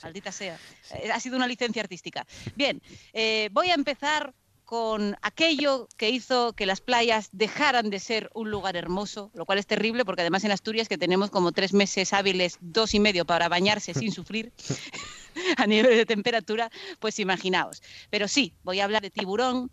Maldita 0.02 0.32
sea. 0.32 0.58
Eh, 0.96 1.12
ha 1.12 1.20
sido 1.20 1.38
una 1.38 1.46
licencia 1.46 1.84
artística. 1.84 2.26
Bien, 2.56 2.82
eh, 3.14 3.50
voy 3.52 3.70
a 3.70 3.76
empezar 3.76 4.34
con 4.66 5.16
aquello 5.22 5.88
que 5.96 6.10
hizo 6.10 6.54
que 6.54 6.66
las 6.66 6.82
playas 6.82 7.30
dejaran 7.32 7.92
de 7.92 8.00
ser 8.00 8.32
un 8.34 8.50
lugar 8.50 8.76
hermoso, 8.76 9.30
lo 9.36 9.46
cual 9.46 9.60
es 9.60 9.68
terrible 9.68 10.06
porque 10.06 10.22
además 10.22 10.44
en 10.44 10.52
Asturias 10.52 10.88
que 10.88 10.98
tenemos 10.98 11.30
como 11.30 11.52
tres 11.52 11.74
meses 11.74 12.14
hábiles, 12.14 12.58
dos 12.62 12.96
y 12.96 13.00
medio 13.00 13.26
para 13.26 13.48
bañarse 13.48 13.94
sin 13.94 14.12
sufrir 14.12 14.54
a 15.58 15.68
nivel 15.68 15.96
de 15.96 16.06
temperatura, 16.06 16.70
pues 17.00 17.20
imaginaos. 17.20 17.82
Pero 18.10 18.28
sí, 18.28 18.54
voy 18.64 18.80
a 18.80 18.86
hablar 18.86 19.02
de 19.02 19.10
tiburón. 19.10 19.72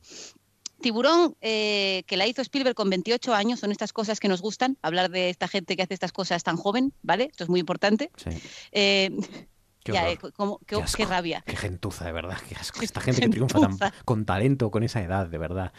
Tiburón, 0.81 1.37
eh, 1.41 2.03
que 2.07 2.19
la 2.19 2.27
hizo 2.27 2.43
Spielberg 2.43 2.75
con 2.75 2.91
28 2.91 3.35
años, 3.35 3.61
son 3.61 3.73
estas 3.73 3.93
cosas 3.93 4.21
que 4.21 4.29
nos 4.29 4.43
gustan, 4.43 4.77
hablar 4.83 5.11
de 5.11 5.31
esta 5.31 5.49
gente 5.49 5.75
que 5.75 5.83
hace 5.83 5.95
estas 5.95 6.13
cosas 6.13 6.45
tan 6.45 6.57
joven, 6.57 6.93
¿vale? 7.03 7.29
Esto 7.31 7.45
es 7.45 7.51
muy 7.51 7.61
importante. 7.61 8.11
Sí. 8.17 8.31
Eh, 8.73 9.11
Qué, 9.93 11.05
rabia. 11.07 11.43
Qué 11.47 11.57
gentuza, 11.57 12.05
de 12.05 12.13
verdad. 12.13 12.39
Qué 12.49 12.55
asco. 12.55 12.83
Esta 12.83 13.01
gente 13.01 13.23
que 13.23 13.29
triunfa 13.29 13.93
con 14.05 14.25
talento, 14.25 14.71
con 14.71 14.83
esa 14.83 15.03
edad, 15.03 15.27
de 15.27 15.39
verdad. 15.39 15.73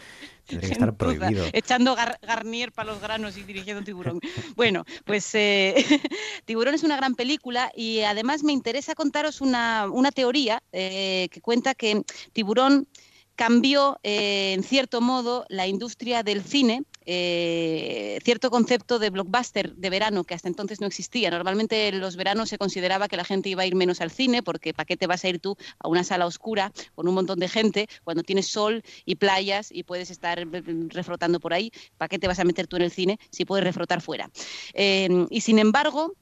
Tendría 0.46 0.68
que 0.68 0.72
estar 0.72 0.96
prohibido. 0.96 1.44
Echando 1.52 1.94
garnier 2.22 2.72
para 2.72 2.92
los 2.92 3.00
granos 3.00 3.36
y 3.36 3.42
dirigiendo 3.42 3.84
Tiburón. 3.84 4.20
bueno, 4.56 4.84
pues 5.04 5.34
eh, 5.34 5.74
Tiburón 6.46 6.74
es 6.74 6.82
una 6.82 6.96
gran 6.96 7.14
película 7.14 7.70
y 7.74 8.00
además 8.00 8.42
me 8.42 8.52
interesa 8.52 8.94
contaros 8.94 9.40
una, 9.40 9.86
teoría 10.14 10.62
eh, 10.72 11.28
que 11.30 11.40
cuenta 11.40 11.74
que 11.74 12.02
Tiburón 12.32 12.88
cambió 13.36 14.00
eh, 14.02 14.52
en 14.54 14.64
cierto 14.64 15.00
modo 15.00 15.46
la 15.48 15.66
industria 15.66 16.24
del 16.24 16.42
cine 16.42 16.82
eh, 17.10 18.18
cierto 18.22 18.50
concepto 18.50 18.98
de 18.98 19.08
blockbuster 19.08 19.74
de 19.74 19.88
verano 19.88 20.24
que 20.24 20.34
hasta 20.34 20.46
entonces 20.46 20.82
no 20.82 20.86
existía. 20.86 21.30
Normalmente 21.30 21.88
en 21.88 22.00
los 22.00 22.16
veranos 22.16 22.50
se 22.50 22.58
consideraba 22.58 23.08
que 23.08 23.16
la 23.16 23.24
gente 23.24 23.48
iba 23.48 23.62
a 23.62 23.66
ir 23.66 23.74
menos 23.74 24.02
al 24.02 24.10
cine 24.10 24.42
porque 24.42 24.74
¿para 24.74 24.84
qué 24.84 24.98
te 24.98 25.06
vas 25.06 25.24
a 25.24 25.30
ir 25.30 25.40
tú 25.40 25.56
a 25.78 25.88
una 25.88 26.04
sala 26.04 26.26
oscura 26.26 26.70
con 26.94 27.08
un 27.08 27.14
montón 27.14 27.38
de 27.38 27.48
gente 27.48 27.88
cuando 28.04 28.22
tienes 28.22 28.48
sol 28.48 28.82
y 29.06 29.14
playas 29.14 29.70
y 29.72 29.84
puedes 29.84 30.10
estar 30.10 30.46
refrotando 30.88 31.40
por 31.40 31.54
ahí? 31.54 31.70
¿Para 31.96 32.10
qué 32.10 32.18
te 32.18 32.28
vas 32.28 32.40
a 32.40 32.44
meter 32.44 32.66
tú 32.66 32.76
en 32.76 32.82
el 32.82 32.90
cine 32.90 33.18
si 33.30 33.46
puedes 33.46 33.64
refrotar 33.64 34.02
fuera? 34.02 34.30
Eh, 34.74 35.08
y 35.30 35.40
sin 35.40 35.58
embargo, 35.58 36.12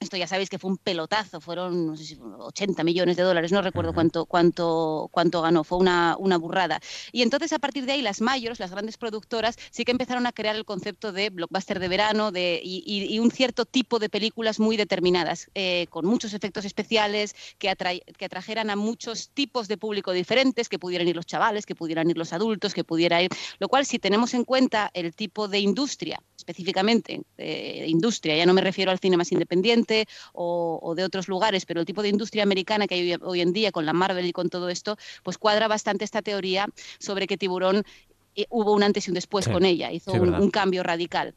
esto 0.00 0.16
ya 0.16 0.26
sabéis 0.26 0.48
que 0.48 0.58
fue 0.58 0.70
un 0.70 0.78
pelotazo, 0.78 1.40
fueron 1.42 1.86
no 1.86 1.96
sé 1.96 2.04
si 2.04 2.18
80 2.18 2.82
millones 2.84 3.18
de 3.18 3.22
dólares, 3.22 3.52
no 3.52 3.60
recuerdo 3.60 3.92
cuánto, 3.92 4.24
cuánto, 4.24 5.08
cuánto 5.12 5.42
ganó, 5.42 5.62
fue 5.62 5.76
una, 5.76 6.16
una 6.18 6.38
burrada. 6.38 6.80
Y 7.12 7.20
entonces 7.20 7.52
a 7.52 7.58
partir 7.58 7.84
de 7.84 7.92
ahí 7.92 8.02
las 8.02 8.22
mayores, 8.22 8.58
las 8.60 8.70
grandes 8.70 8.96
productoras, 8.96 9.56
sí 9.70 9.84
que 9.84 9.92
empezaron 9.92 10.26
a 10.26 10.32
crear 10.32 10.56
el 10.56 10.64
concepto 10.64 11.12
de 11.12 11.28
blockbuster 11.28 11.78
de 11.78 11.88
verano 11.88 12.32
de, 12.32 12.60
y, 12.64 13.18
un 13.20 13.30
cierto 13.30 13.66
tipo 13.66 13.98
de 13.98 14.08
películas 14.08 14.58
muy 14.58 14.78
determinadas, 14.78 15.50
eh, 15.54 15.86
con 15.90 16.06
muchos 16.06 16.32
efectos 16.32 16.64
especiales, 16.64 17.34
que, 17.58 17.70
que 18.16 18.24
atrajeran 18.24 18.70
a 18.70 18.76
muchos 18.76 19.28
tipos 19.34 19.68
de 19.68 19.76
público 19.76 20.12
diferentes, 20.12 20.70
que 20.70 20.78
pudieran 20.78 21.06
ir 21.06 21.16
los 21.16 21.26
chavales, 21.26 21.66
que 21.66 21.74
pudieran 21.74 22.08
ir 22.08 22.16
los 22.16 22.32
adultos, 22.32 22.72
que 22.72 22.84
pudiera 22.84 23.22
ir... 23.22 23.30
Lo 23.58 23.68
cual, 23.68 23.84
si 23.84 23.98
tenemos 23.98 24.32
en 24.32 24.44
cuenta 24.44 24.90
el 24.94 25.14
tipo 25.14 25.46
de 25.46 25.58
industria, 25.58 26.22
específicamente, 26.38 27.20
de 27.36 27.84
industria, 27.86 28.36
ya 28.36 28.46
no 28.46 28.54
me 28.54 28.62
refiero 28.62 28.90
al 28.90 28.98
cine 28.98 29.18
más 29.18 29.30
independiente, 29.32 29.89
o, 30.32 30.94
de 30.96 31.04
otros 31.04 31.28
lugares, 31.28 31.66
pero 31.66 31.80
el 31.80 31.86
tipo 31.86 32.02
de 32.02 32.08
industria 32.08 32.42
americana 32.42 32.86
que 32.86 32.94
hay 32.94 33.16
hoy 33.22 33.40
en 33.40 33.52
día 33.52 33.72
con 33.72 33.86
la 33.86 33.92
Marvel 33.92 34.26
y 34.26 34.32
con 34.32 34.48
todo 34.48 34.68
esto, 34.68 34.96
pues 35.22 35.38
cuadra 35.38 35.68
bastante 35.68 36.04
esta 36.04 36.22
teoría 36.22 36.66
sobre 36.98 37.26
que 37.26 37.36
Tiburón 37.36 37.84
eh, 38.34 38.46
hubo 38.50 38.72
un 38.72 38.82
antes 38.82 39.06
y 39.06 39.10
un 39.10 39.14
después 39.14 39.48
con 39.48 39.64
ella, 39.64 39.92
hizo 39.92 40.12
un, 40.12 40.50
cambio 40.50 40.82
radical. 40.82 41.34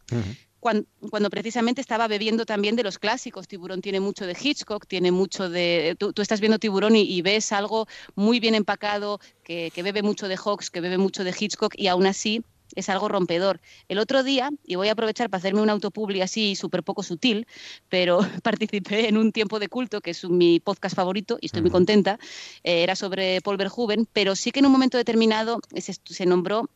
Cuando, 0.59 1.29
precisamente 1.29 1.81
estaba 1.81 2.07
bebiendo 2.07 2.45
también 2.45 2.77
de 2.77 2.83
los 2.83 2.97
clásicos. 2.97 3.49
Tiburón 3.49 3.81
tiene 3.81 3.99
mucho 3.99 4.25
de 4.25 4.35
Hitchcock, 4.39 4.87
tiene 4.87 5.11
mucho 5.11 5.49
de... 5.49 5.97
Tú, 5.99 6.13
estás 6.21 6.39
viendo 6.39 6.57
Tiburón 6.57 6.95
y, 6.95 7.21
ves 7.21 7.51
algo 7.51 7.85
muy 8.15 8.39
bien 8.39 8.55
empacado, 8.55 9.19
que, 9.43 9.71
que, 9.75 9.83
bebe 9.83 10.03
mucho 10.03 10.29
de 10.29 10.37
Hawks, 10.37 10.69
que 10.69 10.79
bebe 10.79 10.97
mucho 10.97 11.25
de 11.25 11.35
Hitchcock 11.37 11.73
y 11.75 11.87
aún 11.87 12.05
así 12.05 12.43
es 12.75 12.89
algo 12.89 13.07
rompedor. 13.07 13.61
El 13.87 13.99
otro 13.99 14.23
día, 14.23 14.51
y 14.65 14.75
voy 14.75 14.89
a 14.89 14.93
aprovechar 14.93 15.29
para 15.29 15.39
hacerme 15.39 15.61
un 15.61 15.69
autopubli 15.69 16.21
así 16.21 16.55
súper 16.55 16.83
poco 16.83 17.03
sutil, 17.03 17.47
pero 17.89 18.19
participé 18.43 19.07
en 19.07 19.17
un 19.17 19.31
tiempo 19.31 19.59
de 19.59 19.69
culto, 19.69 20.01
que 20.01 20.11
es 20.11 20.23
mi 20.25 20.59
podcast 20.59 20.95
favorito, 20.95 21.37
y 21.41 21.47
estoy 21.47 21.61
muy 21.61 21.71
contenta, 21.71 22.19
eh, 22.63 22.83
era 22.83 22.95
sobre 22.95 23.41
Paul 23.41 23.57
Verhoeven, 23.57 24.07
pero 24.11 24.35
sí 24.35 24.51
que 24.51 24.59
en 24.59 24.65
un 24.65 24.71
momento 24.71 24.97
determinado 24.97 25.59
se 25.75 26.25
nombró 26.25 26.69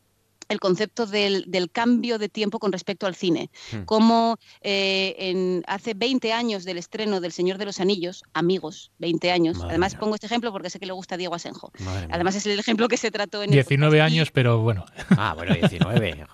el 0.48 0.60
concepto 0.60 1.06
del, 1.06 1.46
cambio 1.72 2.18
de 2.18 2.28
tiempo 2.28 2.58
con 2.58 2.72
respecto 2.72 3.06
al 3.06 3.14
cine. 3.14 3.50
Hmm. 3.72 3.84
Como 3.84 4.38
eh, 4.62 5.14
en, 5.18 5.62
hace 5.66 5.94
20 5.94 6.32
años 6.32 6.64
del 6.64 6.78
estreno 6.78 7.20
del 7.20 7.32
Señor 7.32 7.58
de 7.58 7.66
los 7.66 7.80
Anillos, 7.80 8.22
amigos, 8.32 8.90
20 8.98 9.30
años. 9.30 9.58
Además, 9.62 9.94
pongo 9.94 10.14
este 10.14 10.26
ejemplo 10.26 10.50
porque 10.52 10.70
sé 10.70 10.78
que 10.78 10.86
le 10.86 10.92
gusta 10.92 11.16
a 11.16 11.18
Diego 11.18 11.34
Asenjo. 11.34 11.72
Además, 12.10 12.34
es 12.36 12.46
el 12.46 12.58
ejemplo 12.58 12.88
que 12.88 12.96
se 12.96 13.10
trató 13.10 13.42
en 13.42 13.50
19 13.50 14.00
años, 14.00 14.30
pero 14.30 14.60
bueno. 14.60 14.84
Ah, 15.20 15.34
bueno, 15.34 15.52
19, 15.52 16.26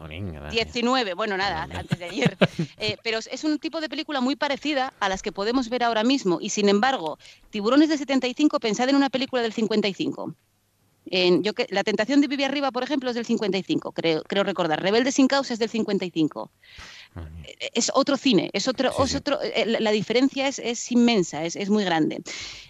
19, 0.50 1.14
bueno, 1.14 1.38
nada, 1.38 1.66
antes 1.72 1.98
de 1.98 2.04
ayer. 2.04 2.36
Eh, 2.76 2.96
pero 3.02 3.18
es 3.18 3.44
un 3.44 3.58
tipo 3.58 3.80
de 3.80 3.88
película 3.88 4.20
muy 4.20 4.36
parecida 4.36 4.92
a 5.00 5.08
las 5.08 5.22
que 5.22 5.32
podemos 5.32 5.70
ver 5.70 5.84
ahora 5.84 6.04
mismo. 6.04 6.38
Y 6.40 6.50
sin 6.50 6.68
embargo, 6.68 7.18
Tiburones 7.50 7.88
de 7.88 7.96
75, 7.96 8.60
pensad 8.60 8.88
en 8.90 8.96
una 8.96 9.08
película 9.08 9.40
del 9.42 9.54
55 9.54 10.34
yo 11.06 11.54
que, 11.54 11.66
la 11.70 11.84
tentación 11.84 12.20
de 12.20 12.28
vivir 12.28 12.46
arriba, 12.46 12.70
por 12.70 12.82
ejemplo, 12.82 13.10
es 13.10 13.16
del 13.16 13.26
55, 13.26 13.92
creo, 13.92 14.22
creo 14.22 14.44
recordar. 14.44 14.82
Rebelde 14.82 15.12
sin 15.12 15.28
causa 15.28 15.52
es 15.54 15.58
del 15.58 15.68
55. 15.68 16.50
Eh, 17.16 17.70
es 17.74 17.92
otro 17.94 18.16
cine, 18.16 18.50
es 18.52 18.66
otro, 18.66 18.90
otro 18.96 19.40
eh, 19.42 19.66
la 19.66 19.90
diferencia 19.92 20.48
es, 20.48 20.58
es 20.58 20.90
inmensa, 20.90 21.44
es, 21.44 21.56
es, 21.56 21.70
muy 21.70 21.84
grande. 21.84 22.22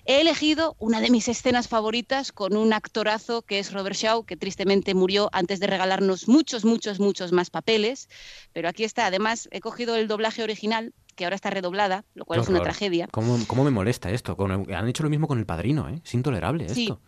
He 0.05 0.21
elegido 0.21 0.77
una 0.79 1.01
de 1.01 1.11
mis 1.11 1.29
escenas 1.29 1.69
favoritas 1.69 2.33
con 2.33 2.57
un 2.57 2.73
actorazo 2.73 3.43
que 3.43 3.59
es 3.59 3.73
Robert 3.73 3.97
Shaw, 3.97 4.25
que 4.25 4.37
tristemente 4.37 4.95
murió 4.95 5.31
antes 5.33 5.61
de 5.61 5.67
regalarnos 5.67 6.29
muchos, 6.29 6.65
muchos, 6.65 7.01
muchos 7.01 7.33
más 7.33 7.51
papeles, 7.51 8.09
pero 8.53 8.69
aquí 8.69 8.85
está. 8.85 9.07
Además, 9.07 9.49
he 9.51 9.61
cogido 9.61 9.97
el 9.97 10.09
doblaje 10.09 10.43
original 10.43 10.93
que 11.15 11.25
ahora 11.25 11.37
está 11.37 11.51
redoblada, 11.51 12.05
lo 12.15 12.25
cual 12.25 12.41
es 12.41 12.49
una 12.49 12.61
tragedia. 12.61 13.09
¿Cómo, 13.11 13.39
¿Cómo, 13.47 13.65
me 13.65 13.71
molesta 13.71 14.11
esto? 14.11 14.37
Han 14.39 14.89
hecho 14.89 15.05
lo 15.05 15.11
mismo 15.11 15.29
con 15.29 15.39
El 15.39 15.47
Padrino, 15.47 15.89
¿eh? 15.89 16.01
Es 16.05 16.13
intolerable 16.13 16.67
esto. 16.67 17.01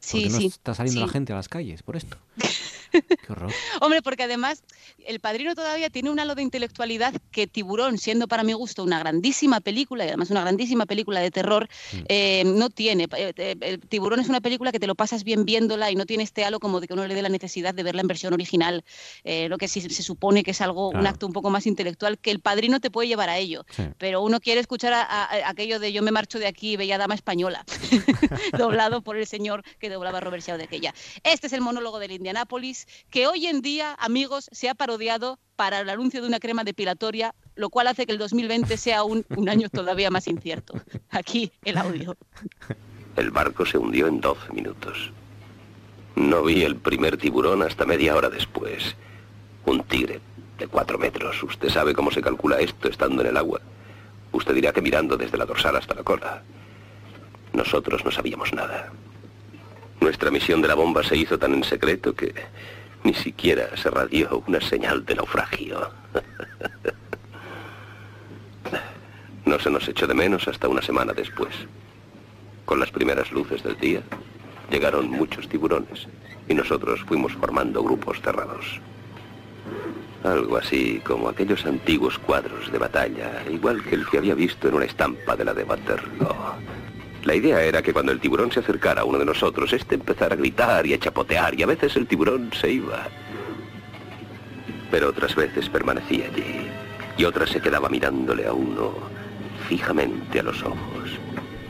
Sí, 0.00 0.20
¿Por 0.20 0.22
qué 0.22 0.28
no 0.30 0.38
está 0.38 0.74
saliendo 0.74 1.00
la 1.00 1.08
gente 1.08 1.32
a 1.32 1.36
las 1.36 1.48
calles 1.48 1.82
por 1.82 1.96
esto? 1.96 2.16
Qué 3.26 3.32
horror. 3.32 3.52
Hombre, 3.80 4.02
porque 4.02 4.24
además 4.24 4.62
El 5.06 5.20
Padrino 5.20 5.54
todavía 5.54 5.90
tiene 5.90 6.10
un 6.10 6.20
halo 6.20 6.34
de 6.34 6.42
intelectualidad 6.42 7.14
que 7.30 7.46
Tiburón, 7.46 7.98
siendo 7.98 8.28
para 8.28 8.42
mi 8.42 8.52
gusto 8.52 8.84
una 8.84 8.98
grandísima 8.98 9.60
película, 9.60 10.04
y 10.04 10.08
además 10.08 10.30
una 10.30 10.42
grandísima 10.42 10.86
película 10.86 11.20
de 11.20 11.30
terror, 11.30 11.68
mm. 11.92 11.96
eh, 12.08 12.42
no 12.46 12.70
tiene. 12.70 13.04
Eh, 13.16 13.32
eh, 13.36 13.56
el 13.60 13.80
Tiburón 13.80 14.20
es 14.20 14.28
una 14.28 14.40
película 14.40 14.72
que 14.72 14.80
te 14.80 14.86
lo 14.86 14.94
pasas 14.94 15.24
bien 15.24 15.44
viéndola 15.44 15.90
y 15.90 15.96
no 15.96 16.06
tiene 16.06 16.22
este 16.22 16.44
halo 16.44 16.60
como 16.60 16.80
de 16.80 16.86
que 16.86 16.94
uno 16.94 17.06
le 17.06 17.14
dé 17.14 17.22
la 17.22 17.28
necesidad 17.28 17.74
de 17.74 17.82
verla 17.82 18.02
en 18.02 18.08
versión 18.08 18.32
original, 18.32 18.84
lo 19.24 19.58
que 19.58 19.68
sí 19.68 19.80
se 19.80 20.02
supone 20.02 20.42
que 20.42 20.52
es 20.52 20.60
algo, 20.60 20.90
un 20.90 21.06
acto 21.06 21.26
un 21.26 21.32
poco 21.32 21.50
más 21.50 21.66
intelectual, 21.66 22.18
que 22.18 22.30
El 22.30 22.40
Padrino 22.40 22.80
te 22.80 22.90
puede 22.90 23.08
llevar 23.08 23.28
a 23.28 23.38
ello. 23.38 23.64
Pero 23.98 24.22
uno 24.22 24.40
quiere 24.40 24.60
escuchar 24.60 24.92
a, 24.92 25.48
aquello 25.48 25.78
de 25.78 25.92
yo 25.92 26.02
me 26.02 26.10
marcho 26.10 26.38
de 26.38 26.46
aquí, 26.46 26.76
bella 26.76 26.98
dama 26.98 27.14
española, 27.14 27.64
doblado 28.58 29.02
por 29.02 29.16
el 29.16 29.26
señor 29.26 29.62
que 29.78 29.88
doblaba 29.88 30.20
Robert 30.20 30.44
Shaw 30.44 30.58
de 30.58 30.64
aquella. 30.64 30.94
Este 31.22 31.46
es 31.46 31.52
el 31.52 31.60
monólogo 31.60 31.98
del 31.98 32.12
Indianápolis 32.12 32.77
que 33.10 33.26
hoy 33.26 33.46
en 33.46 33.62
día, 33.62 33.96
amigos, 33.98 34.48
se 34.52 34.68
ha 34.68 34.74
parodiado 34.74 35.38
para 35.56 35.80
el 35.80 35.90
anuncio 35.90 36.20
de 36.20 36.28
una 36.28 36.38
crema 36.38 36.64
depilatoria, 36.64 37.34
lo 37.54 37.70
cual 37.70 37.88
hace 37.88 38.06
que 38.06 38.12
el 38.12 38.18
2020 38.18 38.76
sea 38.76 39.02
un, 39.04 39.24
un 39.36 39.48
año 39.48 39.68
todavía 39.68 40.10
más 40.10 40.28
incierto. 40.28 40.74
Aquí 41.10 41.50
el 41.64 41.78
audio. 41.78 42.16
El 43.16 43.30
barco 43.30 43.66
se 43.66 43.78
hundió 43.78 44.06
en 44.06 44.20
12 44.20 44.52
minutos. 44.52 45.10
No 46.14 46.42
vi 46.42 46.62
el 46.62 46.76
primer 46.76 47.16
tiburón 47.16 47.62
hasta 47.62 47.84
media 47.84 48.14
hora 48.16 48.28
después. 48.28 48.94
Un 49.64 49.82
tigre 49.84 50.20
de 50.58 50.66
cuatro 50.66 50.98
metros. 50.98 51.42
Usted 51.42 51.68
sabe 51.68 51.94
cómo 51.94 52.10
se 52.10 52.22
calcula 52.22 52.58
esto 52.58 52.88
estando 52.88 53.22
en 53.22 53.28
el 53.28 53.36
agua. 53.36 53.60
Usted 54.32 54.54
dirá 54.54 54.72
que 54.72 54.82
mirando 54.82 55.16
desde 55.16 55.38
la 55.38 55.46
dorsal 55.46 55.76
hasta 55.76 55.94
la 55.94 56.02
cola. 56.02 56.42
Nosotros 57.52 58.04
no 58.04 58.10
sabíamos 58.10 58.52
nada. 58.52 58.92
Nuestra 60.00 60.30
misión 60.30 60.62
de 60.62 60.68
la 60.68 60.74
bomba 60.74 61.02
se 61.02 61.16
hizo 61.16 61.38
tan 61.38 61.54
en 61.54 61.64
secreto 61.64 62.14
que 62.14 62.34
ni 63.04 63.14
siquiera 63.14 63.76
se 63.76 63.90
radió 63.90 64.42
una 64.46 64.60
señal 64.60 65.04
de 65.04 65.14
naufragio. 65.16 65.90
No 69.44 69.58
se 69.58 69.70
nos 69.70 69.88
echó 69.88 70.06
de 70.06 70.14
menos 70.14 70.46
hasta 70.46 70.68
una 70.68 70.82
semana 70.82 71.12
después. 71.12 71.54
Con 72.64 72.80
las 72.80 72.90
primeras 72.90 73.32
luces 73.32 73.62
del 73.62 73.78
día, 73.78 74.02
llegaron 74.70 75.10
muchos 75.10 75.48
tiburones 75.48 76.06
y 76.48 76.54
nosotros 76.54 77.00
fuimos 77.06 77.32
formando 77.32 77.82
grupos 77.82 78.20
cerrados. 78.20 78.80
Algo 80.24 80.56
así 80.56 81.00
como 81.04 81.28
aquellos 81.28 81.64
antiguos 81.64 82.18
cuadros 82.18 82.70
de 82.70 82.78
batalla, 82.78 83.42
igual 83.50 83.82
que 83.82 83.94
el 83.94 84.06
que 84.06 84.18
había 84.18 84.34
visto 84.34 84.68
en 84.68 84.74
una 84.74 84.84
estampa 84.84 85.36
de 85.36 85.44
la 85.44 85.54
de 85.54 85.64
Waterloo. 85.64 86.28
La 87.24 87.34
idea 87.34 87.62
era 87.62 87.82
que 87.82 87.92
cuando 87.92 88.12
el 88.12 88.20
tiburón 88.20 88.52
se 88.52 88.60
acercara 88.60 89.02
a 89.02 89.04
uno 89.04 89.18
de 89.18 89.24
nosotros, 89.24 89.72
este 89.72 89.96
empezara 89.96 90.34
a 90.34 90.38
gritar 90.38 90.86
y 90.86 90.94
a 90.94 90.98
chapotear, 90.98 91.58
y 91.58 91.62
a 91.62 91.66
veces 91.66 91.96
el 91.96 92.06
tiburón 92.06 92.50
se 92.52 92.70
iba. 92.70 93.08
Pero 94.90 95.08
otras 95.08 95.34
veces 95.34 95.68
permanecía 95.68 96.26
allí, 96.26 96.68
y 97.16 97.24
otras 97.24 97.50
se 97.50 97.60
quedaba 97.60 97.88
mirándole 97.88 98.46
a 98.46 98.52
uno 98.52 98.94
fijamente 99.68 100.40
a 100.40 100.44
los 100.44 100.62
ojos. 100.62 101.07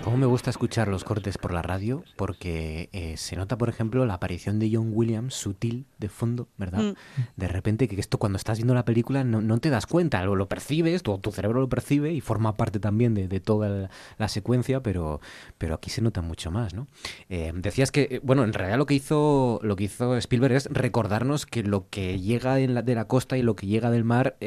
Cómo 0.08 0.16
me 0.16 0.24
gusta 0.24 0.48
escuchar 0.48 0.88
los 0.88 1.04
cortes 1.04 1.36
por 1.36 1.52
la 1.52 1.60
radio, 1.60 2.02
porque 2.16 2.88
eh, 2.94 3.18
se 3.18 3.36
nota, 3.36 3.58
por 3.58 3.68
ejemplo, 3.68 4.06
la 4.06 4.14
aparición 4.14 4.58
de 4.58 4.70
John 4.72 4.92
Williams 4.94 5.34
sutil 5.34 5.84
de 5.98 6.08
fondo, 6.08 6.48
¿verdad? 6.56 6.80
Mm. 6.80 6.94
De 7.36 7.46
repente 7.46 7.88
que 7.88 8.00
esto 8.00 8.16
cuando 8.16 8.38
estás 8.38 8.56
viendo 8.56 8.72
la 8.72 8.86
película 8.86 9.22
no, 9.22 9.58
te 9.58 9.68
das 9.68 9.84
cuenta, 9.84 10.24
lo, 10.24 10.34
lo 10.34 10.48
percibes, 10.48 11.02
tu, 11.02 11.18
tu, 11.18 11.30
cerebro 11.30 11.60
lo 11.60 11.68
percibe 11.68 12.10
y 12.14 12.22
forma 12.22 12.56
parte 12.56 12.80
también 12.80 13.12
de, 13.12 13.40
toda 13.40 13.90
la, 14.16 14.28
secuencia, 14.28 14.82
pero, 14.82 15.20
pero 15.58 15.74
aquí 15.74 15.90
se 15.90 16.00
nota 16.00 16.22
mucho 16.22 16.50
más, 16.50 16.72
¿no? 16.72 16.86
Eh, 17.28 17.52
decías 17.54 17.92
que, 17.92 18.08
eh, 18.10 18.20
bueno, 18.22 18.44
en 18.44 18.54
realidad 18.54 18.78
lo 18.78 18.86
que 18.86 18.94
hizo 18.94 19.60
lo 19.62 19.76
que 19.76 19.84
hizo 19.84 20.16
Spielberg 20.16 20.54
es 20.54 20.70
recordarnos 20.70 21.44
que 21.44 21.62
lo 21.62 21.86
que 21.90 22.18
llega 22.18 22.54
de 22.54 22.94
la 22.94 23.04
costa 23.08 23.36
y 23.36 23.42
lo 23.42 23.56
que 23.56 23.66
llega 23.66 23.90
del 23.90 24.04
mar 24.04 24.38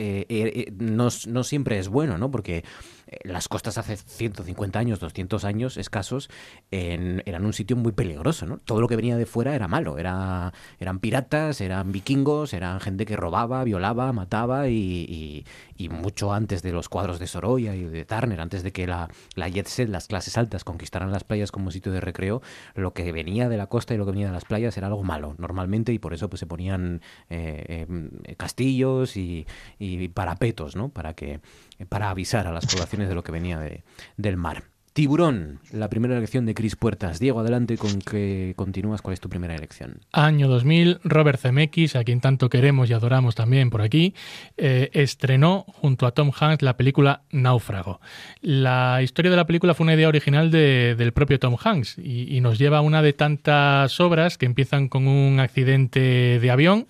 no, 0.80 1.10
no 1.28 1.44
siempre 1.44 1.78
es 1.78 1.88
bueno, 1.88 2.18
¿no? 2.18 2.32
Porque 2.32 2.64
las 3.24 3.48
costas 3.48 3.78
hace 3.78 3.98
150 3.98 4.80
años, 4.80 5.00
200 5.00 5.44
años 5.44 5.78
escasos, 5.78 6.30
eran 6.72 7.46
un 7.46 7.54
sitio 7.54 7.76
muy 7.76 7.92
peligroso, 7.92 8.46
¿no? 8.46 8.58
Todo 8.58 8.80
lo 8.80 8.88
que 8.88 8.96
venía 8.96 9.18
de 9.18 9.26
fuera 9.26 9.54
era 9.56 9.68
malo, 9.68 9.98
era, 9.98 10.54
eran 10.80 11.00
piratas, 11.00 11.62
eran 11.62 11.92
vikingos, 11.92 12.54
eran 12.54 12.80
gente 12.80 13.06
que 13.06 13.16
robaba, 13.16 13.64
violaba, 13.64 14.14
mataba 14.14 14.70
y, 14.70 15.46
mucho 15.90 16.32
antes 16.32 16.62
de 16.62 16.72
los 16.72 16.90
cuadros 16.90 17.20
de 17.20 17.26
Sorolla 17.26 17.76
y 17.76 17.84
de 17.84 18.06
Turner, 18.06 18.40
antes 18.40 18.62
de 18.62 18.72
que 18.72 18.86
la, 18.86 19.10
la 19.36 19.50
jet 19.50 19.68
set, 19.68 19.90
las 19.90 20.08
clases 20.08 20.38
altas 20.38 20.64
conquistaran 20.64 21.12
las 21.12 21.24
playas 21.24 21.52
como 21.52 21.72
sitio 21.72 21.92
de 21.92 22.00
recreo, 22.00 22.42
lo 22.76 22.94
que 22.94 23.12
venía 23.12 23.50
de 23.50 23.58
la 23.58 23.68
costa 23.68 23.94
y 23.94 23.98
lo 23.98 24.06
que 24.06 24.12
venía 24.12 24.28
de 24.28 24.34
las 24.34 24.46
playas 24.46 24.78
era 24.78 24.88
algo 24.88 25.04
malo, 25.04 25.36
normalmente, 25.38 25.92
y 25.92 26.00
por 26.00 26.14
eso 26.14 26.30
pues 26.30 26.40
se 26.40 26.46
ponían 26.46 27.02
eh, 27.30 27.88
em, 27.90 28.12
castillos 28.38 29.18
y, 29.18 29.48
y 29.80 30.08
parapetos, 30.10 30.76
¿no? 30.76 30.90
Para 30.90 31.14
que 31.14 31.42
para 31.90 32.10
avisar 32.10 32.48
a 32.48 32.52
las 32.52 32.66
poblaciones 32.66 33.10
de 33.10 33.16
lo 33.16 33.24
que 33.24 33.32
venía 33.32 33.60
de, 33.60 33.84
del 34.18 34.38
mar. 34.38 34.64
Tiburón, 34.94 35.62
la 35.72 35.90
primera 35.90 36.18
elección 36.18 36.46
de 36.46 36.54
Cris 36.54 36.76
Puertas. 36.76 37.18
Diego, 37.18 37.40
adelante 37.40 37.78
con 37.78 38.02
que 38.02 38.54
continúas. 38.58 39.02
¿Cuál 39.02 39.14
es 39.14 39.22
tu 39.22 39.30
primera 39.30 39.56
elección? 39.56 40.02
Año 40.12 40.50
2000, 40.50 41.00
Robert 41.06 41.40
Zemeckis, 41.40 41.96
a 41.96 42.04
quien 42.04 42.20
tanto 42.20 42.50
queremos 42.50 42.90
y 42.90 42.94
adoramos 42.94 43.34
también 43.34 43.70
por 43.70 43.82
aquí, 43.82 44.14
eh, 44.58 44.90
estrenó 44.92 45.64
junto 45.66 46.06
a 46.06 46.12
Tom 46.12 46.32
Hanks 46.38 46.62
la 46.62 46.76
película 46.76 47.22
Náufrago. 47.32 48.02
La 48.42 49.02
historia 49.02 49.32
de 49.32 49.38
la 49.38 49.46
película 49.46 49.74
fue 49.74 49.86
una 49.86 49.94
idea 49.94 50.10
original 50.10 50.52
del 50.52 51.14
propio 51.14 51.40
Tom 51.40 51.56
Hanks 51.58 51.98
y 51.98 52.42
nos 52.42 52.60
lleva 52.60 52.80
a 52.80 52.82
una 52.82 53.02
de 53.02 53.14
tantas 53.14 53.98
obras 54.02 54.38
que 54.38 54.46
empiezan 54.46 54.90
con 54.90 55.08
un 55.08 55.40
accidente 55.40 56.38
de 56.42 56.52
avión 56.52 56.86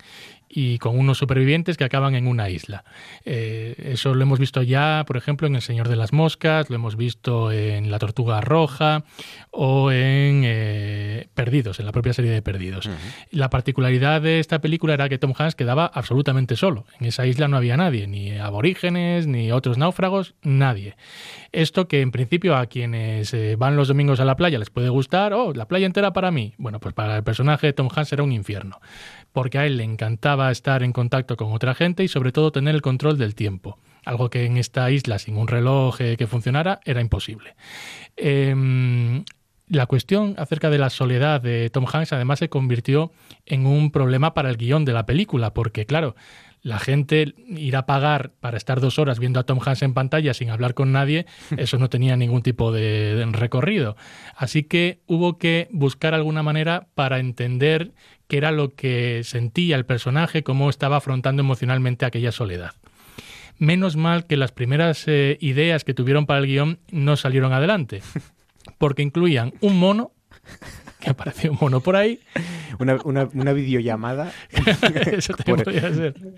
y 0.54 0.78
con 0.78 0.98
unos 0.98 1.16
supervivientes 1.16 1.78
que 1.78 1.84
acaban 1.84 2.14
en 2.14 2.26
una 2.26 2.50
isla. 2.50 2.84
Eh, 3.24 3.74
eso 3.78 4.14
lo 4.14 4.22
hemos 4.22 4.38
visto 4.38 4.60
ya, 4.60 5.02
por 5.06 5.16
ejemplo, 5.16 5.46
en 5.46 5.56
El 5.56 5.62
Señor 5.62 5.88
de 5.88 5.96
las 5.96 6.12
Moscas, 6.12 6.68
lo 6.68 6.76
hemos 6.76 6.96
visto 6.96 7.50
en 7.50 7.90
La 7.90 7.98
Tortuga 7.98 8.42
Roja 8.42 9.04
o 9.50 9.90
en 9.90 10.42
eh, 10.44 11.28
Perdidos, 11.34 11.80
en 11.80 11.86
la 11.86 11.92
propia 11.92 12.12
serie 12.12 12.30
de 12.30 12.42
Perdidos. 12.42 12.90
La 13.30 13.48
particularidad 13.48 14.20
de 14.20 14.40
esta 14.40 14.60
película 14.60 14.92
era 14.92 15.08
que 15.08 15.16
Tom 15.16 15.32
Hanks 15.36 15.54
quedaba 15.54 15.86
absolutamente 15.86 16.54
solo. 16.56 16.84
En 17.00 17.06
esa 17.06 17.26
isla 17.26 17.48
no 17.48 17.56
había 17.56 17.78
nadie, 17.78 18.06
ni 18.06 18.36
aborígenes, 18.38 19.26
ni 19.26 19.52
otros 19.52 19.78
náufragos, 19.78 20.34
nadie. 20.42 20.96
Esto 21.52 21.88
que 21.88 22.02
en 22.02 22.12
principio 22.12 22.56
a 22.56 22.66
quienes 22.66 23.32
eh, 23.32 23.56
van 23.56 23.76
los 23.76 23.88
domingos 23.88 24.20
a 24.20 24.26
la 24.26 24.36
playa 24.36 24.58
les 24.58 24.70
puede 24.70 24.90
gustar, 24.90 25.32
oh, 25.32 25.54
la 25.54 25.66
playa 25.66 25.86
entera 25.86 26.12
para 26.12 26.30
mí. 26.30 26.52
Bueno, 26.58 26.78
pues 26.78 26.94
para 26.94 27.16
el 27.16 27.24
personaje 27.24 27.68
de 27.68 27.72
Tom 27.72 27.88
Hanks 27.94 28.12
era 28.12 28.22
un 28.22 28.32
infierno 28.32 28.80
porque 29.32 29.58
a 29.58 29.66
él 29.66 29.78
le 29.78 29.84
encantaba 29.84 30.41
estar 30.50 30.82
en 30.82 30.92
contacto 30.92 31.36
con 31.36 31.52
otra 31.52 31.74
gente 31.74 32.02
y 32.04 32.08
sobre 32.08 32.32
todo 32.32 32.52
tener 32.52 32.74
el 32.74 32.82
control 32.82 33.18
del 33.18 33.34
tiempo, 33.34 33.78
algo 34.04 34.30
que 34.30 34.44
en 34.44 34.56
esta 34.56 34.90
isla 34.90 35.18
sin 35.18 35.36
un 35.36 35.48
reloj 35.48 36.00
eh, 36.00 36.16
que 36.16 36.26
funcionara 36.26 36.80
era 36.84 37.00
imposible. 37.00 37.54
Em, 38.16 39.24
la 39.68 39.86
cuestión 39.86 40.34
acerca 40.36 40.68
de 40.68 40.78
la 40.78 40.90
soledad 40.90 41.40
de 41.40 41.70
Tom 41.70 41.86
Hanks 41.90 42.12
además 42.12 42.40
se 42.40 42.48
convirtió 42.48 43.12
en 43.46 43.66
un 43.66 43.90
problema 43.90 44.34
para 44.34 44.50
el 44.50 44.56
guion 44.56 44.84
de 44.84 44.92
la 44.92 45.06
película, 45.06 45.54
porque 45.54 45.86
claro, 45.86 46.14
la 46.62 46.78
gente 46.78 47.34
ir 47.48 47.76
a 47.76 47.86
pagar 47.86 48.30
para 48.40 48.56
estar 48.56 48.80
dos 48.80 48.98
horas 48.98 49.18
viendo 49.18 49.40
a 49.40 49.44
Tom 49.44 49.58
Hanks 49.64 49.82
en 49.82 49.94
pantalla 49.94 50.32
sin 50.32 50.50
hablar 50.50 50.74
con 50.74 50.92
nadie, 50.92 51.26
eso 51.56 51.78
no 51.78 51.88
tenía 51.88 52.16
ningún 52.16 52.42
tipo 52.42 52.72
de 52.72 53.26
recorrido. 53.32 53.96
Así 54.36 54.62
que 54.62 55.00
hubo 55.06 55.38
que 55.38 55.68
buscar 55.72 56.14
alguna 56.14 56.42
manera 56.42 56.86
para 56.94 57.18
entender 57.18 57.92
qué 58.28 58.38
era 58.38 58.52
lo 58.52 58.74
que 58.74 59.22
sentía 59.24 59.76
el 59.76 59.84
personaje, 59.84 60.42
cómo 60.42 60.70
estaba 60.70 60.96
afrontando 60.96 61.42
emocionalmente 61.42 62.06
aquella 62.06 62.32
soledad. 62.32 62.72
Menos 63.58 63.96
mal 63.96 64.26
que 64.26 64.36
las 64.36 64.52
primeras 64.52 65.04
eh, 65.06 65.36
ideas 65.40 65.84
que 65.84 65.94
tuvieron 65.94 66.26
para 66.26 66.40
el 66.40 66.46
guion 66.46 66.78
no 66.90 67.16
salieron 67.16 67.52
adelante, 67.52 68.02
porque 68.78 69.02
incluían 69.02 69.52
un 69.60 69.78
mono 69.78 70.12
que 71.00 71.10
apareció 71.10 71.52
un 71.52 71.58
mono 71.60 71.80
por 71.80 71.96
ahí. 71.96 72.20
Una, 72.78 72.98
una, 73.04 73.52
videollamada. 73.52 74.32
Eso 75.06 75.34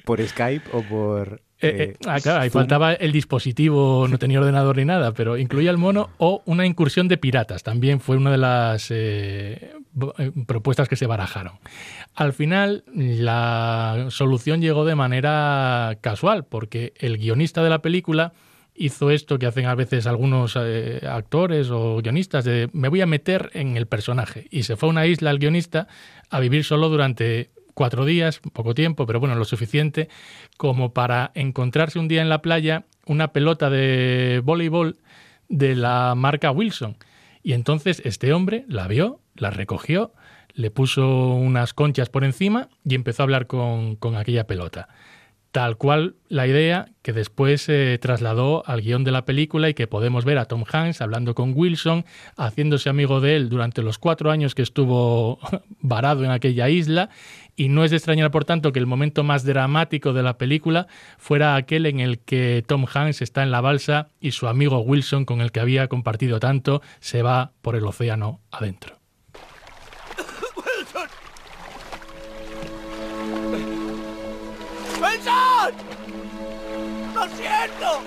por, 0.04 0.22
Skype 0.26 0.64
o 0.72 0.82
por 0.82 1.40
eh, 1.60 1.94
eh, 1.94 1.96
ah, 2.06 2.18
claro, 2.20 2.42
ahí 2.42 2.50
faltaba 2.50 2.92
el 2.92 3.12
dispositivo, 3.12 4.06
no 4.08 4.18
tenía 4.18 4.40
ordenador 4.40 4.76
ni 4.76 4.84
nada, 4.84 5.12
pero 5.12 5.38
incluía 5.38 5.70
el 5.70 5.78
mono 5.78 6.10
o 6.18 6.42
una 6.44 6.66
incursión 6.66 7.08
de 7.08 7.16
piratas. 7.16 7.62
También 7.62 8.00
fue 8.00 8.16
una 8.16 8.30
de 8.30 8.38
las 8.38 8.88
eh, 8.90 9.72
propuestas 10.46 10.88
que 10.88 10.96
se 10.96 11.06
barajaron. 11.06 11.54
Al 12.14 12.32
final, 12.32 12.84
la 12.94 14.06
solución 14.10 14.60
llegó 14.60 14.84
de 14.84 14.94
manera 14.94 15.96
casual, 16.00 16.44
porque 16.44 16.92
el 16.98 17.18
guionista 17.18 17.62
de 17.62 17.70
la 17.70 17.80
película 17.80 18.32
hizo 18.74 19.10
esto 19.10 19.38
que 19.38 19.46
hacen 19.46 19.66
a 19.66 19.74
veces 19.74 20.06
algunos 20.06 20.56
actores 20.56 21.70
o 21.70 22.00
guionistas 22.02 22.44
de 22.44 22.68
me 22.72 22.88
voy 22.88 23.00
a 23.00 23.06
meter 23.06 23.50
en 23.54 23.76
el 23.76 23.86
personaje 23.86 24.46
y 24.50 24.64
se 24.64 24.76
fue 24.76 24.88
a 24.88 24.90
una 24.90 25.06
isla 25.06 25.30
el 25.30 25.38
guionista 25.38 25.86
a 26.30 26.40
vivir 26.40 26.64
solo 26.64 26.88
durante 26.88 27.50
cuatro 27.74 28.04
días, 28.04 28.40
poco 28.52 28.74
tiempo, 28.74 29.06
pero 29.06 29.20
bueno, 29.20 29.34
lo 29.34 29.44
suficiente 29.44 30.08
como 30.56 30.92
para 30.92 31.32
encontrarse 31.34 31.98
un 31.98 32.08
día 32.08 32.22
en 32.22 32.28
la 32.28 32.42
playa 32.42 32.84
una 33.06 33.32
pelota 33.32 33.70
de 33.70 34.40
voleibol 34.42 34.96
de 35.48 35.74
la 35.74 36.14
marca 36.16 36.50
Wilson. 36.50 36.96
Y 37.42 37.52
entonces 37.52 38.00
este 38.04 38.32
hombre 38.32 38.64
la 38.68 38.88
vio, 38.88 39.20
la 39.34 39.50
recogió, 39.50 40.14
le 40.54 40.70
puso 40.70 41.34
unas 41.34 41.74
conchas 41.74 42.08
por 42.08 42.24
encima 42.24 42.68
y 42.84 42.94
empezó 42.94 43.22
a 43.22 43.24
hablar 43.24 43.46
con, 43.46 43.96
con 43.96 44.16
aquella 44.16 44.46
pelota 44.46 44.88
tal 45.54 45.76
cual 45.76 46.16
la 46.28 46.48
idea 46.48 46.88
que 47.02 47.12
después 47.12 47.62
se 47.62 47.96
trasladó 47.98 48.64
al 48.66 48.80
guion 48.80 49.04
de 49.04 49.12
la 49.12 49.24
película 49.24 49.68
y 49.68 49.74
que 49.74 49.86
podemos 49.86 50.24
ver 50.24 50.38
a 50.38 50.46
Tom 50.46 50.64
Hanks 50.68 51.00
hablando 51.00 51.36
con 51.36 51.52
Wilson, 51.54 52.04
haciéndose 52.36 52.88
amigo 52.88 53.20
de 53.20 53.36
él 53.36 53.50
durante 53.50 53.80
los 53.80 53.98
cuatro 53.98 54.32
años 54.32 54.56
que 54.56 54.62
estuvo 54.62 55.38
varado 55.80 56.24
en 56.24 56.32
aquella 56.32 56.68
isla. 56.70 57.08
Y 57.54 57.68
no 57.68 57.84
es 57.84 57.92
de 57.92 57.98
extrañar, 57.98 58.32
por 58.32 58.44
tanto, 58.44 58.72
que 58.72 58.80
el 58.80 58.86
momento 58.86 59.22
más 59.22 59.44
dramático 59.44 60.12
de 60.12 60.24
la 60.24 60.38
película 60.38 60.88
fuera 61.18 61.54
aquel 61.54 61.86
en 61.86 62.00
el 62.00 62.18
que 62.18 62.64
Tom 62.66 62.86
Hanks 62.92 63.22
está 63.22 63.44
en 63.44 63.52
la 63.52 63.60
balsa 63.60 64.08
y 64.20 64.32
su 64.32 64.48
amigo 64.48 64.80
Wilson, 64.80 65.24
con 65.24 65.40
el 65.40 65.52
que 65.52 65.60
había 65.60 65.86
compartido 65.86 66.40
tanto, 66.40 66.82
se 66.98 67.22
va 67.22 67.52
por 67.62 67.76
el 67.76 67.86
océano 67.86 68.40
adentro. 68.50 69.03
¡Lo 77.14 77.22
siento! 77.28 78.02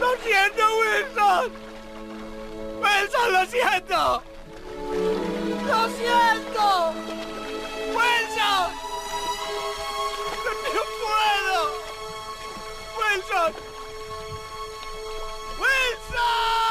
¡Lo 0.00 0.16
siento, 0.22 0.62
Wilson! 0.78 1.52
¡Wilson, 2.80 3.32
lo 3.32 3.46
siento! 3.46 4.22
¡Lo 5.66 5.88
siento! 5.88 6.94
¡Wilson! 7.88 8.68
¡No 10.74 10.82
puedo! 11.02 11.60
¡Wilson! 12.96 13.52
¡Wilson! 15.58 16.61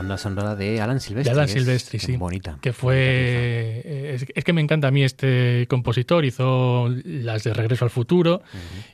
Banda 0.00 0.18
sonora 0.18 0.56
de 0.56 0.80
Alan 0.80 1.00
Silvestri. 1.00 1.32
De 1.32 1.38
Alan 1.38 1.48
Silvestri, 1.48 1.98
sí. 1.98 2.16
Bonita. 2.16 2.58
Que 2.60 2.72
fue. 2.72 4.14
Es, 4.34 4.44
que 4.44 4.52
me 4.52 4.60
encanta 4.60 4.88
a 4.88 4.90
mí 4.90 5.04
este 5.04 5.66
compositor. 5.68 6.24
Hizo 6.24 6.88
las 7.04 7.44
de 7.44 7.52
Regreso 7.52 7.84
al 7.84 7.90
Futuro, 7.90 8.42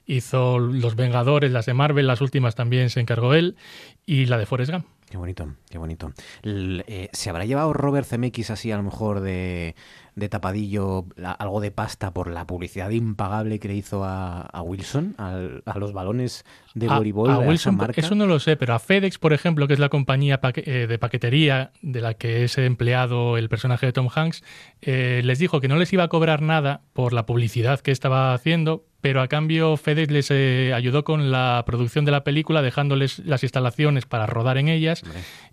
hizo 0.06 0.58
Los 0.58 0.96
Vengadores, 0.96 1.52
las 1.52 1.66
de 1.66 1.74
Marvel, 1.74 2.06
las 2.06 2.20
últimas 2.20 2.54
también 2.54 2.90
se 2.90 3.00
encargó 3.00 3.34
él, 3.34 3.56
y 4.04 4.26
la 4.26 4.38
de 4.38 4.46
Forrest 4.46 4.72
Gump. 4.72 4.86
Qué 5.16 5.20
bonito, 5.20 5.54
qué 5.70 5.78
bonito. 5.78 6.12
Eh, 6.42 7.08
¿Se 7.10 7.30
habrá 7.30 7.46
llevado 7.46 7.72
Robert 7.72 8.06
Zemeckis 8.06 8.50
así 8.50 8.70
a 8.70 8.76
lo 8.76 8.82
mejor 8.82 9.20
de, 9.20 9.74
de 10.14 10.28
tapadillo 10.28 11.06
algo 11.38 11.62
de 11.62 11.70
pasta 11.70 12.12
por 12.12 12.30
la 12.30 12.46
publicidad 12.46 12.90
impagable 12.90 13.58
que 13.58 13.68
le 13.68 13.74
hizo 13.76 14.02
a, 14.04 14.62
Wilson, 14.62 15.14
a, 15.16 15.78
los 15.78 15.94
balones 15.94 16.44
de 16.74 16.88
voleibol? 16.88 17.30
A, 17.30 17.38
Wilson, 17.38 17.78
eso 17.94 18.14
no 18.14 18.26
lo 18.26 18.40
sé, 18.40 18.56
pero 18.56 18.74
a 18.74 18.78
FedEx, 18.78 19.16
por 19.16 19.32
ejemplo, 19.32 19.66
que 19.66 19.72
es 19.72 19.78
la 19.78 19.88
compañía 19.88 20.38
eh, 20.42 20.86
de 20.86 20.98
paquetería 20.98 21.70
de 21.80 22.02
la 22.02 22.12
que 22.12 22.44
es 22.44 22.58
empleado 22.58 23.38
el 23.38 23.48
personaje 23.48 23.86
de 23.86 23.92
Tom 23.94 24.08
Hanks, 24.14 24.44
eh, 24.82 25.22
les 25.24 25.38
dijo 25.38 25.62
que 25.62 25.68
no 25.68 25.76
les 25.76 25.90
iba 25.94 26.04
a 26.04 26.08
cobrar 26.08 26.42
nada 26.42 26.82
por 26.92 27.14
la 27.14 27.24
publicidad 27.24 27.80
que 27.80 27.90
estaba 27.90 28.34
haciendo, 28.34 28.84
pero 29.06 29.22
a 29.22 29.28
cambio 29.28 29.76
FedEx 29.76 30.10
les 30.10 30.32
eh, 30.32 30.72
ayudó 30.74 31.04
con 31.04 31.30
la 31.30 31.62
producción 31.64 32.04
de 32.04 32.10
la 32.10 32.24
película, 32.24 32.60
dejándoles 32.60 33.20
las 33.20 33.44
instalaciones 33.44 34.04
para 34.04 34.26
rodar 34.26 34.58
en 34.58 34.66
ellas 34.66 35.04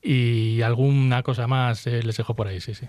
y 0.01 0.63
alguna 0.63 1.21
cosa 1.21 1.45
más 1.45 1.85
eh, 1.85 2.01
les 2.01 2.17
dejó 2.17 2.35
por 2.35 2.47
ahí, 2.47 2.59
sí, 2.61 2.73
sí. 2.73 2.87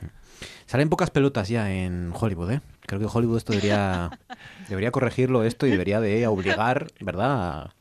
Salen 0.65 0.89
pocas 0.89 1.11
pelotas 1.11 1.51
ya 1.51 1.71
en 1.71 2.15
Hollywood, 2.19 2.51
¿eh? 2.53 2.61
Creo 2.87 2.99
que 2.99 3.07
Hollywood 3.12 3.37
esto 3.37 3.53
debería, 3.53 4.19
debería 4.71 4.91
corregirlo 4.91 5.45
esto 5.45 5.67
y 5.67 5.71
debería 5.71 6.01
de 6.01 6.27
obligar, 6.29 6.87
¿verdad? 6.99 7.73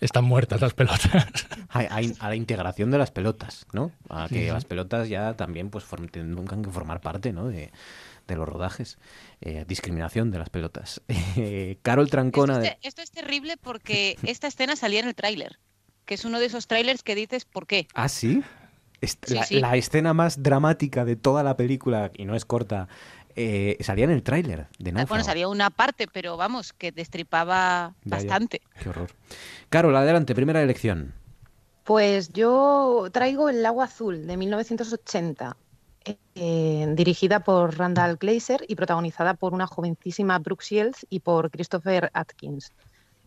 Están 0.00 0.24
muertas 0.24 0.60
las 0.60 0.74
pelotas. 0.74 1.46
A, 1.68 2.00
la 2.00 2.34
integración 2.34 2.90
de 2.90 2.98
las 2.98 3.12
pelotas, 3.12 3.66
¿no? 3.72 3.92
A 4.08 4.26
que 4.28 4.50
las 4.50 4.64
pelotas 4.64 5.08
ya 5.08 5.34
también 5.34 5.70
pues 5.70 5.84
tengan 6.10 6.64
que 6.64 6.70
formar 6.70 7.00
parte, 7.00 7.32
¿no? 7.32 7.46
De, 7.46 7.70
de 8.32 8.38
los 8.38 8.48
rodajes. 8.48 8.98
Eh, 9.40 9.64
discriminación 9.66 10.30
de 10.30 10.38
las 10.38 10.50
pelotas. 10.50 11.00
Eh, 11.36 11.78
Carol 11.82 12.10
Trancona. 12.10 12.62
Esto 12.82 13.00
es, 13.00 13.10
terrible 13.10 13.56
porque 13.56 14.18
esta 14.22 14.48
escena 14.48 14.76
salía 14.76 15.00
en 15.00 15.08
el 15.08 15.14
tráiler, 15.14 15.58
que 16.04 16.14
es 16.14 16.24
uno 16.24 16.38
de 16.40 16.46
esos 16.46 16.66
tráilers 16.66 17.02
que 17.02 17.14
dices 17.14 17.46
¿por 17.46 17.66
qué? 17.66 17.88
Ah, 17.94 18.08
sí. 18.08 18.42
la, 19.50 19.76
escena 19.76 20.12
más 20.12 20.42
dramática 20.42 21.04
de 21.04 21.16
toda 21.16 21.42
la 21.42 21.56
película, 21.56 22.10
y 22.14 22.26
no 22.26 22.36
es 22.36 22.44
corta, 22.44 22.88
eh, 23.34 23.78
salía 23.80 24.04
en 24.04 24.10
el 24.10 24.22
tráiler 24.22 24.66
de 24.78 24.90
ah, 24.90 24.92
Náufrago. 24.92 25.08
Bueno, 25.08 25.24
salía 25.24 25.48
una 25.48 25.70
parte, 25.70 26.06
pero 26.06 26.36
vamos, 26.36 26.72
que 26.72 26.92
destripaba 26.92 27.94
bastante. 28.04 28.60
Qué 28.82 28.90
horror. 28.90 29.10
Carol, 29.70 29.96
adelante, 29.96 30.34
primera 30.34 30.62
elección. 30.62 31.14
Pues 31.84 32.32
yo 32.32 33.08
traigo 33.10 33.48
El 33.48 33.64
agua 33.64 33.86
azul 33.86 34.26
de 34.26 34.36
1980. 34.36 35.56
Eh, 36.34 36.86
dirigida 36.94 37.40
por 37.40 37.76
Randall 37.76 38.16
Glazer 38.16 38.64
y 38.68 38.74
protagonizada 38.74 39.34
por 39.34 39.54
una 39.54 39.66
jovencísima 39.66 40.38
Brooke 40.38 40.64
Shields 40.64 41.06
y 41.10 41.20
por 41.20 41.50
Christopher 41.50 42.10
Atkins. 42.14 42.72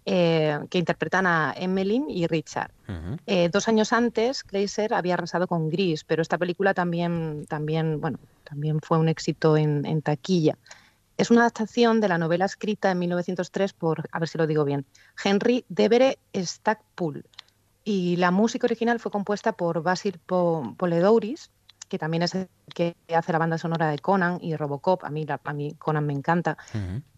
Eh, 0.07 0.59
que 0.69 0.77
interpretan 0.77 1.25
a 1.25 1.51
Emmeline 1.57 2.05
y 2.07 2.27
Richard. 2.27 2.69
Eh, 3.25 3.49
dos 3.51 3.67
años 3.67 3.91
antes, 3.91 4.43
Glazer 4.43 4.93
había 4.93 5.15
arrasado 5.15 5.47
con 5.47 5.67
Gris, 5.67 6.03
pero 6.03 6.21
esta 6.21 6.37
película 6.37 6.75
también, 6.75 7.47
también, 7.49 7.99
bueno, 7.99 8.19
también 8.43 8.81
fue 8.81 8.99
un 8.99 9.09
éxito 9.09 9.57
en, 9.57 10.01
taquilla. 10.03 10.59
Es 11.17 11.31
una 11.31 11.41
adaptación 11.41 12.01
de 12.01 12.07
la 12.07 12.19
novela 12.19 12.45
escrita 12.45 12.91
en 12.91 12.99
1903 12.99 13.73
por, 13.73 14.07
a 14.11 14.19
ver 14.19 14.29
si 14.29 14.37
lo 14.37 14.45
digo 14.45 14.63
bien, 14.63 14.85
Henry 15.23 15.65
Devere 15.69 16.19
Stackpool. 16.35 17.25
Y 17.83 18.17
la 18.17 18.29
música 18.29 18.67
original 18.67 18.99
fue 18.99 19.11
compuesta 19.11 19.53
por 19.53 19.81
Basil 19.81 20.19
Poledouris, 20.27 21.49
que 21.87 21.99
también 21.99 22.23
es 22.23 22.35
el 22.35 22.47
que 22.73 22.95
hace 23.15 23.31
la 23.31 23.37
banda 23.37 23.57
sonora 23.57 23.89
de 23.89 23.99
Conan 23.99 24.39
y 24.41 24.55
Robocop. 24.55 25.03
A 25.03 25.09
mí, 25.09 25.25
a 25.27 25.53
mí 25.53 25.75
Conan 25.77 26.05
me 26.05 26.13
encanta. 26.13 26.57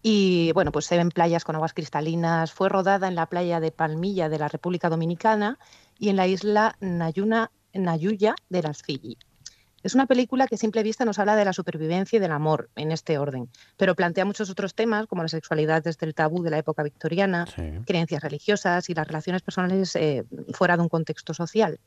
Y 0.02 0.52
bueno, 0.52 0.72
pues 0.72 0.86
se 0.86 0.96
ven 0.96 1.10
playas 1.10 1.44
con 1.44 1.56
aguas 1.56 1.74
cristalinas. 1.74 2.52
Fue 2.52 2.68
rodada 2.68 3.08
en 3.08 3.14
la 3.14 3.26
playa 3.26 3.60
de 3.60 3.72
Palmilla 3.72 4.28
de 4.28 4.38
la 4.38 4.48
República 4.48 4.88
Dominicana 4.88 5.58
y 5.98 6.10
en 6.10 6.16
la 6.16 6.26
isla 6.26 6.76
Nayuna, 6.80 7.50
Nayuya 7.72 8.34
de 8.48 8.62
las 8.62 8.82
Fiji. 8.82 9.18
Es 9.82 9.94
una 9.94 10.06
película 10.06 10.48
que 10.48 10.56
a 10.56 10.58
simple 10.58 10.82
vista 10.82 11.04
nos 11.04 11.18
habla 11.18 11.36
de 11.36 11.44
la 11.44 11.52
supervivencia 11.52 12.16
y 12.16 12.20
del 12.20 12.32
amor 12.32 12.68
en 12.74 12.90
este 12.90 13.16
orden, 13.16 13.48
pero 13.76 13.94
plantea 13.94 14.24
muchos 14.24 14.50
otros 14.50 14.74
temas 14.74 15.06
como 15.06 15.22
la 15.22 15.28
sexualidad 15.28 15.84
desde 15.84 16.04
el 16.04 16.14
tabú 16.14 16.42
de 16.42 16.50
la 16.50 16.58
época 16.58 16.82
victoriana, 16.82 17.46
creencias 17.86 18.22
religiosas 18.22 18.90
y 18.90 18.94
las 18.94 19.06
relaciones 19.06 19.42
personales 19.42 19.94
eh, 19.94 20.24
fuera 20.52 20.76
de 20.76 20.82
un 20.82 20.88
contexto 20.88 21.32
social 21.32 21.78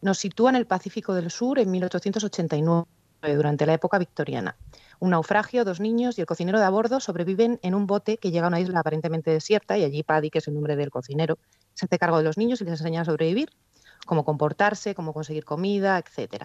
nos 0.00 0.18
sitúa 0.18 0.50
en 0.50 0.56
el 0.56 0.66
Pacífico 0.66 1.14
del 1.14 1.30
Sur 1.30 1.58
en 1.58 1.70
1889, 1.70 2.86
durante 3.34 3.66
la 3.66 3.74
época 3.74 3.98
victoriana. 3.98 4.56
Un 5.00 5.10
naufragio, 5.10 5.64
dos 5.64 5.80
niños 5.80 6.18
y 6.18 6.20
el 6.20 6.26
cocinero 6.26 6.58
de 6.58 6.64
a 6.64 6.70
bordo 6.70 7.00
sobreviven 7.00 7.58
en 7.62 7.74
un 7.74 7.86
bote 7.86 8.16
que 8.16 8.30
llega 8.30 8.46
a 8.46 8.48
una 8.48 8.60
isla 8.60 8.80
aparentemente 8.80 9.30
desierta 9.30 9.76
y 9.78 9.84
allí 9.84 10.02
Paddy, 10.02 10.30
que 10.30 10.38
es 10.38 10.48
el 10.48 10.54
nombre 10.54 10.76
del 10.76 10.90
cocinero, 10.90 11.38
se 11.74 11.86
hace 11.86 11.98
cargo 11.98 12.18
de 12.18 12.24
los 12.24 12.38
niños 12.38 12.60
y 12.60 12.64
les 12.64 12.80
enseña 12.80 13.02
a 13.02 13.04
sobrevivir, 13.04 13.50
cómo 14.06 14.24
comportarse, 14.24 14.94
cómo 14.94 15.12
conseguir 15.12 15.44
comida, 15.44 15.98
etc. 15.98 16.44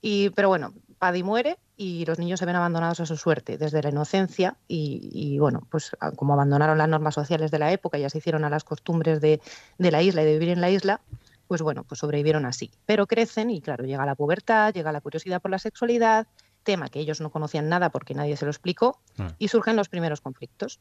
Y, 0.00 0.30
pero 0.30 0.48
bueno, 0.48 0.72
Paddy 0.98 1.22
muere 1.22 1.58
y 1.76 2.04
los 2.04 2.18
niños 2.18 2.38
se 2.38 2.46
ven 2.46 2.56
abandonados 2.56 3.00
a 3.00 3.06
su 3.06 3.16
suerte 3.16 3.58
desde 3.58 3.82
la 3.82 3.88
inocencia 3.88 4.56
y, 4.68 5.38
bueno, 5.38 5.66
pues 5.70 5.96
como 6.16 6.34
abandonaron 6.34 6.78
las 6.78 6.88
normas 6.88 7.14
sociales 7.14 7.50
de 7.50 7.58
la 7.58 7.72
época 7.72 7.98
y 7.98 8.02
ya 8.02 8.10
se 8.10 8.18
hicieron 8.18 8.44
a 8.44 8.50
las 8.50 8.62
costumbres 8.62 9.20
de, 9.20 9.40
de 9.78 9.90
la 9.90 10.02
isla 10.02 10.22
y 10.22 10.26
de 10.26 10.32
vivir 10.32 10.50
en 10.50 10.60
la 10.60 10.70
isla, 10.70 11.00
pues 11.52 11.60
bueno, 11.60 11.84
pues 11.84 11.98
sobrevivieron 11.98 12.46
así. 12.46 12.70
Pero 12.86 13.06
crecen 13.06 13.50
y 13.50 13.60
claro, 13.60 13.84
llega 13.84 14.06
la 14.06 14.14
pubertad, 14.14 14.72
llega 14.72 14.90
la 14.90 15.02
curiosidad 15.02 15.42
por 15.42 15.50
la 15.50 15.58
sexualidad, 15.58 16.26
tema 16.62 16.88
que 16.88 16.98
ellos 16.98 17.20
no 17.20 17.28
conocían 17.28 17.68
nada 17.68 17.90
porque 17.90 18.14
nadie 18.14 18.38
se 18.38 18.46
lo 18.46 18.50
explicó, 18.50 19.02
ah. 19.18 19.28
y 19.38 19.48
surgen 19.48 19.76
los 19.76 19.90
primeros 19.90 20.22
conflictos. 20.22 20.80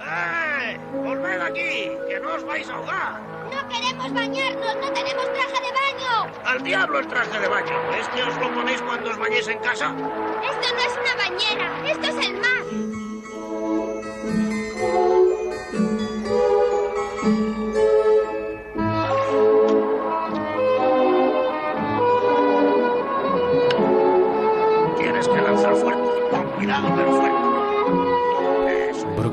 ¡Eh! 0.00 0.78
¡Volved 1.02 1.40
aquí! 1.40 1.92
¡Que 2.10 2.20
no 2.20 2.34
os 2.34 2.44
vais 2.44 2.68
a 2.68 2.74
ahogar! 2.74 3.22
¡No 3.22 3.68
queremos 3.70 4.12
bañarnos! 4.12 4.76
¡No 4.82 4.92
tenemos 4.92 5.24
traje 5.32 5.62
de 5.62 5.72
baño! 5.72 6.34
¡Al 6.44 6.62
diablo 6.62 6.98
el 6.98 7.06
traje 7.06 7.40
de 7.40 7.48
baño! 7.48 7.92
¿Es 7.98 8.08
que 8.08 8.22
os 8.22 8.36
lo 8.36 8.52
ponéis 8.52 8.82
cuando 8.82 9.08
os 9.12 9.16
bañéis 9.16 9.48
en 9.48 9.58
casa? 9.60 9.96
Esto 9.96 10.74
no 10.74 10.80
es 10.82 10.98
una 11.00 11.16
bañera, 11.24 11.90
esto 11.90 12.06
es 12.06 12.26
el 12.26 12.34
mar. 12.34 12.95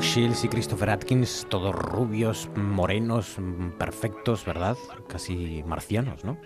Brooke 0.03 0.19
Shields 0.19 0.43
y 0.43 0.49
Christopher 0.49 0.89
Atkins, 0.89 1.47
todos 1.49 1.73
rubios, 1.73 2.49
morenos, 2.57 3.37
perfectos, 3.79 4.43
¿verdad? 4.43 4.75
Casi 5.07 5.63
marcianos, 5.65 6.25
¿no? 6.25 6.37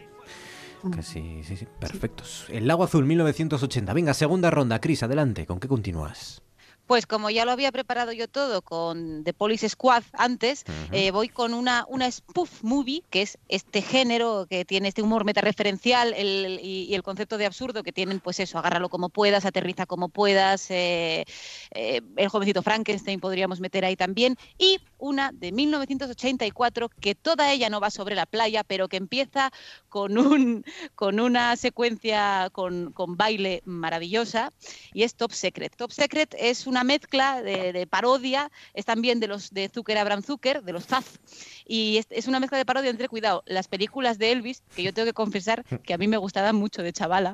Casi, 0.96 1.44
sí, 1.44 1.58
sí, 1.58 1.68
perfectos. 1.80 2.46
El 2.50 2.68
Lago 2.68 2.84
Azul 2.84 3.06
1980. 3.06 3.94
Venga, 3.94 4.14
segunda 4.14 4.52
ronda. 4.52 4.80
Chris, 4.80 5.02
adelante. 5.02 5.48
¿Con 5.48 5.60
qué 5.60 5.68
continúas? 5.68 6.44
Pues 6.88 7.06
como 7.06 7.30
ya 7.30 7.44
lo 7.44 7.52
había 7.52 7.74
preparado 7.74 8.14
yo 8.14 8.30
todo 8.30 8.62
con 8.62 9.26
The 9.26 9.34
Police 9.34 9.68
Squad 9.68 10.04
antes, 10.14 10.64
eh, 10.94 11.12
voy 11.12 11.28
con 11.28 11.54
una, 11.54 11.86
una 11.90 12.10
spoof 12.10 12.64
movie, 12.64 13.04
que 13.10 13.24
es 13.24 13.38
este 13.50 13.82
género 13.82 14.48
que 14.50 14.64
tiene 14.64 14.88
este 14.88 15.02
humor 15.02 15.26
metareferencial 15.26 16.14
el, 16.14 16.62
y, 16.64 16.96
el 16.96 17.04
concepto 17.04 17.38
de 17.38 17.46
absurdo 17.46 17.84
que 17.84 17.92
tienen, 17.92 18.22
pues 18.22 18.40
eso, 18.40 18.58
agárralo 18.58 18.88
como 18.88 19.10
puedas, 19.10 19.44
aterriza 19.46 19.86
como 19.86 20.08
puedas, 20.08 20.72
eh, 20.72 21.26
eh, 21.72 22.02
el 22.16 22.30
jovencito 22.30 22.64
Frankenstein 22.64 23.20
podríamos 23.20 23.60
meter 23.60 23.84
ahí 23.84 23.98
también, 23.98 24.38
y 24.58 24.80
una 24.98 25.34
de 25.34 25.52
1984 25.52 26.90
que 27.02 27.16
toda 27.16 27.52
ella 27.52 27.70
no 27.70 27.82
va 27.82 27.92
sobre 27.92 28.16
la 28.16 28.26
playa, 28.26 28.64
pero 28.64 28.88
que 28.88 28.96
empieza 28.96 29.52
con, 29.90 30.18
un, 30.18 30.64
con 30.96 31.20
una 31.20 31.58
secuencia 31.58 32.50
con, 32.54 32.94
con 32.94 33.18
baile 33.18 33.62
maravillosa, 33.66 34.54
y 34.94 35.04
es 35.04 35.16
Top 35.16 35.34
Secret. 35.34 35.76
Top 35.76 35.92
Secret 35.92 36.34
es 36.40 36.66
una 36.66 36.77
una 36.78 36.84
mezcla 36.84 37.42
de, 37.42 37.88
parodia, 37.88 38.52
es 38.76 38.86
también 38.86 39.20
de 39.20 39.28
los 39.28 39.52
de 39.52 39.68
Zucker 39.68 39.98
Abraham 39.98 40.22
Zucker, 40.22 40.62
de 40.62 40.74
los 40.74 40.86
Zaz, 40.86 41.20
y 41.66 42.00
es, 42.12 42.28
una 42.28 42.40
mezcla 42.40 42.60
de 42.60 42.66
parodia 42.66 42.92
entre, 42.92 43.10
cuidado, 43.10 43.42
las 43.48 43.68
películas 43.68 44.20
de 44.20 44.32
Elvis, 44.32 44.62
que 44.76 44.84
yo 44.84 44.94
tengo 44.94 45.08
que 45.08 45.14
confesar 45.14 45.64
que 45.84 45.96
a 45.96 45.98
mí 45.98 46.08
me 46.08 46.18
gustaban 46.18 46.56
mucho 46.56 46.84
de 46.84 46.94
chavala, 46.94 47.34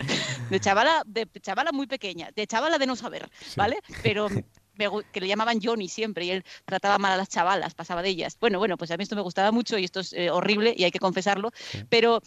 de 0.50 0.60
chavala, 0.62 1.04
de 1.06 1.28
chavala 1.42 1.74
muy 1.74 1.88
pequeña, 1.88 2.30
de 2.34 2.48
chavala 2.48 2.78
de 2.78 2.88
no 2.88 2.96
saber, 2.96 3.30
¿vale? 3.58 3.80
Pero 4.02 4.30
que 5.12 5.22
le 5.22 5.28
llamaban 5.28 5.60
Johnny 5.62 5.88
siempre 5.90 6.26
y 6.26 6.32
él 6.32 6.46
trataba 6.66 6.98
mal 6.98 7.12
a 7.12 7.18
las 7.18 7.30
chavalas, 7.30 7.74
pasaba 7.74 8.02
de 8.02 8.10
ellas. 8.10 8.38
Bueno, 8.40 8.60
bueno, 8.60 8.78
pues 8.78 8.92
a 8.92 8.98
mí 8.98 9.04
esto 9.04 9.16
me 9.16 9.22
gustaba 9.22 9.52
mucho 9.52 9.78
y 9.78 9.84
esto 9.84 10.00
es 10.00 10.14
eh, 10.14 10.32
horrible 10.32 10.74
y 10.76 10.86
hay 10.86 10.92
que 10.92 11.00
confesarlo, 11.00 11.52
pero 11.90 12.22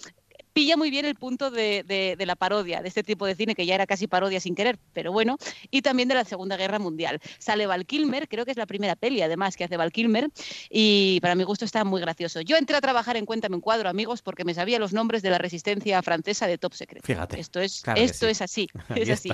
pilla 0.56 0.78
muy 0.78 0.88
bien 0.88 1.04
el 1.04 1.16
punto 1.16 1.50
de, 1.50 2.16
la 2.18 2.34
parodia, 2.34 2.80
de 2.80 2.88
este 2.88 3.02
tipo 3.02 3.26
de 3.26 3.34
cine 3.34 3.54
que 3.54 3.66
ya 3.66 3.74
era 3.74 3.86
casi 3.86 4.06
parodia 4.06 4.40
sin 4.40 4.54
querer, 4.54 4.78
pero 4.94 5.12
bueno, 5.12 5.36
y 5.70 5.82
también 5.82 6.08
de 6.08 6.14
la 6.14 6.24
Segunda 6.24 6.56
Guerra 6.56 6.78
Mundial. 6.78 7.20
Sale 7.38 7.66
Val 7.66 7.84
Kilmer, 7.84 8.26
creo 8.26 8.46
que 8.46 8.52
es 8.52 8.56
la 8.56 8.64
primera 8.64 8.96
peli 8.96 9.20
además 9.20 9.54
que 9.54 9.64
hace 9.64 9.76
Val 9.76 9.92
Kilmer, 9.92 10.30
y 10.70 11.18
para 11.20 11.34
mi 11.34 11.44
gusto 11.44 11.66
está 11.66 11.84
muy 11.84 12.00
gracioso. 12.00 12.40
Yo 12.40 12.56
entré 12.56 12.74
a 12.74 12.80
trabajar 12.80 13.18
en 13.18 13.26
Cuéntame 13.26 13.56
un 13.56 13.60
cuadro, 13.60 13.90
amigos, 13.90 14.22
porque 14.22 14.46
me 14.46 14.54
sabía 14.54 14.78
los 14.78 14.94
nombres 14.94 15.20
de 15.20 15.28
la 15.28 15.36
resistencia 15.36 16.00
francesa 16.00 16.46
de 16.46 16.56
Top 16.56 16.72
Secret. 16.72 17.04
Fíjate. 17.04 17.38
Esto 17.38 17.60
es, 17.60 17.82
esto 17.94 18.26
es 18.26 18.40
así, 18.40 18.66
es 18.96 19.10
así. 19.10 19.28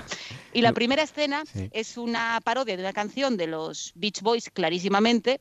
Y 0.53 0.63
la 0.63 0.73
primera 0.73 1.05
escena 1.05 1.45
es 1.71 1.99
una 1.99 2.41
parodia 2.43 2.77
de 2.77 2.83
una 2.83 2.93
canción 2.93 3.37
de 3.37 3.47
los 3.47 3.93
Beach 3.95 4.23
Boys, 4.23 4.51
clarísimamente, 4.51 5.41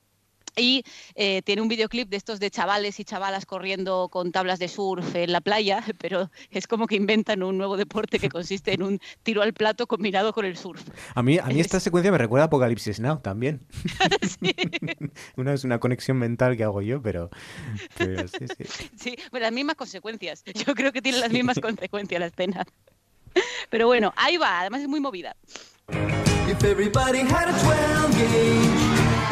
y 0.55 0.83
eh, 1.15 1.41
tiene 1.43 1.61
un 1.61 1.67
videoclip 1.67 2.09
de 2.09 2.17
estos 2.17 2.39
de 2.39 2.49
chavales 2.51 2.99
y 2.99 3.03
chavalas 3.03 3.45
corriendo 3.45 4.09
con 4.09 4.31
tablas 4.31 4.59
de 4.59 4.67
surf 4.67 5.15
en 5.15 5.31
la 5.31 5.41
playa, 5.41 5.83
pero 5.99 6.29
es 6.49 6.67
como 6.67 6.87
que 6.87 6.95
inventan 6.95 7.43
un 7.43 7.57
nuevo 7.57 7.77
deporte 7.77 8.19
que 8.19 8.29
consiste 8.29 8.73
en 8.73 8.83
un 8.83 8.99
tiro 9.23 9.41
al 9.41 9.53
plato 9.53 9.87
combinado 9.87 10.33
con 10.33 10.45
el 10.45 10.57
surf. 10.57 10.83
A 11.15 11.23
mí, 11.23 11.37
a 11.37 11.45
mí 11.45 11.59
esta 11.59 11.79
secuencia 11.79 12.11
me 12.11 12.17
recuerda 12.17 12.45
a 12.45 12.47
Apocalipsis 12.47 12.99
Now 12.99 13.19
también. 13.19 13.65
una 15.35 15.53
es 15.53 15.63
una 15.63 15.79
conexión 15.79 16.17
mental 16.17 16.57
que 16.57 16.63
hago 16.63 16.81
yo, 16.81 17.01
pero, 17.01 17.29
sí, 17.97 18.45
sí. 18.57 18.89
Sí, 18.95 19.17
las 19.31 19.51
mismas 19.51 19.75
consecuencias. 19.75 20.43
Yo 20.45 20.75
creo 20.75 20.91
que 20.91 21.01
tiene 21.01 21.19
las 21.19 21.31
mismas 21.31 21.59
consecuencias 21.59 22.19
la 22.19 22.27
escena. 22.27 22.65
Pero 23.69 23.87
bueno, 23.87 24.13
ahí 24.15 24.37
va, 24.37 24.59
además 24.59 24.81
es 24.81 24.87
muy 24.87 24.99
movida. 24.99 25.35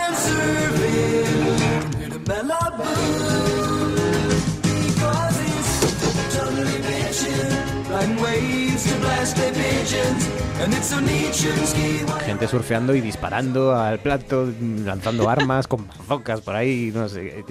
Gente 12.26 12.48
surfeando 12.48 12.96
y 12.96 13.02
disparando 13.02 13.76
al 13.76 14.00
plato, 14.00 14.48
lanzando 14.62 15.30
armas 15.30 15.68
con 15.68 15.88
bazocas 16.08 16.42
por 16.42 16.56
ahí, 16.56 16.92
no 16.94 17.10
sé. 17.10 17.44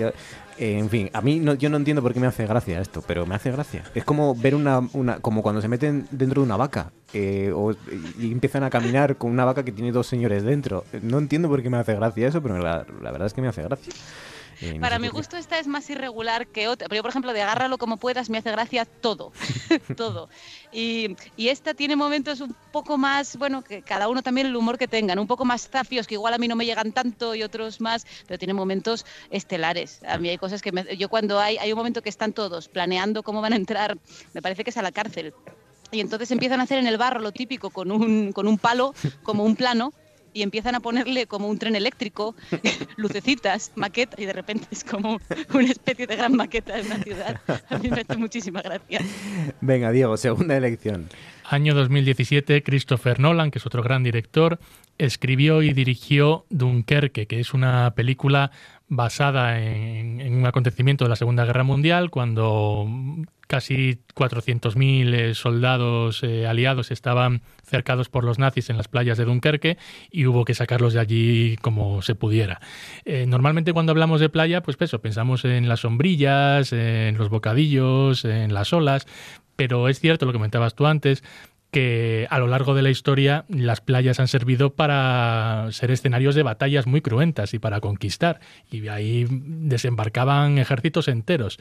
En 0.63 0.91
fin, 0.91 1.09
a 1.15 1.23
mí 1.23 1.41
no, 1.41 1.55
yo 1.55 1.71
no 1.71 1.79
entiendo 1.79 2.03
por 2.03 2.13
qué 2.13 2.21
me 2.21 2.27
hace 2.27 2.47
gracia 2.47 2.83
esto, 2.83 3.03
pero 3.07 3.25
me 3.25 3.35
hace 3.35 3.51
gracia. 3.51 3.83
Es 3.95 4.05
como 4.05 4.35
ver 4.35 4.55
una, 4.55 4.87
una 4.93 5.19
como 5.19 5.41
cuando 5.41 5.63
se 5.63 5.69
meten 5.69 6.07
dentro 6.11 6.43
de 6.43 6.45
una 6.47 6.59
vaca 6.59 6.93
eh, 7.15 7.51
o, 7.55 7.73
y 8.19 8.31
empiezan 8.31 8.63
a 8.65 8.69
caminar 8.69 9.17
con 9.17 9.31
una 9.31 9.47
vaca 9.47 9.65
que 9.65 9.73
tiene 9.73 9.91
dos 9.91 10.07
señores 10.07 10.43
dentro. 10.43 10.85
No 11.01 11.17
entiendo 11.17 11.49
por 11.49 11.63
qué 11.63 11.71
me 11.71 11.79
hace 11.79 11.95
gracia 11.95 12.29
eso, 12.29 12.43
pero 12.43 12.59
la, 12.59 12.85
verdad 13.01 13.25
es 13.25 13.33
que 13.33 13.41
me 13.41 13.49
hace 13.49 13.63
gracia. 13.63 13.91
Para 14.81 14.99
mi 14.99 15.09
gusto 15.09 15.37
esta 15.37 15.59
es 15.59 15.67
más 15.67 15.89
irregular 15.91 16.47
que 16.47 16.69
otra. 16.69 16.89
Pero 16.89 16.99
yo, 16.99 17.03
por 17.03 17.11
ejemplo, 17.11 17.33
de 17.33 17.43
agárralo 17.43 17.79
como 17.79 17.97
puedas 17.97 18.31
me 18.31 18.39
hace 18.39 18.51
gracia 18.51 18.85
todo, 18.85 19.33
todo. 19.97 20.29
Y, 20.73 21.17
y, 21.37 21.49
esta 21.49 21.75
tiene 21.75 21.97
momentos 21.97 22.41
un 22.41 22.55
poco 22.73 22.99
más, 22.99 23.37
bueno, 23.37 23.63
que 23.63 23.83
cada 23.83 24.09
uno 24.09 24.23
también 24.23 24.47
el 24.47 24.57
humor 24.57 24.79
que 24.79 24.89
tengan, 24.89 25.19
un 25.19 25.27
poco 25.27 25.45
más 25.45 25.69
zafios, 25.69 26.07
que 26.07 26.15
igual 26.15 26.35
a 26.35 26.39
mí 26.39 26.49
no 26.49 26.57
me 26.57 26.67
llegan 26.67 26.93
tanto 26.93 27.35
y 27.35 27.43
otros 27.43 27.81
más, 27.81 28.07
pero 28.27 28.39
tiene 28.39 28.55
momentos 28.55 29.07
estelares. 29.31 30.01
A 30.07 30.19
mí 30.19 30.29
hay 30.29 30.39
cosas 30.39 30.63
que 30.63 30.73
me, 30.73 30.97
yo 30.97 31.09
cuando 31.09 31.39
hay, 31.39 31.59
hay 31.59 31.73
un 31.73 31.79
momento 31.79 32.03
que 32.03 32.09
están 32.09 32.33
todos 32.33 32.69
planeando 32.69 33.23
cómo 33.23 33.41
van 33.41 33.53
a 33.53 33.57
entrar, 33.57 33.99
me 34.33 34.43
parece 34.43 34.65
que 34.65 34.71
es 34.71 34.77
a 34.77 34.83
la 34.83 34.93
cárcel. 34.93 35.35
Y 35.93 36.01
entonces 36.01 36.31
empiezan 36.31 36.61
a 36.61 36.65
hacer 36.65 36.79
en 36.79 36.87
el 36.87 36.99
barro 36.99 37.21
lo 37.21 37.33
típico 37.33 37.71
con 37.71 37.91
un, 37.91 38.33
con 38.33 38.47
un 38.47 38.59
palo, 38.59 38.95
como 39.23 39.45
un 39.45 39.57
plano, 39.57 39.93
y 40.33 40.43
empiezan 40.43 40.75
a 40.75 40.81
ponerle 40.81 41.27
como 41.27 41.49
un 41.49 41.59
tren 41.59 41.77
eléctrico, 41.77 42.35
lucecitas, 42.97 43.73
maqueta, 43.75 44.21
y 44.21 44.27
de 44.27 44.33
repente 44.33 44.67
es 44.71 44.85
como 44.85 45.19
una 45.55 45.71
especie 45.71 46.07
de 46.07 46.17
gran 46.17 46.37
maqueta 46.37 46.77
de 46.77 46.83
una 46.83 46.99
ciudad. 47.03 47.41
A 47.69 47.79
mí 47.79 47.89
me 47.91 48.01
hace 48.01 48.17
muchísima 48.17 48.63
gracia. 48.63 49.01
Venga, 49.61 49.91
Diego, 49.93 50.17
segunda 50.17 50.57
elección. 50.57 51.09
Año 51.45 51.75
2017, 51.75 52.63
Christopher 52.63 53.19
Nolan, 53.19 53.51
que 53.51 53.59
es 53.59 53.67
otro 53.67 53.83
gran 53.83 54.05
director, 54.05 54.61
escribió 54.99 55.63
y 55.63 55.73
dirigió 55.73 56.47
Dunkerque, 56.51 57.27
que 57.27 57.41
es 57.41 57.55
una 57.55 57.93
película 57.95 58.53
basada 58.91 59.61
en, 59.61 60.35
un 60.35 60.45
acontecimiento 60.47 61.05
de 61.05 61.11
la 61.11 61.17
Segunda 61.17 61.45
Guerra 61.45 61.63
Mundial, 61.63 62.11
cuando 62.11 62.87
casi 63.47 64.01
400.000 64.15 65.15
eh, 65.15 65.35
soldados 65.35 66.23
eh, 66.23 66.47
aliados 66.47 66.91
estaban 66.91 67.43
cercados 67.65 68.09
por 68.09 68.25
los 68.25 68.39
nazis 68.39 68.69
en 68.69 68.77
las 68.77 68.89
playas 68.89 69.17
de 69.17 69.25
Dunkerque 69.25 69.79
y 70.11 70.27
hubo 70.27 70.45
que 70.45 70.55
sacarlos 70.55 70.93
de 70.93 71.01
allí 71.01 71.57
como 71.63 72.03
se 72.03 72.17
pudiera. 72.17 72.61
Eh, 73.05 73.27
normalmente 73.27 73.73
cuando 73.73 73.93
hablamos 73.93 74.21
de 74.21 74.29
playa, 74.29 74.63
pues 74.63 74.77
eso, 74.81 75.01
pensamos 75.01 75.45
en 75.45 75.69
las 75.69 75.81
sombrillas, 75.81 76.73
en 76.73 77.17
los 77.17 77.29
bocadillos, 77.29 78.25
en 78.25 78.53
las 78.53 78.73
olas, 78.73 79.07
pero 79.55 79.89
es 79.89 80.01
cierto 80.01 80.27
lo 80.27 80.33
que 80.33 80.39
comentabas 80.39 80.75
tú 80.75 80.87
antes, 80.87 81.23
que 81.71 82.27
a 82.31 82.39
lo 82.39 82.47
largo 82.47 82.75
de 82.75 82.83
la 82.83 82.91
historia 82.91 83.45
las 83.49 83.81
playas 83.81 84.21
han 84.21 84.29
servido 84.29 84.75
para 84.75 85.69
ser 85.71 85.91
escenarios 85.91 86.35
de 86.35 86.43
batallas 86.43 86.87
muy 86.87 87.01
cruentas 87.01 87.55
y 87.55 87.59
para 87.59 87.81
conquistar. 87.81 88.41
Y 88.71 88.89
ahí 88.89 89.27
desembarcaban 89.31 90.59
ejércitos 90.59 91.09
enteros. 91.09 91.59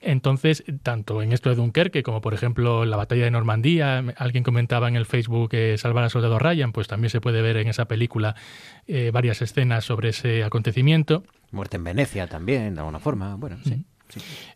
Entonces, 0.00 0.64
tanto 0.82 1.20
en 1.20 1.32
esto 1.32 1.50
de 1.50 1.56
Dunkerque 1.56 2.02
como, 2.02 2.22
por 2.22 2.32
ejemplo, 2.32 2.86
la 2.86 2.96
batalla 2.96 3.24
de 3.24 3.30
Normandía, 3.30 4.02
alguien 4.16 4.44
comentaba 4.44 4.88
en 4.88 4.96
el 4.96 5.04
Facebook 5.04 5.50
que 5.50 5.76
Salvar 5.76 6.04
al 6.04 6.10
Soldado 6.10 6.38
Ryan, 6.38 6.72
pues 6.72 6.88
también 6.88 7.10
se 7.10 7.20
puede 7.20 7.42
ver 7.42 7.58
en 7.58 7.68
esa 7.68 7.84
película 7.84 8.34
eh, 8.86 9.10
varias 9.12 9.42
escenas 9.42 9.84
sobre 9.84 10.08
ese 10.10 10.42
acontecimiento. 10.42 11.22
Muerte 11.50 11.76
en 11.76 11.84
Venecia 11.84 12.26
también, 12.28 12.74
de 12.74 12.80
alguna 12.80 12.98
forma. 12.98 13.36
Bueno, 13.36 13.58
sí. 13.62 13.84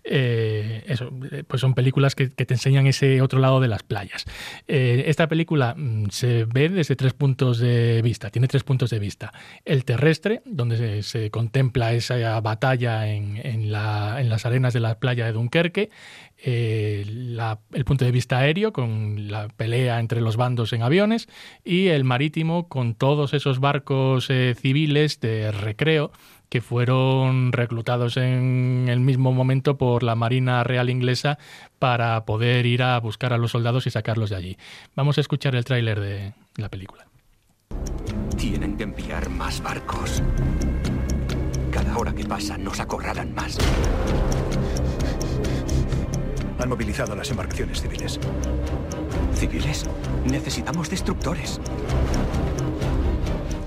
Eh, 0.04 0.84
eh, 0.86 1.44
pues 1.46 1.60
son 1.60 1.74
películas 1.74 2.14
que, 2.14 2.28
te 2.28 2.54
enseñan 2.54 2.86
ese 2.86 3.22
otro 3.22 3.38
lado 3.38 3.60
de 3.60 3.68
las 3.68 3.82
playas. 3.82 4.24
Eh, 4.68 5.04
esta 5.06 5.28
película 5.28 5.74
mm, 5.76 6.10
se 6.10 6.44
ve 6.44 6.68
desde 6.68 6.96
tres 6.96 7.14
puntos 7.14 7.58
de 7.58 8.02
vista, 8.02 8.30
tiene 8.30 8.48
tres 8.48 8.64
puntos 8.64 8.90
de 8.90 8.98
vista. 8.98 9.32
El 9.64 9.84
terrestre, 9.84 10.42
donde 10.44 11.02
se, 11.02 11.30
contempla 11.30 11.92
esa 11.92 12.40
batalla 12.40 13.08
en, 13.08 13.70
las 13.70 14.46
arenas 14.46 14.72
de 14.74 14.80
la 14.80 14.98
playa 14.98 15.26
de 15.26 15.32
Dunkerque, 15.32 15.90
el 16.36 17.84
punto 17.86 18.04
de 18.04 18.10
vista 18.10 18.38
aéreo 18.38 18.72
con 18.72 19.30
la 19.30 19.48
pelea 19.48 19.98
entre 20.00 20.20
los 20.20 20.36
bandos 20.36 20.72
en 20.72 20.82
aviones 20.82 21.28
y 21.64 21.88
el 21.88 22.04
marítimo 22.04 22.68
con 22.68 22.94
todos 22.94 23.32
esos 23.32 23.60
barcos 23.60 24.28
civiles 24.56 25.20
de 25.20 25.52
recreo 25.52 26.12
que 26.54 26.60
fueron 26.60 27.50
reclutados 27.50 28.16
en 28.16 28.86
el 28.88 29.00
mismo 29.00 29.32
momento 29.32 29.76
por 29.76 30.04
la 30.04 30.14
Marina 30.14 30.62
Real 30.62 30.88
Inglesa 30.88 31.36
para 31.80 32.24
poder 32.26 32.64
ir 32.64 32.84
a 32.84 32.96
buscar 33.00 33.32
a 33.32 33.38
los 33.38 33.50
soldados 33.50 33.88
y 33.88 33.90
sacarlos 33.90 34.30
de 34.30 34.36
allí. 34.36 34.56
Vamos 34.94 35.18
a 35.18 35.20
escuchar 35.20 35.56
el 35.56 35.64
tráiler 35.64 35.98
de 35.98 36.32
la 36.54 36.68
película. 36.68 37.08
Tienen 38.36 38.76
que 38.76 38.84
enviar 38.84 39.28
más 39.30 39.60
barcos. 39.60 40.22
Cada 41.72 41.98
hora 41.98 42.14
que 42.14 42.24
pasa 42.24 42.56
nos 42.56 42.78
acorralan 42.78 43.34
más. 43.34 43.58
Han 46.60 46.68
movilizado 46.68 47.16
las 47.16 47.28
embarcaciones 47.32 47.82
civiles. 47.82 48.20
¿Civiles? 49.34 49.86
Necesitamos 50.24 50.88
destructores. 50.88 51.60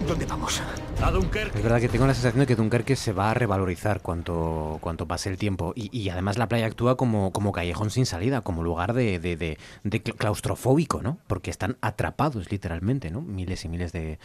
¿Dónde 0.07 0.25
vamos? 0.25 0.61
Es 0.99 1.63
verdad 1.63 1.79
que 1.79 1.89
tengo 1.89 2.07
la 2.07 2.13
sensación 2.15 2.39
de 2.39 2.47
que 2.47 2.55
Dunkerque 2.55 2.95
se 2.95 3.13
va 3.13 3.29
a 3.29 3.33
revalorizar 3.35 4.01
cuanto, 4.01 4.79
cuanto 4.81 5.07
pase 5.07 5.29
el 5.29 5.37
tiempo. 5.37 5.73
Y, 5.75 6.09
además 6.09 6.37
la 6.37 6.49
playa 6.49 6.65
actúa 6.65 6.97
como, 6.97 7.31
como 7.31 7.51
callejón 7.51 7.91
sin 7.91 8.05
salida, 8.07 8.41
como 8.41 8.63
lugar 8.63 8.93
de, 8.93 9.19
de, 9.19 10.01
claustrofóbico, 10.17 11.03
¿no? 11.03 11.19
Porque 11.27 11.51
están 11.51 11.77
atrapados 11.81 12.51
literalmente, 12.51 13.11
¿no? 13.11 13.21
Miles 13.21 13.63
y 13.63 13.69
miles 13.69 13.91
de, 13.91 14.17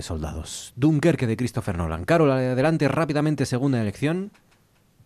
soldados. 0.00 0.72
Dunkerque 0.76 1.26
de 1.26 1.36
Christopher 1.36 1.76
Nolan. 1.76 2.04
Carol, 2.04 2.30
adelante 2.30 2.88
rápidamente, 2.88 3.44
segunda 3.44 3.80
elección. 3.80 4.32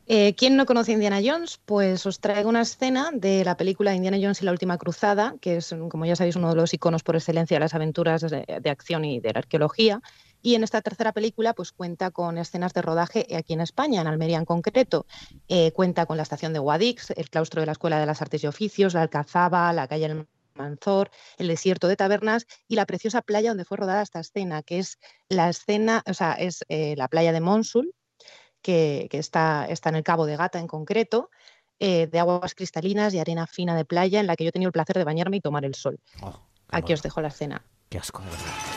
Eh, 0.07 0.35
¿Quién 0.35 0.57
no 0.57 0.67
conoce 0.67 0.93
Indiana 0.93 1.21
Jones? 1.25 1.61
Pues 1.65 2.07
os 2.07 2.21
traigo 2.21 2.49
una 2.49 2.63
escena 2.63 3.11
de 3.13 3.45
la 3.45 3.57
película 3.57 3.95
Indiana 3.95 4.19
Jones 4.21 4.43
y 4.43 4.45
la 4.45 4.53
Última 4.53 4.79
Cruzada, 4.79 5.35
que 5.41 5.59
es, 5.59 5.75
como 5.89 6.07
ya 6.07 6.17
sabéis, 6.17 6.37
uno 6.37 6.49
de 6.49 6.57
los 6.57 6.73
iconos 6.75 7.03
por 7.03 7.17
excelencia 7.17 7.57
de 7.57 7.61
las 7.61 7.75
aventuras 7.75 8.23
de 8.23 8.71
acción 8.71 9.05
y 9.05 9.21
de 9.21 9.33
la 9.33 9.41
arqueología. 9.41 10.01
Y 10.43 10.57
en 10.57 10.65
esta 10.65 10.83
tercera 10.83 11.13
película, 11.13 11.55
pues 11.55 11.73
cuenta 11.73 12.11
con 12.11 12.37
escenas 12.37 12.75
de 12.75 12.83
rodaje 12.83 13.27
aquí 13.35 13.53
en 13.53 13.61
España, 13.61 14.01
en 14.01 14.09
Almería 14.09 14.39
en 14.39 14.45
concreto. 14.45 15.07
Eh, 15.49 15.73
cuenta 15.73 16.05
con 16.05 16.17
la 16.17 16.25
estación 16.25 16.53
de 16.53 16.59
Guadix, 16.59 17.11
el 17.11 17.31
claustro 17.31 17.61
de 17.61 17.67
la 17.67 17.73
Escuela 17.73 18.01
de 18.01 18.07
las 18.07 18.21
Artes 18.21 18.43
y 18.43 18.49
Oficios, 18.49 18.95
la 18.95 19.03
Alcazaba, 19.03 19.73
la 19.73 19.87
calle 19.87 20.07
El 20.07 20.27
Manzor, 20.55 21.11
el 21.39 21.49
desierto 21.49 21.89
de 21.89 21.97
Tabernas 21.97 22.47
y 22.67 22.75
la 22.75 22.87
preciosa 22.87 23.23
playa 23.23 23.51
donde 23.51 23.65
fue 23.65 23.77
rodada 23.77 24.03
esta 24.03 24.21
escena, 24.21 24.63
que 24.63 24.81
es 24.81 24.99
la 25.29 25.49
escena, 25.49 26.03
o 26.07 26.15
sea, 26.15 26.33
es 26.33 26.65
eh, 26.69 26.95
la 26.97 27.09
playa 27.09 27.33
de 27.33 27.41
Monsul, 27.41 27.95
que, 28.61 29.09
está, 29.13 29.67
está 29.69 29.89
en 29.91 29.97
el 29.97 30.03
Cabo 30.03 30.27
de 30.27 30.37
Gata 30.37 30.59
en 30.59 30.67
concreto. 30.67 31.31
Eh, 31.85 32.07
de 32.07 32.21
aguas 32.21 32.55
cristalinas 32.55 33.13
y 33.13 33.19
arena 33.19 33.49
fina 33.49 33.75
de 33.75 33.85
playa 33.85 34.21
en 34.21 34.29
la 34.29 34.37
que 34.37 34.45
yo 34.45 34.51
he 34.51 34.53
tenido 34.53 34.69
el 34.69 34.73
placer 34.73 34.97
de 34.97 35.03
bañarme 35.03 35.39
y 35.39 35.41
tomar 35.41 35.65
el 35.65 35.75
sol. 35.75 35.99
Oh, 36.21 36.39
Aquí 36.69 36.93
os 36.93 37.03
dejo 37.03 37.21
la 37.21 37.27
escena. 37.27 37.65
Qué 37.89 37.99
asco, 37.99 38.23
de 38.23 38.31
verdad. 38.31 38.72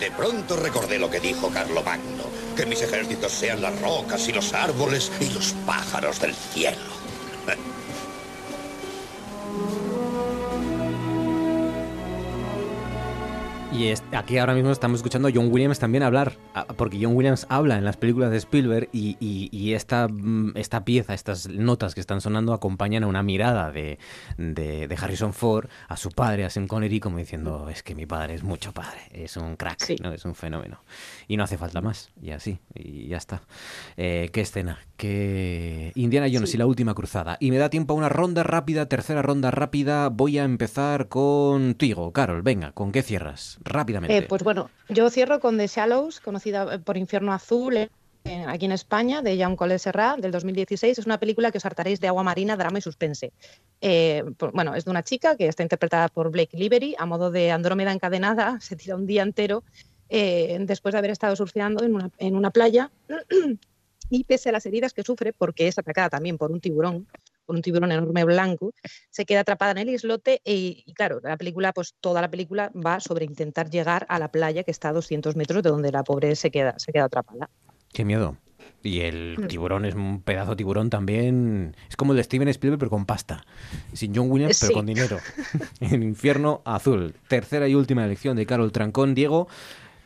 De 0.00 0.10
pronto 0.10 0.56
recordé 0.56 0.98
lo 0.98 1.10
que 1.10 1.20
dijo 1.20 1.50
Carlomagno, 1.50 2.24
que 2.54 2.66
mis 2.66 2.82
ejércitos 2.82 3.32
sean 3.32 3.62
las 3.62 3.80
rocas 3.80 4.28
y 4.28 4.32
los 4.32 4.52
árboles 4.52 5.10
y 5.20 5.30
los 5.30 5.54
pájaros 5.64 6.20
del 6.20 6.34
cielo. 6.34 6.76
Y 13.72 13.92
aquí 14.12 14.38
ahora 14.38 14.54
mismo 14.54 14.70
estamos 14.70 15.00
escuchando 15.00 15.28
a 15.28 15.30
John 15.34 15.48
Williams 15.52 15.78
también 15.78 16.02
hablar, 16.02 16.32
porque 16.76 16.98
John 17.02 17.14
Williams 17.14 17.46
habla 17.50 17.76
en 17.76 17.84
las 17.84 17.96
películas 17.96 18.30
de 18.30 18.38
Spielberg 18.38 18.88
y, 18.92 19.72
esta, 19.74 20.08
mm, 20.08 20.52
esta 20.56 20.84
pieza, 20.84 21.12
estas 21.12 21.48
notas 21.48 21.94
que 21.94 22.00
están 22.00 22.20
sonando 22.20 22.54
acompañan 22.54 23.04
a 23.04 23.06
una 23.06 23.22
mirada 23.22 23.72
de, 23.72 23.98
de, 24.38 24.96
Harrison 24.98 25.34
Ford 25.34 25.68
a 25.88 25.96
su 25.96 26.10
padre, 26.10 26.44
a 26.44 26.50
Sean 26.50 26.68
Connery, 26.68 27.00
como 27.00 27.18
diciendo, 27.18 27.68
es 27.68 27.82
que 27.82 27.94
mi 27.94 28.06
padre 28.06 28.34
es 28.34 28.44
mucho 28.44 28.72
padre, 28.72 29.00
es 29.12 29.36
un 29.36 29.56
crack, 29.56 30.00
¿no? 30.00 30.12
es 30.12 30.24
un 30.24 30.34
fenómeno. 30.34 30.82
Y 31.28 31.36
no 31.36 31.44
hace 31.44 31.58
falta 31.58 31.82
más, 31.82 32.10
y 32.22 32.30
así, 32.30 32.58
y 32.74 33.08
ya 33.08 33.18
está. 33.18 33.42
Eh, 33.98 34.30
¿Qué 34.32 34.40
escena? 34.40 34.78
¿Qué... 34.96 35.92
Indiana 35.96 36.28
Jones 36.32 36.54
y 36.54 36.56
la 36.56 36.66
última 36.66 36.94
cruzada. 36.94 37.36
Y 37.40 37.50
me 37.50 37.58
da 37.58 37.68
tiempo 37.68 37.92
a 37.92 37.96
una 37.96 38.08
ronda 38.08 38.42
rápida, 38.42 38.86
tercera 38.86 39.20
ronda 39.20 39.50
rápida. 39.50 40.08
Voy 40.08 40.38
a 40.38 40.44
empezar 40.44 41.08
contigo, 41.08 42.12
Carol. 42.12 42.40
Venga, 42.42 42.72
¿con 42.72 42.92
qué 42.92 43.02
cierras? 43.02 43.55
Rápidamente. 43.60 44.16
Eh, 44.16 44.22
pues 44.22 44.42
bueno, 44.42 44.70
yo 44.88 45.10
cierro 45.10 45.40
con 45.40 45.58
The 45.58 45.66
Shallows, 45.66 46.20
conocida 46.20 46.74
eh, 46.74 46.78
por 46.78 46.96
Infierno 46.96 47.32
Azul. 47.32 47.76
Eh, 47.76 48.44
aquí 48.48 48.64
en 48.64 48.72
España, 48.72 49.22
de 49.22 49.36
Jean 49.36 49.54
Collet 49.54 49.78
Serrat, 49.78 50.18
del 50.18 50.32
2016. 50.32 50.98
Es 50.98 51.06
una 51.06 51.18
película 51.18 51.52
que 51.52 51.58
os 51.58 51.64
hartaréis 51.64 52.00
de 52.00 52.08
agua 52.08 52.24
marina, 52.24 52.56
drama 52.56 52.78
y 52.78 52.82
suspense. 52.82 53.32
Bueno, 54.52 54.74
es 54.74 54.84
de 54.84 54.90
una 54.90 55.04
chica 55.04 55.36
que 55.36 55.46
está 55.46 55.62
interpretada 55.62 56.08
por 56.08 56.32
Blake 56.32 56.56
Livery, 56.56 56.96
a 56.98 57.06
modo 57.06 57.30
de 57.30 57.52
Andrómeda 57.52 57.92
encadenada, 57.92 58.58
se 58.60 58.74
tira 58.74 58.96
un 58.96 59.06
día 59.06 59.22
entero 59.22 59.62
después 60.08 60.92
de 60.92 60.98
haber 60.98 61.10
estado 61.10 61.36
surfeando 61.36 61.84
en 62.18 62.36
una 62.36 62.50
playa 62.50 62.90
y 64.10 64.24
pese 64.24 64.48
a 64.48 64.52
las 64.52 64.66
heridas 64.66 64.92
que 64.92 65.02
sufre, 65.02 65.32
porque 65.32 65.68
es 65.68 65.78
atacada 65.78 66.10
también 66.10 66.38
por 66.38 66.52
un 66.52 66.60
tiburón, 66.60 67.06
por 67.46 67.56
un 67.56 67.62
tiburón 67.62 67.92
enorme 67.92 68.24
blanco, 68.24 68.72
se 69.10 69.24
queda 69.24 69.40
atrapada 69.40 69.72
en 69.72 69.78
el 69.78 69.90
islote 69.90 70.40
y, 70.44 70.84
claro, 70.94 71.20
la 71.22 71.36
película, 71.36 71.72
pues 71.72 71.94
toda 72.00 72.20
la 72.20 72.30
película 72.30 72.70
va 72.74 73.00
sobre 73.00 73.24
intentar 73.24 73.70
llegar 73.70 74.06
a 74.08 74.18
la 74.18 74.30
playa 74.30 74.64
que 74.64 74.70
está 74.70 74.90
a 74.90 74.92
200 74.92 75.36
metros 75.36 75.62
de 75.62 75.70
donde 75.70 75.92
la 75.92 76.04
pobre 76.04 76.36
se 76.36 76.50
queda, 76.50 76.78
se 76.78 76.92
queda 76.92 77.04
atrapada. 77.04 77.48
Qué 77.92 78.04
miedo. 78.04 78.36
Y 78.82 79.00
el 79.00 79.46
tiburón 79.48 79.84
es 79.84 79.94
un 79.94 80.22
pedazo 80.22 80.50
de 80.50 80.56
tiburón 80.56 80.90
también. 80.90 81.74
Es 81.88 81.96
como 81.96 82.12
el 82.12 82.18
de 82.18 82.24
Steven 82.24 82.48
Spielberg, 82.48 82.78
pero 82.78 82.90
con 82.90 83.04
pasta. 83.04 83.44
Sin 83.92 84.14
John 84.14 84.30
Williams, 84.30 84.58
pero 84.60 84.74
con 84.74 84.86
dinero. 84.86 85.18
en 85.80 86.02
Infierno 86.02 86.62
Azul. 86.64 87.14
Tercera 87.28 87.66
y 87.66 87.74
última 87.74 88.04
elección 88.04 88.36
de 88.36 88.46
Carol 88.46 88.70
Trancón. 88.70 89.14
Diego, 89.14 89.48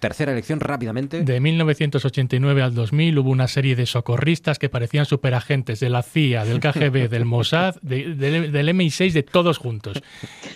Tercera 0.00 0.32
elección 0.32 0.60
rápidamente. 0.60 1.22
De 1.22 1.40
1989 1.40 2.62
al 2.62 2.74
2000 2.74 3.18
hubo 3.18 3.30
una 3.30 3.48
serie 3.48 3.76
de 3.76 3.84
socorristas 3.84 4.58
que 4.58 4.70
parecían 4.70 5.04
superagentes 5.04 5.78
de 5.78 5.90
la 5.90 6.02
CIA, 6.02 6.46
del 6.46 6.58
KGB, 6.58 7.08
del 7.10 7.26
Mossad, 7.26 7.76
del 7.82 8.16
MI6, 8.74 9.12
de 9.12 9.22
todos 9.22 9.58
juntos. 9.58 10.02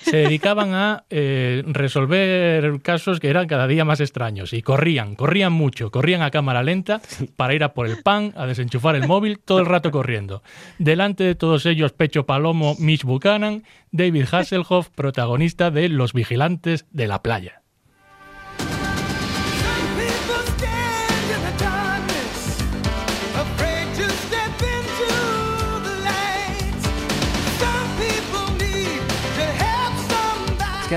Se 0.01 0.17
dedicaban 0.17 0.73
a 0.73 1.05
eh, 1.11 1.63
resolver 1.67 2.81
casos 2.81 3.21
que 3.21 3.29
eran 3.29 3.47
cada 3.47 3.67
día 3.67 3.85
más 3.85 4.01
extraños 4.01 4.55
y 4.55 4.63
corrían, 4.63 5.15
corrían 5.15 5.53
mucho, 5.53 5.91
corrían 5.91 6.23
a 6.23 6.31
cámara 6.31 6.63
lenta 6.63 7.03
para 7.37 7.55
ir 7.55 7.65
a 7.65 7.75
por 7.75 7.87
el 7.87 8.03
pan, 8.03 8.33
a 8.37 8.47
desenchufar 8.47 8.97
el 8.97 9.07
móvil, 9.07 9.39
todo 9.39 9.59
el 9.59 9.67
rato 9.67 9.91
corriendo. 9.91 10.43
Delante 10.79 11.23
de 11.23 11.35
todos 11.35 11.67
ellos, 11.67 11.93
Pecho 11.93 12.25
Palomo, 12.25 12.77
Mitch 12.79 13.05
Buchanan, 13.05 13.65
David 13.93 14.25
Hasselhoff, 14.33 14.89
protagonista 14.89 15.71
de 15.71 15.91
Los 15.91 16.15
Vigilantes 16.15 16.87
de 16.91 17.07
la 17.09 17.23
Playa. 17.23 17.64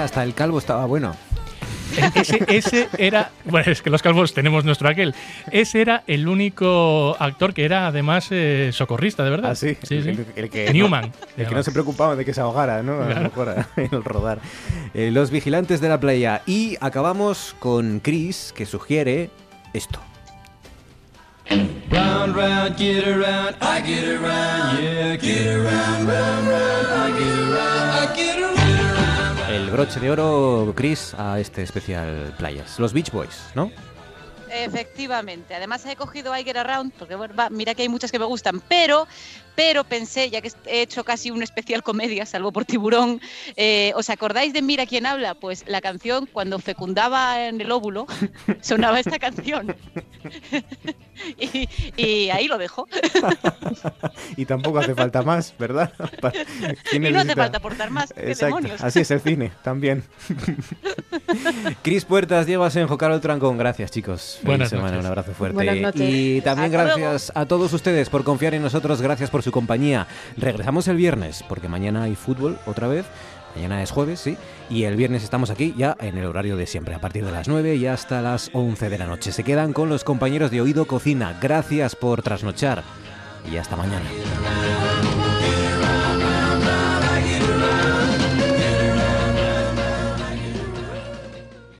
Hasta 0.04 0.24
el 0.24 0.34
calvo 0.34 0.58
estaba 0.60 0.86
bueno. 0.86 1.16
Ese, 2.48 2.90
era, 2.98 3.32
bueno, 3.46 3.72
es 3.72 3.82
que 3.82 3.90
los 3.90 4.02
calvos 4.02 4.34
tenemos 4.34 4.64
nuestro 4.66 4.90
aquel. 4.90 5.16
Ese 5.52 5.82
era 5.82 6.04
el 6.08 6.28
único 6.28 7.16
actor 7.20 7.54
que 7.54 7.66
era 7.66 7.88
además 7.88 8.28
eh, 8.32 8.70
socorrista, 8.74 9.24
de 9.24 9.30
verdad. 9.30 9.52
Ah, 9.52 9.56
sí, 9.56 9.78
El, 9.90 10.50
que, 10.50 10.72
Newman. 10.74 11.12
el 11.38 11.48
que 11.48 11.56
no 11.56 11.64
se 11.64 11.72
preocupaba 11.72 12.16
de 12.16 12.26
que 12.26 12.34
se 12.34 12.42
ahogara, 12.42 12.84
¿no? 12.84 13.02
A 13.02 13.10
lo 13.10 13.22
mejor 13.22 13.66
en 13.78 13.90
el 13.92 14.04
rodar. 14.04 14.40
Eh, 14.94 15.12
los 15.12 15.32
vigilantes 15.32 15.82
de 15.82 15.90
la 15.90 16.00
playa. 16.00 16.42
Y 16.46 16.78
acabamos 16.82 17.56
con 17.60 18.00
Chris, 18.00 18.54
que 18.56 18.66
sugiere 18.66 19.30
esto. 19.74 20.00
Round, 21.90 22.36
round, 22.36 22.78
get 22.78 23.08
around, 23.08 23.56
I 23.62 23.82
get 23.82 24.04
around, 24.04 24.82
yeah, 24.82 25.16
get 25.16 25.48
around, 25.48 26.06
round, 26.06 26.48
round, 26.50 26.88
I 26.88 27.18
get 27.18 27.40
around, 27.40 27.90
I 27.90 28.16
get 28.16 28.40
around 28.42 28.67
el 29.58 29.72
broche 29.72 30.00
de 30.00 30.12
oro, 30.12 30.72
Chris, 30.76 31.16
a 31.18 31.40
este 31.40 31.64
especial 31.64 32.32
playas. 32.38 32.78
Los 32.80 32.94
Beach 32.94 33.12
Boys, 33.12 33.42
¿no? 33.56 33.72
Efectivamente. 34.52 35.56
Además 35.56 35.84
he 35.88 35.96
cogido 35.96 36.38
I 36.38 36.44
Get 36.44 36.58
Around, 36.58 36.94
porque 36.94 37.16
bueno, 37.16 37.34
mira 37.50 37.74
que 37.74 37.82
hay 37.82 37.90
muchas 37.90 38.12
que 38.12 38.20
me 38.20 38.26
gustan, 38.26 38.62
pero, 38.68 39.08
pero 39.58 39.84
pensé, 39.84 40.30
ya 40.30 40.40
que 40.40 40.52
he 40.68 40.84
hecho 40.84 41.04
casi 41.04 41.32
un 41.32 41.42
especial 41.42 41.82
comedia, 41.82 42.28
salvo 42.28 42.52
por 42.52 42.64
tiburón, 42.64 43.20
eh, 43.56 43.92
¿os 43.96 44.08
acordáis 44.12 44.54
de 44.54 44.62
Mira 44.62 44.86
quién 44.86 45.08
habla? 45.08 45.34
Pues 45.34 45.66
la 45.68 45.82
canción, 45.82 46.30
cuando 46.32 46.60
fecundaba 46.60 47.48
en 47.48 47.60
el 47.60 47.72
óvulo, 47.72 48.06
sonaba 48.62 49.00
esta 49.00 49.18
canción. 49.18 49.76
y, 51.98 52.30
ahí 52.30 52.48
lo 52.48 52.60
dejo. 52.60 52.88
y 54.38 54.46
tampoco 54.46 54.78
hace 54.78 54.94
falta 54.94 55.24
más, 55.24 55.56
¿verdad? 55.58 55.92
y 56.92 57.00
no 57.00 57.20
hace 57.20 57.34
falta 57.34 57.58
aportar 57.58 57.90
más. 57.90 58.14
demonios? 58.14 58.84
Así 58.84 59.00
es 59.00 59.10
el 59.10 59.22
cine, 59.22 59.52
también. 59.64 60.04
Cris 61.82 62.06
Puertas, 62.06 62.46
Diego 62.46 62.64
Asenjo, 62.64 62.96
Carol 63.00 63.22
Trancón, 63.22 63.58
gracias 63.58 63.90
chicos. 63.90 64.40
Buenas 64.44 64.70
semana, 64.70 65.00
un 65.00 65.06
abrazo 65.08 65.34
fuerte. 65.34 65.92
Y 65.96 66.42
también 66.42 66.72
gracias 66.72 67.32
a 67.34 67.48
todos 67.48 67.74
ustedes 67.74 68.12
por 68.12 68.24
confiar 68.24 68.54
en 68.54 68.62
nosotros, 68.62 69.02
gracias 69.02 69.32
por 69.32 69.47
su 69.48 69.52
compañía. 69.54 70.08
Regresamos 70.36 70.90
el 70.90 70.98
viernes, 70.98 71.42
porque 71.48 71.70
mañana 71.70 72.04
hay 72.04 72.16
fútbol 72.16 72.60
otra 72.66 72.90
vez. 72.90 73.06
Mañana 73.56 73.82
es 73.82 73.92
jueves, 73.92 74.20
sí. 74.20 74.38
Y 74.70 74.84
el 74.84 74.98
viernes 74.98 75.24
estamos 75.24 75.50
aquí 75.50 75.74
ya 75.78 75.96
en 76.02 76.18
el 76.18 76.26
horario 76.26 76.58
de 76.58 76.68
siempre, 76.68 76.96
a 76.96 77.00
partir 77.00 77.24
de 77.24 77.32
las 77.32 77.48
9 77.48 77.76
y 77.76 77.88
hasta 77.88 78.22
las 78.22 78.50
11 78.52 78.90
de 78.90 78.98
la 78.98 79.08
noche. 79.08 79.32
Se 79.32 79.46
quedan 79.46 79.72
con 79.72 79.88
los 79.88 80.04
compañeros 80.04 80.52
de 80.52 80.60
Oído 80.60 80.86
Cocina. 80.86 81.40
Gracias 81.42 81.96
por 81.96 82.22
trasnochar 82.22 82.84
y 83.50 83.56
hasta 83.56 83.78
mañana. 83.78 84.06